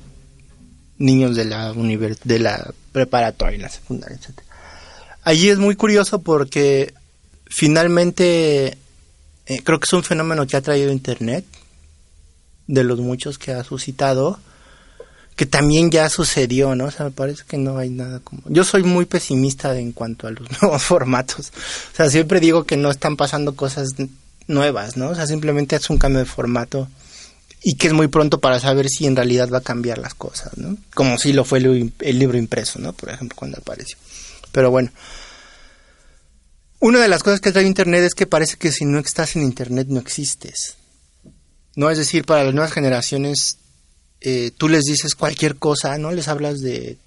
niños 0.98 1.36
de 1.36 1.46
la 1.46 1.74
de 1.74 2.40
la 2.40 2.74
preparatoria, 2.92 3.60
la 3.60 3.70
secundaria, 3.70 4.18
etc. 4.18 4.40
Allí 5.24 5.50
es 5.50 5.58
muy 5.58 5.76
curioso 5.76 6.20
porque 6.20 6.94
finalmente 7.46 8.78
eh, 9.46 9.62
creo 9.64 9.80
que 9.80 9.86
es 9.86 9.94
un 9.94 10.04
fenómeno 10.04 10.46
que 10.46 10.58
ha 10.58 10.62
traído 10.62 10.92
Internet, 10.92 11.46
de 12.68 12.84
los 12.84 13.00
muchos 13.00 13.38
que 13.38 13.52
ha 13.52 13.64
suscitado, 13.64 14.40
que 15.40 15.46
también 15.46 15.90
ya 15.90 16.10
sucedió, 16.10 16.76
¿no? 16.76 16.88
O 16.88 16.92
sea, 16.92 17.06
me 17.06 17.12
parece 17.12 17.44
que 17.48 17.58
no 17.58 17.78
hay 17.78 17.90
nada 17.90 18.20
como... 18.20 18.42
Yo 18.48 18.66
soy 18.66 18.84
muy 18.84 19.06
pesimista 19.06 19.74
en 19.80 19.94
cuanto 19.94 20.28
a 20.28 20.32
los 20.32 20.46
nuevos 20.62 20.84
formatos. 20.84 21.54
O 21.94 21.96
sea, 21.96 22.10
siempre 22.10 22.42
digo 22.42 22.66
que 22.66 22.76
no 22.76 22.92
están 22.92 23.16
pasando 23.16 23.56
cosas 23.56 23.92
nuevas, 24.48 24.98
¿no? 24.98 25.12
O 25.12 25.16
sea, 25.16 25.28
simplemente 25.28 25.78
es 25.78 25.90
un 25.90 25.98
cambio 25.98 26.20
de 26.20 26.26
formato 26.26 26.90
y 27.64 27.76
que 27.76 27.88
es 27.88 27.94
muy 27.94 28.10
pronto 28.10 28.42
para 28.42 28.60
saber 28.60 28.90
si 28.90 29.08
en 29.08 29.16
realidad 29.16 29.48
va 29.50 29.60
a 29.60 29.62
cambiar 29.62 29.98
las 30.00 30.14
cosas, 30.14 30.58
¿no? 30.58 30.76
Como 30.94 31.18
si 31.18 31.32
lo 31.32 31.46
fue 31.46 31.60
el, 31.60 32.20
libro 32.20 32.38
impreso, 32.38 32.78
¿no? 32.80 32.92
Por 32.92 33.08
ejemplo, 33.08 33.38
cuando 33.40 33.60
apareció. 33.60 33.98
Pero 34.52 34.72
bueno. 34.72 34.92
Una 36.82 37.00
de 37.00 37.08
las 37.08 37.24
cosas 37.24 37.40
que 37.40 37.54
trae 37.54 37.66
Internet 37.66 38.04
es 38.04 38.14
que 38.14 38.28
parece 38.28 38.58
que 38.58 38.74
si 38.74 38.84
no 38.84 39.00
estás 39.00 39.38
en 39.38 39.44
Internet 39.44 39.88
no 39.88 40.02
existes. 40.02 40.76
No, 41.78 41.90
es 41.90 41.98
decir, 41.98 42.26
para 42.26 42.44
las 42.44 42.54
nuevas 42.54 42.74
generaciones, 42.74 43.58
eh, 44.22 44.52
tú 44.58 44.68
les 44.68 44.84
dices 44.84 45.16
cualquier 45.16 45.56
cosa, 45.56 45.98
¿no? 45.98 46.12
Les 46.12 46.28
hablas 46.28 46.60
de 46.60 46.98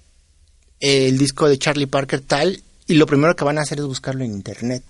eh, 0.79 1.07
el 1.07 1.17
disco 1.17 1.47
de 1.47 1.57
Charlie 1.57 1.87
Parker 1.87 2.21
tal, 2.21 2.61
y 2.87 2.95
lo 2.95 3.05
primero 3.05 3.35
que 3.35 3.43
van 3.43 3.57
a 3.57 3.61
hacer 3.61 3.79
es 3.79 3.85
buscarlo 3.85 4.23
en 4.23 4.31
Internet. 4.31 4.83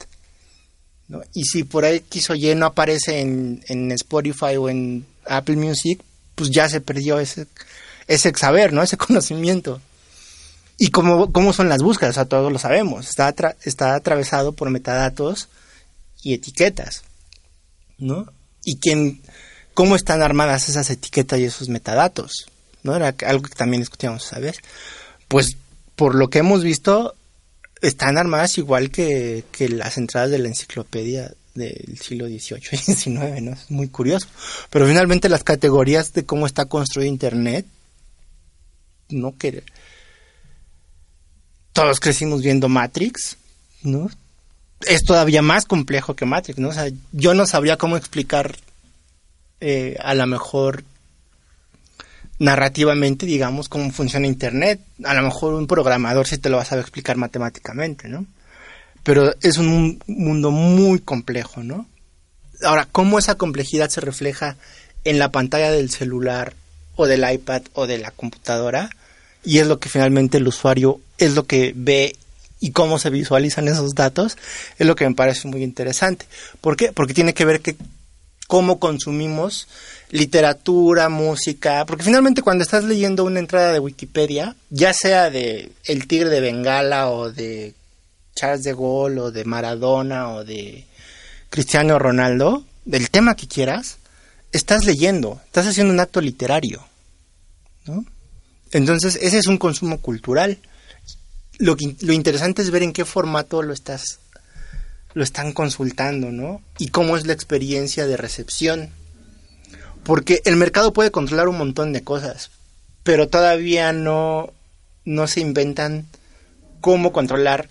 Y 1.33 1.43
si 1.43 1.63
por 1.63 1.85
ahí 1.85 1.99
quiso 1.99 2.33
Y 2.33 2.55
no 2.55 2.65
aparece 2.65 3.19
en, 3.19 3.63
en, 3.67 3.91
Spotify 3.91 4.57
o 4.57 4.69
en 4.69 5.05
Apple 5.25 5.57
Music, 5.57 6.01
pues 6.35 6.49
ya 6.49 6.67
se 6.69 6.81
perdió 6.81 7.19
ese, 7.19 7.45
ese 8.07 8.33
saber, 8.35 8.73
¿no? 8.73 8.81
Ese 8.81 8.97
conocimiento. 8.97 9.81
Y 10.77 10.89
cómo, 10.89 11.31
cómo 11.31 11.53
son 11.53 11.69
las 11.69 11.83
búsquedas, 11.83 12.13
o 12.13 12.15
sea, 12.15 12.25
todos 12.25 12.51
lo 12.51 12.57
sabemos. 12.57 13.07
Está, 13.07 13.33
está 13.63 13.95
atravesado 13.95 14.53
por 14.53 14.69
metadatos 14.69 15.49
y 16.23 16.33
etiquetas, 16.33 17.03
¿no? 17.99 18.25
Y 18.65 18.77
quién, 18.77 19.21
cómo 19.73 19.95
están 19.95 20.21
armadas 20.21 20.69
esas 20.69 20.89
etiquetas 20.89 21.39
y 21.39 21.45
esos 21.45 21.69
metadatos, 21.69 22.47
¿no? 22.83 22.95
Era 22.95 23.15
algo 23.25 23.43
que 23.43 23.55
también 23.55 23.81
discutíamos, 23.81 24.23
¿sabes? 24.23 24.57
Pues 25.27 25.57
por 25.95 26.15
lo 26.15 26.29
que 26.29 26.39
hemos 26.39 26.63
visto, 26.63 27.15
están 27.81 28.17
armadas 28.17 28.57
igual 28.57 28.91
que, 28.91 29.43
las 29.69 29.97
entradas 29.97 30.31
de 30.31 30.39
la 30.39 30.47
enciclopedia 30.47 31.33
del 31.55 31.99
siglo 31.99 32.27
XVIII 32.27 32.61
y 32.71 32.77
XIX, 32.77 33.41
¿no? 33.41 33.51
Es 33.51 33.69
muy 33.69 33.87
curioso. 33.89 34.27
Pero 34.69 34.87
finalmente 34.87 35.29
las 35.29 35.43
categorías 35.43 36.13
de 36.13 36.25
cómo 36.25 36.45
está 36.45 36.65
construido 36.65 37.09
Internet, 37.09 37.65
no 39.09 39.37
que 39.37 39.63
todos 41.73 41.99
crecimos 41.99 42.41
viendo 42.41 42.69
Matrix, 42.69 43.37
¿no? 43.83 44.09
Es 44.87 45.03
todavía 45.03 45.41
más 45.41 45.65
complejo 45.65 46.15
que 46.15 46.25
Matrix, 46.25 46.59
¿no? 46.59 46.69
O 46.69 46.73
sea, 46.73 46.89
yo 47.11 47.33
no 47.33 47.45
sabría 47.45 47.77
cómo 47.77 47.97
explicar 47.97 48.55
eh, 49.65 49.95
a 50.01 50.13
lo 50.13 50.27
mejor 50.27 50.83
narrativamente, 52.37 53.25
digamos, 53.25 53.69
cómo 53.69 53.91
funciona 53.91 54.27
Internet. 54.27 54.81
A 55.05 55.13
lo 55.13 55.21
mejor 55.21 55.53
un 55.53 55.67
programador 55.67 56.27
sí 56.27 56.37
te 56.37 56.49
lo 56.49 56.57
va 56.57 56.63
a 56.63 56.65
saber 56.65 56.81
explicar 56.81 57.15
matemáticamente, 57.15 58.09
¿no? 58.09 58.25
Pero 59.03 59.33
es 59.41 59.57
un 59.57 60.01
mundo 60.05 60.51
muy 60.51 60.99
complejo, 60.99 61.63
¿no? 61.63 61.87
Ahora, 62.63 62.89
¿cómo 62.91 63.19
esa 63.19 63.35
complejidad 63.35 63.87
se 63.87 64.01
refleja 64.01 64.57
en 65.05 65.17
la 65.17 65.31
pantalla 65.31 65.71
del 65.71 65.89
celular 65.89 66.53
o 66.97 67.05
del 67.05 67.23
iPad 67.31 67.61
o 67.71 67.87
de 67.87 67.99
la 67.99 68.11
computadora? 68.11 68.89
Y 69.45 69.59
es 69.59 69.67
lo 69.67 69.79
que 69.79 69.87
finalmente 69.87 70.39
el 70.39 70.47
usuario 70.47 70.99
es 71.17 71.35
lo 71.35 71.45
que 71.45 71.71
ve 71.73 72.17
y 72.59 72.71
cómo 72.71 72.99
se 72.99 73.09
visualizan 73.09 73.69
esos 73.69 73.95
datos, 73.95 74.37
es 74.77 74.85
lo 74.85 74.95
que 74.95 75.07
me 75.07 75.15
parece 75.15 75.47
muy 75.47 75.63
interesante. 75.63 76.25
¿Por 76.59 76.75
qué? 76.75 76.91
Porque 76.91 77.13
tiene 77.13 77.33
que 77.33 77.45
ver 77.45 77.61
que 77.61 77.77
cómo 78.53 78.77
consumimos 78.77 79.67
literatura, 80.11 81.09
música, 81.09 81.87
porque 81.87 82.03
finalmente 82.03 82.43
cuando 82.43 82.61
estás 82.61 82.83
leyendo 82.83 83.23
una 83.23 83.39
entrada 83.39 83.73
de 83.73 83.79
Wikipedia, 83.79 84.55
ya 84.69 84.93
sea 84.93 85.31
de 85.31 85.71
El 85.85 86.05
Tigre 86.07 86.29
de 86.29 86.39
Bengala 86.39 87.09
o 87.09 87.31
de 87.31 87.73
Charles 88.35 88.61
de 88.61 88.73
Gaulle 88.73 89.21
o 89.21 89.31
de 89.31 89.43
Maradona 89.43 90.29
o 90.33 90.43
de 90.43 90.85
Cristiano 91.49 91.97
Ronaldo, 91.97 92.63
del 92.85 93.09
tema 93.09 93.35
que 93.35 93.47
quieras, 93.47 93.97
estás 94.51 94.85
leyendo, 94.85 95.41
estás 95.47 95.65
haciendo 95.65 95.91
un 95.91 95.99
acto 95.99 96.21
literario, 96.21 96.85
¿no? 97.87 98.05
Entonces, 98.71 99.17
ese 99.19 99.39
es 99.39 99.47
un 99.47 99.57
consumo 99.57 99.99
cultural. 99.99 100.59
Lo, 101.57 101.75
lo 102.01 102.13
interesante 102.13 102.61
es 102.61 102.69
ver 102.69 102.83
en 102.83 102.93
qué 102.93 103.03
formato 103.03 103.63
lo 103.63 103.73
estás 103.73 104.19
lo 105.13 105.23
están 105.23 105.53
consultando, 105.53 106.31
¿no? 106.31 106.61
Y 106.77 106.89
cómo 106.89 107.17
es 107.17 107.25
la 107.25 107.33
experiencia 107.33 108.07
de 108.07 108.17
recepción 108.17 108.91
porque 110.03 110.41
el 110.45 110.57
mercado 110.57 110.93
puede 110.93 111.11
controlar 111.11 111.47
un 111.47 111.57
montón 111.57 111.93
de 111.93 112.03
cosas, 112.03 112.51
pero 113.03 113.29
todavía 113.29 113.93
no, 113.93 114.53
no 115.05 115.27
se 115.27 115.39
inventan 115.39 116.07
cómo 116.81 117.13
controlar 117.13 117.69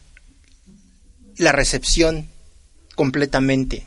la 1.36 1.52
recepción 1.52 2.28
completamente. 2.94 3.86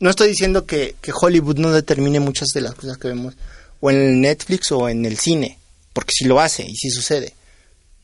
No 0.00 0.10
estoy 0.10 0.28
diciendo 0.28 0.66
que, 0.66 0.94
Hollywood 1.12 1.58
no 1.58 1.72
determine 1.72 2.20
muchas 2.20 2.48
de 2.48 2.60
las 2.60 2.74
cosas 2.74 2.98
que 2.98 3.08
vemos 3.08 3.34
o 3.80 3.90
en 3.90 3.96
el 3.96 4.20
Netflix 4.20 4.70
o 4.72 4.88
en 4.88 5.06
el 5.06 5.18
cine, 5.18 5.58
porque 5.92 6.12
sí 6.14 6.24
lo 6.24 6.40
hace 6.40 6.64
y 6.64 6.74
sí 6.76 6.90
sucede, 6.90 7.32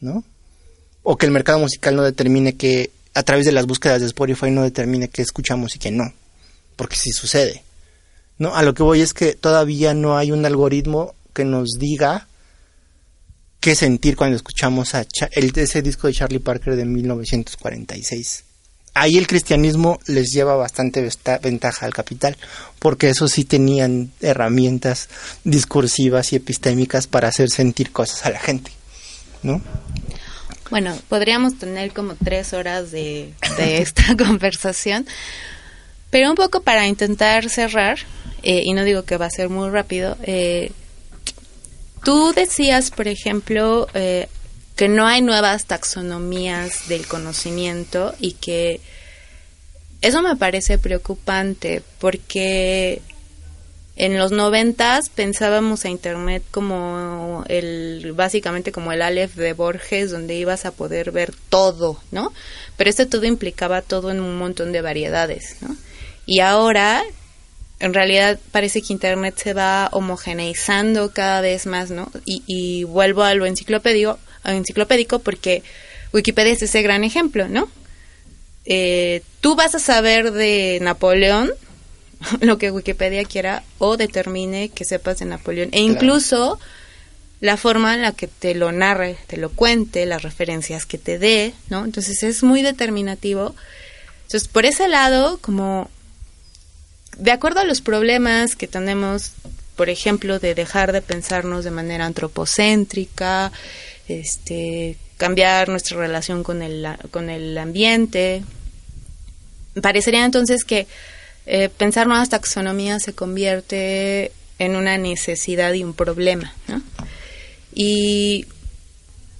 ¿no? 0.00 0.24
O 1.02 1.16
que 1.16 1.26
el 1.26 1.32
mercado 1.32 1.58
musical 1.58 1.94
no 1.96 2.02
determine 2.02 2.56
que 2.56 2.90
a 3.14 3.22
través 3.22 3.46
de 3.46 3.52
las 3.52 3.66
búsquedas 3.66 4.00
de 4.00 4.08
Spotify 4.08 4.50
no 4.50 4.62
determine 4.62 5.08
qué 5.08 5.22
escuchamos 5.22 5.76
y 5.76 5.78
qué 5.78 5.90
no, 5.90 6.12
porque 6.76 6.96
sí 6.96 7.10
sucede. 7.12 7.62
No, 8.38 8.54
a 8.56 8.62
lo 8.62 8.74
que 8.74 8.82
voy 8.82 9.00
es 9.00 9.14
que 9.14 9.34
todavía 9.34 9.94
no 9.94 10.18
hay 10.18 10.32
un 10.32 10.44
algoritmo 10.44 11.14
que 11.32 11.44
nos 11.44 11.70
diga 11.78 12.26
qué 13.60 13.74
sentir 13.74 14.16
cuando 14.16 14.36
escuchamos 14.36 14.94
a 14.94 15.06
el, 15.32 15.52
ese 15.54 15.82
disco 15.82 16.08
de 16.08 16.14
Charlie 16.14 16.40
Parker 16.40 16.76
de 16.76 16.84
1946. 16.84 18.44
Ahí 18.96 19.16
el 19.16 19.26
cristianismo 19.26 19.98
les 20.06 20.30
lleva 20.30 20.54
bastante 20.54 21.08
ventaja 21.42 21.86
al 21.86 21.94
capital, 21.94 22.36
porque 22.78 23.08
eso 23.08 23.26
sí 23.26 23.44
tenían 23.44 24.12
herramientas 24.20 25.08
discursivas 25.42 26.32
y 26.32 26.36
epistémicas 26.36 27.06
para 27.06 27.28
hacer 27.28 27.50
sentir 27.50 27.90
cosas 27.90 28.26
a 28.26 28.30
la 28.30 28.38
gente, 28.38 28.70
¿no? 29.42 29.60
Bueno, 30.74 30.98
podríamos 31.08 31.56
tener 31.56 31.92
como 31.92 32.16
tres 32.16 32.52
horas 32.52 32.90
de, 32.90 33.32
esta 33.60 34.16
conversación, 34.18 35.06
pero 36.10 36.28
un 36.28 36.34
poco 36.34 36.62
para 36.62 36.88
intentar 36.88 37.48
cerrar, 37.48 37.98
eh, 38.42 38.62
y 38.64 38.72
no 38.72 38.82
digo 38.82 39.04
que 39.04 39.16
va 39.16 39.26
a 39.26 39.30
ser 39.30 39.50
muy 39.50 39.70
rápido, 39.70 40.16
eh, 40.24 40.72
tú 42.02 42.32
decías, 42.32 42.90
por 42.90 43.06
ejemplo, 43.06 43.86
eh, 43.94 44.26
que 44.74 44.88
no 44.88 45.06
hay 45.06 45.22
nuevas 45.22 45.66
taxonomías 45.66 46.88
del 46.88 47.06
conocimiento 47.06 48.12
y 48.18 48.32
que 48.32 48.80
eso 50.00 50.22
me 50.22 50.34
parece 50.34 50.78
preocupante 50.78 51.84
porque 52.00 53.00
en 53.96 54.18
los 54.18 54.32
noventas 54.32 55.08
pensábamos 55.08 55.84
a 55.84 55.88
internet 55.88 56.42
como 56.50 57.44
el 57.48 58.12
básicamente 58.14 58.72
como 58.72 58.92
el 58.92 59.02
Aleph 59.02 59.34
de 59.34 59.52
Borges 59.52 60.10
donde 60.10 60.34
ibas 60.34 60.64
a 60.64 60.72
poder 60.72 61.12
ver 61.12 61.32
todo, 61.48 62.00
¿no? 62.10 62.32
Pero 62.76 62.90
este 62.90 63.06
todo 63.06 63.24
implicaba 63.24 63.82
todo 63.82 64.10
en 64.10 64.20
un 64.20 64.36
montón 64.36 64.72
de 64.72 64.80
variedades, 64.80 65.56
¿no? 65.60 65.76
Y 66.26 66.40
ahora 66.40 67.04
en 67.78 67.94
realidad 67.94 68.40
parece 68.50 68.82
que 68.82 68.92
internet 68.92 69.36
se 69.36 69.52
va 69.52 69.88
homogeneizando 69.92 71.12
cada 71.12 71.40
vez 71.40 71.66
más, 71.66 71.90
¿no? 71.90 72.10
Y, 72.24 72.42
y 72.46 72.84
vuelvo 72.84 73.22
a 73.22 73.34
lo 73.34 73.46
enciclopédico, 73.46 74.18
enciclopédico 74.44 75.20
porque 75.20 75.62
Wikipedia 76.12 76.52
es 76.52 76.62
ese 76.62 76.82
gran 76.82 77.04
ejemplo, 77.04 77.48
¿no? 77.48 77.68
Eh, 78.64 79.22
tú 79.40 79.54
vas 79.54 79.74
a 79.74 79.78
saber 79.78 80.32
de 80.32 80.78
Napoleón 80.80 81.52
lo 82.40 82.58
que 82.58 82.70
Wikipedia 82.70 83.24
quiera 83.24 83.62
o 83.78 83.96
determine 83.96 84.68
que 84.68 84.84
sepas 84.84 85.18
de 85.18 85.26
Napoleón. 85.26 85.68
E 85.72 85.80
incluso 85.80 86.58
la 87.40 87.56
forma 87.56 87.94
en 87.94 88.02
la 88.02 88.12
que 88.12 88.26
te 88.26 88.54
lo 88.54 88.72
narre, 88.72 89.18
te 89.26 89.36
lo 89.36 89.50
cuente, 89.50 90.06
las 90.06 90.22
referencias 90.22 90.86
que 90.86 90.98
te 90.98 91.18
dé, 91.18 91.54
¿no? 91.68 91.84
Entonces 91.84 92.22
es 92.22 92.42
muy 92.42 92.62
determinativo. 92.62 93.54
Entonces, 94.22 94.48
por 94.48 94.64
ese 94.64 94.88
lado, 94.88 95.38
como 95.42 95.90
de 97.18 97.32
acuerdo 97.32 97.60
a 97.60 97.64
los 97.64 97.80
problemas 97.80 98.56
que 98.56 98.66
tenemos, 98.66 99.32
por 99.76 99.90
ejemplo, 99.90 100.38
de 100.38 100.54
dejar 100.54 100.92
de 100.92 101.02
pensarnos 101.02 101.64
de 101.64 101.70
manera 101.70 102.06
antropocéntrica, 102.06 103.52
este, 104.08 104.96
cambiar 105.16 105.68
nuestra 105.68 105.98
relación 105.98 106.42
con 106.42 106.62
el, 106.62 106.86
con 107.10 107.30
el 107.30 107.56
ambiente, 107.58 108.42
parecería 109.80 110.24
entonces 110.24 110.64
que 110.64 110.86
eh, 111.46 111.68
pensar 111.68 112.06
nuevas 112.06 112.30
taxonomías 112.30 113.02
se 113.02 113.12
convierte 113.12 114.32
en 114.58 114.76
una 114.76 114.98
necesidad 114.98 115.72
y 115.72 115.84
un 115.84 115.94
problema, 115.94 116.54
¿no? 116.68 116.82
Y 117.74 118.46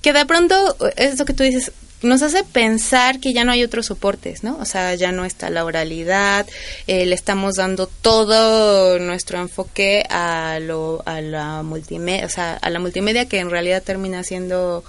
que 0.03 0.13
de 0.13 0.27
pronto, 0.27 0.77
eso 0.97 1.25
que 1.25 1.33
tú 1.33 1.45
dices, 1.45 1.73
nos 2.03 2.23
hace 2.23 2.45
pensar 2.45 3.21
que 3.21 3.33
ya 3.33 3.45
no 3.45 3.53
hay 3.53 3.65
otros 3.65 3.87
soportes, 3.87 4.45
¿no? 4.45 4.59
O 4.59 4.65
sea, 4.65 4.95
ya 4.95 5.13
no 5.13 5.25
está 5.25 5.51
la 5.51 5.65
oralidad, 5.65 6.47
eh, 6.87 7.07
le 7.07 7.15
estamos 7.15 7.55
dando 7.55 7.87
todo 7.87 8.99
nuestro 8.99 9.41
enfoque 9.41 10.05
a, 10.11 10.59
lo, 10.61 11.03
a 11.07 11.21
la 11.21 11.63
multimedia, 11.63 12.27
o 12.27 12.29
sea, 12.29 12.55
a 12.55 12.71
la 12.71 12.79
multimedia 12.79 13.27
que 13.27 13.39
en 13.39 13.51
realidad 13.51 13.83
termina 13.83 14.23
siendo 14.23 14.85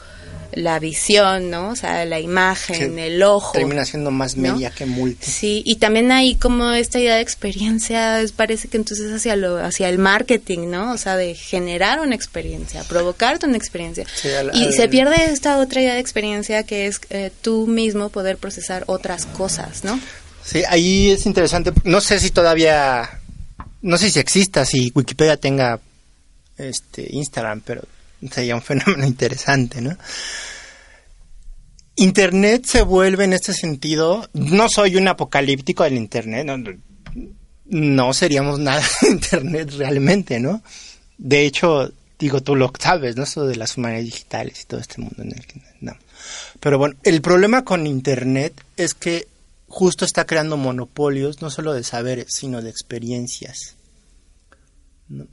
la 0.54 0.80
visión, 0.80 1.50
¿no? 1.50 1.70
O 1.70 1.76
sea, 1.76 2.06
la 2.06 2.20
imagen, 2.20 2.98
el 3.00 3.22
ojo. 3.24 3.54
Termina 3.54 3.86
siendo 3.86 4.12
más 4.12 4.38
media 4.38 4.72
que 4.72 4.86
multi. 4.86 5.26
Sí, 5.30 5.62
y 5.66 5.76
también 5.76 6.12
hay 6.12 6.36
como 6.36 6.72
esta 6.72 7.00
idea 7.00 7.16
de 7.16 7.22
experiencia, 7.22 8.22
parece 8.36 8.68
que 8.68 8.78
entonces 8.78 9.12
hacia 9.12 9.36
lo 9.36 9.58
hacia 9.58 9.90
el 9.90 9.98
marketing, 9.98 10.70
¿no? 10.70 10.92
O 10.92 10.98
sea, 10.98 11.16
de 11.16 11.36
generar 11.36 12.00
una 12.00 12.16
experiencia, 12.16 12.84
provocarte 12.84 13.46
una 13.46 13.58
experiencia. 13.58 14.06
y 14.54 14.72
se 14.72 14.88
pierde 14.88 15.26
esta 15.26 15.58
otra 15.58 15.82
idea 15.82 15.94
de 15.94 16.00
experiencia 16.00 16.64
que 16.64 16.88
es 16.88 17.02
eh, 17.10 17.32
tú 17.42 17.68
mismo 17.68 18.10
poder 18.10 18.38
procesar 18.38 18.84
otras 18.88 19.26
cosas, 19.26 19.84
¿no? 19.84 20.00
Sí, 20.44 20.64
ahí 20.70 21.12
es 21.12 21.26
interesante. 21.26 21.74
No 21.84 22.02
sé 22.02 22.20
si 22.20 22.30
todavía, 22.30 23.20
no 23.82 23.98
sé 23.98 24.12
si 24.12 24.20
exista, 24.20 24.64
si 24.64 24.92
Wikipedia 24.94 25.38
tenga 25.38 25.80
este 26.58 27.08
Instagram, 27.10 27.62
pero 27.62 27.82
sería 28.32 28.56
un 28.56 28.62
fenómeno 28.62 29.06
interesante, 29.08 29.82
¿no? 29.82 29.98
Internet 31.98 32.66
se 32.66 32.82
vuelve 32.82 33.24
en 33.24 33.34
este 33.34 33.54
sentido, 33.54 34.30
no 34.34 34.68
soy 34.68 34.98
un 34.98 35.08
apocalíptico 35.08 35.84
del 35.84 35.96
Internet, 35.96 36.46
no, 37.66 38.14
seríamos 38.14 38.60
nada 38.60 38.84
de 39.02 39.10
Internet 39.10 39.72
realmente, 39.78 40.40
¿no? 40.40 40.62
De 41.18 41.46
hecho, 41.46 41.92
digo, 42.20 42.42
tú 42.42 42.56
lo 42.56 42.72
sabes, 42.78 43.16
¿no? 43.16 43.24
Eso 43.24 43.48
de 43.48 43.56
las 43.56 43.78
humanidades 43.78 44.06
digitales 44.06 44.62
y 44.62 44.66
todo 44.66 44.82
este 44.82 45.02
mundo 45.02 45.22
en 45.22 45.32
el 45.32 45.46
que 45.46 45.62
no. 45.80 45.94
Pero 46.60 46.78
bueno, 46.78 46.96
el 47.04 47.22
problema 47.22 47.64
con 47.64 47.88
Internet 47.88 48.62
es 48.76 48.94
que 48.94 49.28
justo 49.68 50.04
está 50.04 50.26
creando 50.26 50.58
monopolios, 50.58 51.42
no 51.42 51.50
solo 51.50 51.74
de 51.74 51.84
saberes, 51.84 52.28
sino 52.30 52.62
de 52.62 52.70
experiencias. 52.70 53.76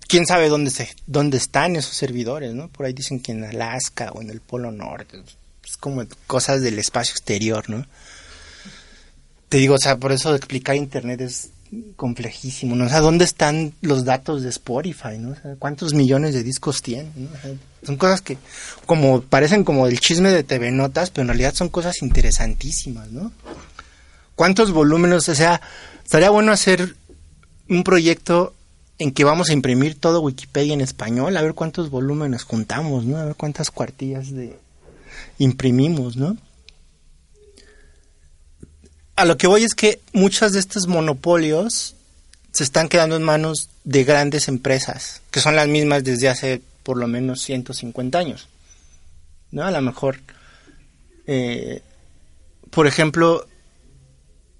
¿Quién 0.07 0.27
sabe 0.27 0.49
dónde, 0.49 0.71
se, 0.71 0.95
dónde 1.07 1.39
están 1.39 1.77
esos 1.77 1.95
servidores? 1.95 2.55
¿no? 2.55 2.69
Por 2.69 2.87
ahí 2.87 2.93
dicen 2.93 3.21
que 3.21 3.33
en 3.33 3.45
Alaska 3.45 4.13
o 4.13 4.21
en 4.21 4.31
el 4.31 4.41
Polo 4.41 4.71
Norte. 4.71 5.23
Es 5.65 5.77
como 5.77 6.05
cosas 6.27 6.61
del 6.61 6.79
espacio 6.79 7.13
exterior, 7.13 7.71
¿no? 7.71 7.87
Te 9.49 9.59
digo, 9.59 9.75
o 9.75 9.79
sea, 9.79 9.97
por 9.97 10.13
eso 10.13 10.35
explicar 10.35 10.77
Internet 10.77 11.21
es 11.21 11.51
complejísimo, 11.97 12.77
¿no? 12.77 12.87
O 12.87 12.89
sea, 12.89 13.01
¿dónde 13.01 13.25
están 13.25 13.73
los 13.81 14.05
datos 14.05 14.43
de 14.43 14.51
Spotify, 14.51 15.19
¿no? 15.19 15.35
¿cuántos 15.59 15.95
millones 15.95 16.35
de 16.35 16.43
discos 16.43 16.83
tienen? 16.83 17.29
son 17.83 17.97
cosas 17.97 18.21
que 18.21 18.39
como 18.87 19.23
parecen 19.23 19.65
como 19.65 19.87
el 19.87 19.99
chisme 19.99 20.31
de 20.31 20.45
TV 20.45 20.71
Notas, 20.71 21.11
pero 21.11 21.23
en 21.23 21.29
realidad 21.29 21.55
son 21.55 21.69
cosas 21.69 22.03
interesantísimas, 22.03 23.11
¿no? 23.11 23.33
¿Cuántos 24.35 24.73
volúmenes? 24.73 25.29
O 25.29 25.35
sea, 25.35 25.61
estaría 26.05 26.31
bueno 26.31 26.53
hacer 26.53 26.95
un 27.69 27.85
proyecto 27.85 28.55
en 29.03 29.11
que 29.11 29.25
vamos 29.25 29.51
a 29.51 29.53
imprimir 29.53 29.99
todo 29.99 30.21
Wikipedia 30.21 30.75
en 30.75 30.81
español, 30.81 31.37
a 31.37 31.43
ver 31.43 31.55
cuántos 31.55 31.91
volúmenes 31.91 32.45
juntamos, 32.45 33.05
¿no? 33.05 33.17
A 33.17 33.25
ver 33.25 33.35
cuántas 33.35 33.73
cuartillas 33.73 34.33
de 34.33 34.57
imprimimos, 35.39 36.17
¿no? 36.17 36.37
A 39.17 39.25
lo 39.25 39.37
que 39.37 39.49
voy 39.49 39.65
es 39.65 39.75
que 39.75 40.01
muchos 40.13 40.53
de 40.53 40.61
estos 40.61 40.87
monopolios 40.87 41.97
se 42.53 42.63
están 42.63 42.89
quedando 42.89 43.17
en 43.17 43.25
manos 43.25 43.71
de 43.83 44.05
grandes 44.05 44.47
empresas, 44.47 45.21
que 45.33 45.41
son 45.41 45.57
las 45.57 45.67
mismas 45.67 46.05
desde 46.05 46.29
hace 46.29 46.63
por 46.85 46.97
lo 46.97 47.09
menos 47.09 47.43
150 47.43 48.17
años. 48.17 48.49
¿No? 49.51 49.65
A 49.65 49.73
lo 49.73 49.83
mejor, 49.83 50.21
eh, 51.27 51.83
por 52.71 52.87
ejemplo, 52.87 53.49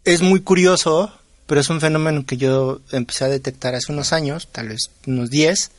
es 0.05 0.21
muy 0.21 0.41
curioso 0.41 1.13
pero 1.53 1.61
es 1.61 1.69
un 1.69 1.83
fenómeno 1.83 2.25
que 2.25 2.39
yo 2.39 2.81
empecé 2.93 3.27
a 3.27 3.29
detectar 3.29 3.75
hace 3.75 3.93
unos 3.93 4.15
años, 4.15 4.49
tal 4.51 4.71
vez 4.71 4.89
unos 5.07 5.29
10. 5.29 5.71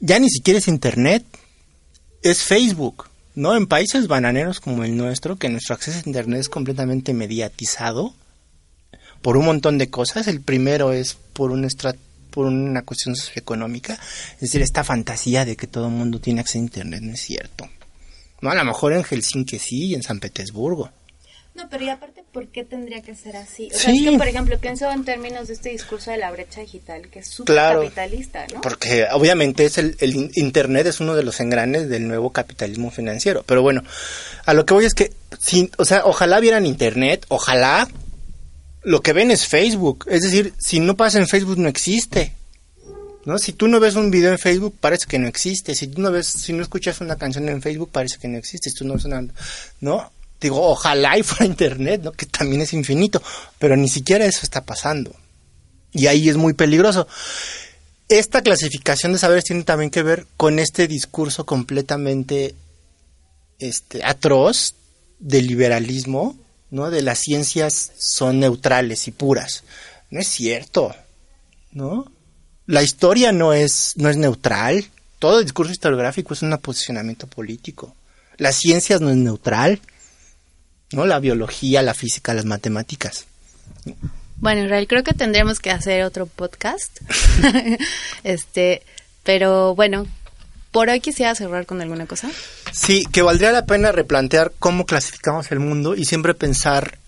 Ya 0.00 0.18
ni 0.18 0.28
siquiera 0.28 0.58
es 0.58 0.66
Internet, 0.66 1.24
es 2.24 2.42
Facebook, 2.42 3.06
¿no? 3.36 3.54
En 3.54 3.68
países 3.68 4.08
bananeros 4.08 4.58
como 4.58 4.82
el 4.82 4.96
nuestro, 4.96 5.36
que 5.36 5.48
nuestro 5.48 5.76
acceso 5.76 5.98
a 5.98 6.02
Internet 6.08 6.40
es 6.40 6.48
completamente 6.48 7.14
mediatizado 7.14 8.16
por 9.22 9.36
un 9.36 9.44
montón 9.44 9.78
de 9.78 9.90
cosas. 9.90 10.26
El 10.26 10.40
primero 10.40 10.92
es 10.92 11.14
por 11.34 11.52
un 11.52 11.68
por 12.32 12.46
una 12.46 12.82
cuestión 12.82 13.14
socioeconómica, 13.14 13.96
es 14.34 14.40
decir, 14.40 14.60
esta 14.60 14.82
fantasía 14.82 15.44
de 15.44 15.54
que 15.54 15.68
todo 15.68 15.86
el 15.86 15.92
mundo 15.92 16.18
tiene 16.18 16.40
acceso 16.40 16.58
a 16.58 16.62
Internet 16.62 17.02
no 17.02 17.12
es 17.12 17.20
cierto. 17.20 17.70
No, 18.40 18.50
a 18.50 18.56
lo 18.56 18.64
mejor 18.64 18.92
en 18.92 19.04
Helsinki 19.04 19.60
sí 19.60 19.84
y 19.84 19.94
en 19.94 20.02
San 20.02 20.18
Petersburgo. 20.18 20.90
No, 21.60 21.68
pero 21.68 21.84
y 21.84 21.88
aparte, 21.90 22.24
¿por 22.32 22.48
qué 22.48 22.64
tendría 22.64 23.02
que 23.02 23.14
ser 23.14 23.36
así? 23.36 23.68
O 23.74 23.78
sea, 23.78 23.92
es 23.92 24.02
que, 24.02 24.16
por 24.16 24.26
ejemplo, 24.26 24.58
pienso 24.58 24.90
en 24.90 25.04
términos 25.04 25.48
de 25.48 25.54
este 25.54 25.68
discurso 25.68 26.10
de 26.10 26.16
la 26.16 26.30
brecha 26.30 26.62
digital, 26.62 27.08
que 27.08 27.18
es 27.18 27.28
súper 27.28 27.54
capitalista, 27.54 28.46
¿no? 28.54 28.62
Porque 28.62 29.06
obviamente 29.12 29.66
es 29.66 29.76
el, 29.76 29.94
Internet 30.36 30.86
es 30.86 31.00
uno 31.00 31.14
de 31.14 31.22
los 31.22 31.38
engranes 31.38 31.90
del 31.90 32.08
nuevo 32.08 32.30
capitalismo 32.30 32.90
financiero. 32.90 33.44
Pero 33.46 33.60
bueno, 33.60 33.82
a 34.46 34.54
lo 34.54 34.64
que 34.64 34.72
voy 34.72 34.86
es 34.86 34.94
que, 34.94 35.12
o 35.76 35.84
sea, 35.84 36.06
ojalá 36.06 36.40
vieran 36.40 36.64
Internet, 36.64 37.26
ojalá 37.28 37.86
lo 38.82 39.02
que 39.02 39.12
ven 39.12 39.30
es 39.30 39.46
Facebook. 39.46 40.06
Es 40.08 40.22
decir, 40.22 40.54
si 40.58 40.80
no 40.80 40.96
pasa 40.96 41.18
en 41.18 41.28
Facebook 41.28 41.58
no 41.58 41.68
existe. 41.68 42.32
¿No? 43.26 43.38
Si 43.38 43.52
tú 43.52 43.68
no 43.68 43.80
ves 43.80 43.96
un 43.96 44.10
video 44.10 44.30
en 44.30 44.38
Facebook, 44.38 44.74
parece 44.80 45.04
que 45.06 45.18
no 45.18 45.28
existe. 45.28 45.74
Si 45.74 45.88
tú 45.88 46.00
no 46.00 46.10
ves, 46.10 46.26
si 46.26 46.54
no 46.54 46.62
escuchas 46.62 47.02
una 47.02 47.16
canción 47.16 47.50
en 47.50 47.60
Facebook, 47.60 47.90
parece 47.92 48.16
que 48.18 48.28
no 48.28 48.38
existe. 48.38 48.70
Si 48.70 48.76
tú 48.76 48.86
no 48.86 48.94
ves 48.94 49.04
una, 49.04 49.26
¿no? 49.80 50.10
Digo, 50.40 50.62
ojalá 50.62 51.18
y 51.18 51.22
fuera 51.22 51.44
Internet, 51.44 52.02
¿no? 52.02 52.12
Que 52.12 52.26
también 52.26 52.62
es 52.62 52.72
infinito, 52.72 53.22
pero 53.58 53.76
ni 53.76 53.88
siquiera 53.88 54.24
eso 54.24 54.40
está 54.42 54.64
pasando. 54.64 55.14
Y 55.92 56.06
ahí 56.06 56.28
es 56.28 56.36
muy 56.36 56.54
peligroso. 56.54 57.06
Esta 58.08 58.42
clasificación 58.42 59.12
de 59.12 59.18
saberes 59.18 59.44
tiene 59.44 59.64
también 59.64 59.90
que 59.90 60.02
ver 60.02 60.26
con 60.36 60.58
este 60.58 60.88
discurso 60.88 61.46
completamente 61.46 62.54
este, 63.58 64.02
atroz 64.02 64.74
del 65.18 65.46
liberalismo, 65.46 66.36
¿no? 66.70 66.90
De 66.90 67.02
las 67.02 67.20
ciencias 67.20 67.92
son 67.98 68.40
neutrales 68.40 69.06
y 69.06 69.12
puras. 69.12 69.64
No 70.10 70.20
es 70.20 70.28
cierto, 70.28 70.94
¿no? 71.70 72.10
La 72.66 72.82
historia 72.82 73.32
no 73.32 73.52
es, 73.52 73.92
no 73.96 74.08
es 74.08 74.16
neutral. 74.16 74.86
Todo 75.18 75.38
el 75.38 75.44
discurso 75.44 75.72
historiográfico 75.72 76.34
es 76.34 76.42
un 76.42 76.56
posicionamiento 76.58 77.26
político. 77.26 77.94
Las 78.38 78.56
ciencias 78.56 79.00
no 79.00 79.10
es 79.10 79.16
neutral, 79.16 79.80
¿no? 80.92 81.06
La 81.06 81.20
biología, 81.20 81.82
la 81.82 81.94
física, 81.94 82.34
las 82.34 82.44
matemáticas. 82.44 83.26
Bueno, 84.36 84.64
Israel, 84.64 84.86
creo 84.88 85.02
que 85.02 85.14
tendremos 85.14 85.60
que 85.60 85.70
hacer 85.70 86.02
otro 86.04 86.26
podcast. 86.26 86.98
este, 88.24 88.82
pero 89.22 89.74
bueno, 89.74 90.06
por 90.70 90.88
hoy 90.88 91.00
quisiera 91.00 91.34
cerrar 91.34 91.66
con 91.66 91.80
alguna 91.80 92.06
cosa. 92.06 92.30
Sí, 92.72 93.06
que 93.12 93.22
valdría 93.22 93.52
la 93.52 93.66
pena 93.66 93.92
replantear 93.92 94.52
cómo 94.58 94.86
clasificamos 94.86 95.50
el 95.50 95.60
mundo 95.60 95.94
y 95.94 96.04
siempre 96.04 96.34
pensar 96.34 96.98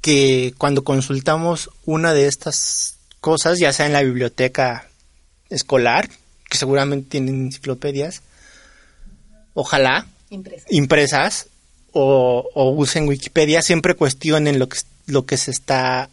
que 0.00 0.54
cuando 0.58 0.84
consultamos 0.84 1.70
una 1.86 2.12
de 2.12 2.26
estas 2.26 2.98
cosas, 3.20 3.58
ya 3.58 3.72
sea 3.72 3.86
en 3.86 3.94
la 3.94 4.02
biblioteca 4.02 4.88
escolar, 5.48 6.10
que 6.50 6.58
seguramente 6.58 7.08
tienen 7.10 7.46
enciclopedias, 7.46 8.22
ojalá 9.54 10.06
impresas, 10.68 11.46
o, 11.94 12.74
usen 12.76 13.08
Wikipedia, 13.08 13.62
siempre 13.62 13.94
cuestionen 13.94 14.58
lo 14.58 14.68
que, 14.68 14.78
lo 15.06 15.24
que 15.24 15.36
se 15.36 15.50
está 15.52 16.10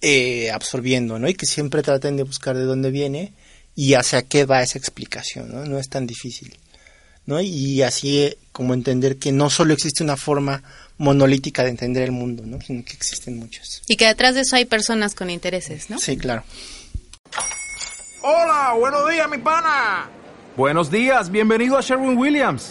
eh, 0.00 0.50
absorbiendo, 0.50 1.18
¿no? 1.18 1.28
Y 1.28 1.34
que 1.34 1.46
siempre 1.46 1.82
traten 1.82 2.16
de 2.16 2.22
buscar 2.22 2.56
de 2.56 2.64
dónde 2.64 2.90
viene 2.90 3.32
y 3.74 3.94
hacia 3.94 4.22
qué 4.22 4.44
va 4.44 4.62
esa 4.62 4.78
explicación, 4.78 5.50
¿no? 5.50 5.64
No 5.64 5.78
es 5.78 5.88
tan 5.88 6.06
difícil, 6.06 6.58
¿no? 7.24 7.40
Y 7.40 7.82
así 7.82 8.20
eh, 8.20 8.38
como 8.52 8.74
entender 8.74 9.18
que 9.18 9.32
no 9.32 9.48
solo 9.48 9.72
existe 9.72 10.04
una 10.04 10.16
forma 10.16 10.62
monolítica 10.98 11.64
de 11.64 11.70
entender 11.70 12.02
el 12.02 12.12
mundo, 12.12 12.44
¿no? 12.44 12.60
Sino 12.60 12.84
que 12.84 12.92
existen 12.92 13.38
muchas. 13.38 13.82
Y 13.88 13.96
que 13.96 14.06
detrás 14.06 14.34
de 14.34 14.42
eso 14.42 14.56
hay 14.56 14.66
personas 14.66 15.14
con 15.14 15.30
intereses, 15.30 15.88
¿no? 15.88 15.98
Sí, 15.98 16.16
claro. 16.18 16.44
Hola, 18.22 18.74
buenos 18.78 19.10
días, 19.10 19.28
mi 19.30 19.38
pana. 19.38 20.10
Buenos 20.56 20.90
días, 20.90 21.30
bienvenido 21.30 21.78
a 21.78 21.80
Sherwin 21.80 22.18
Williams. 22.18 22.70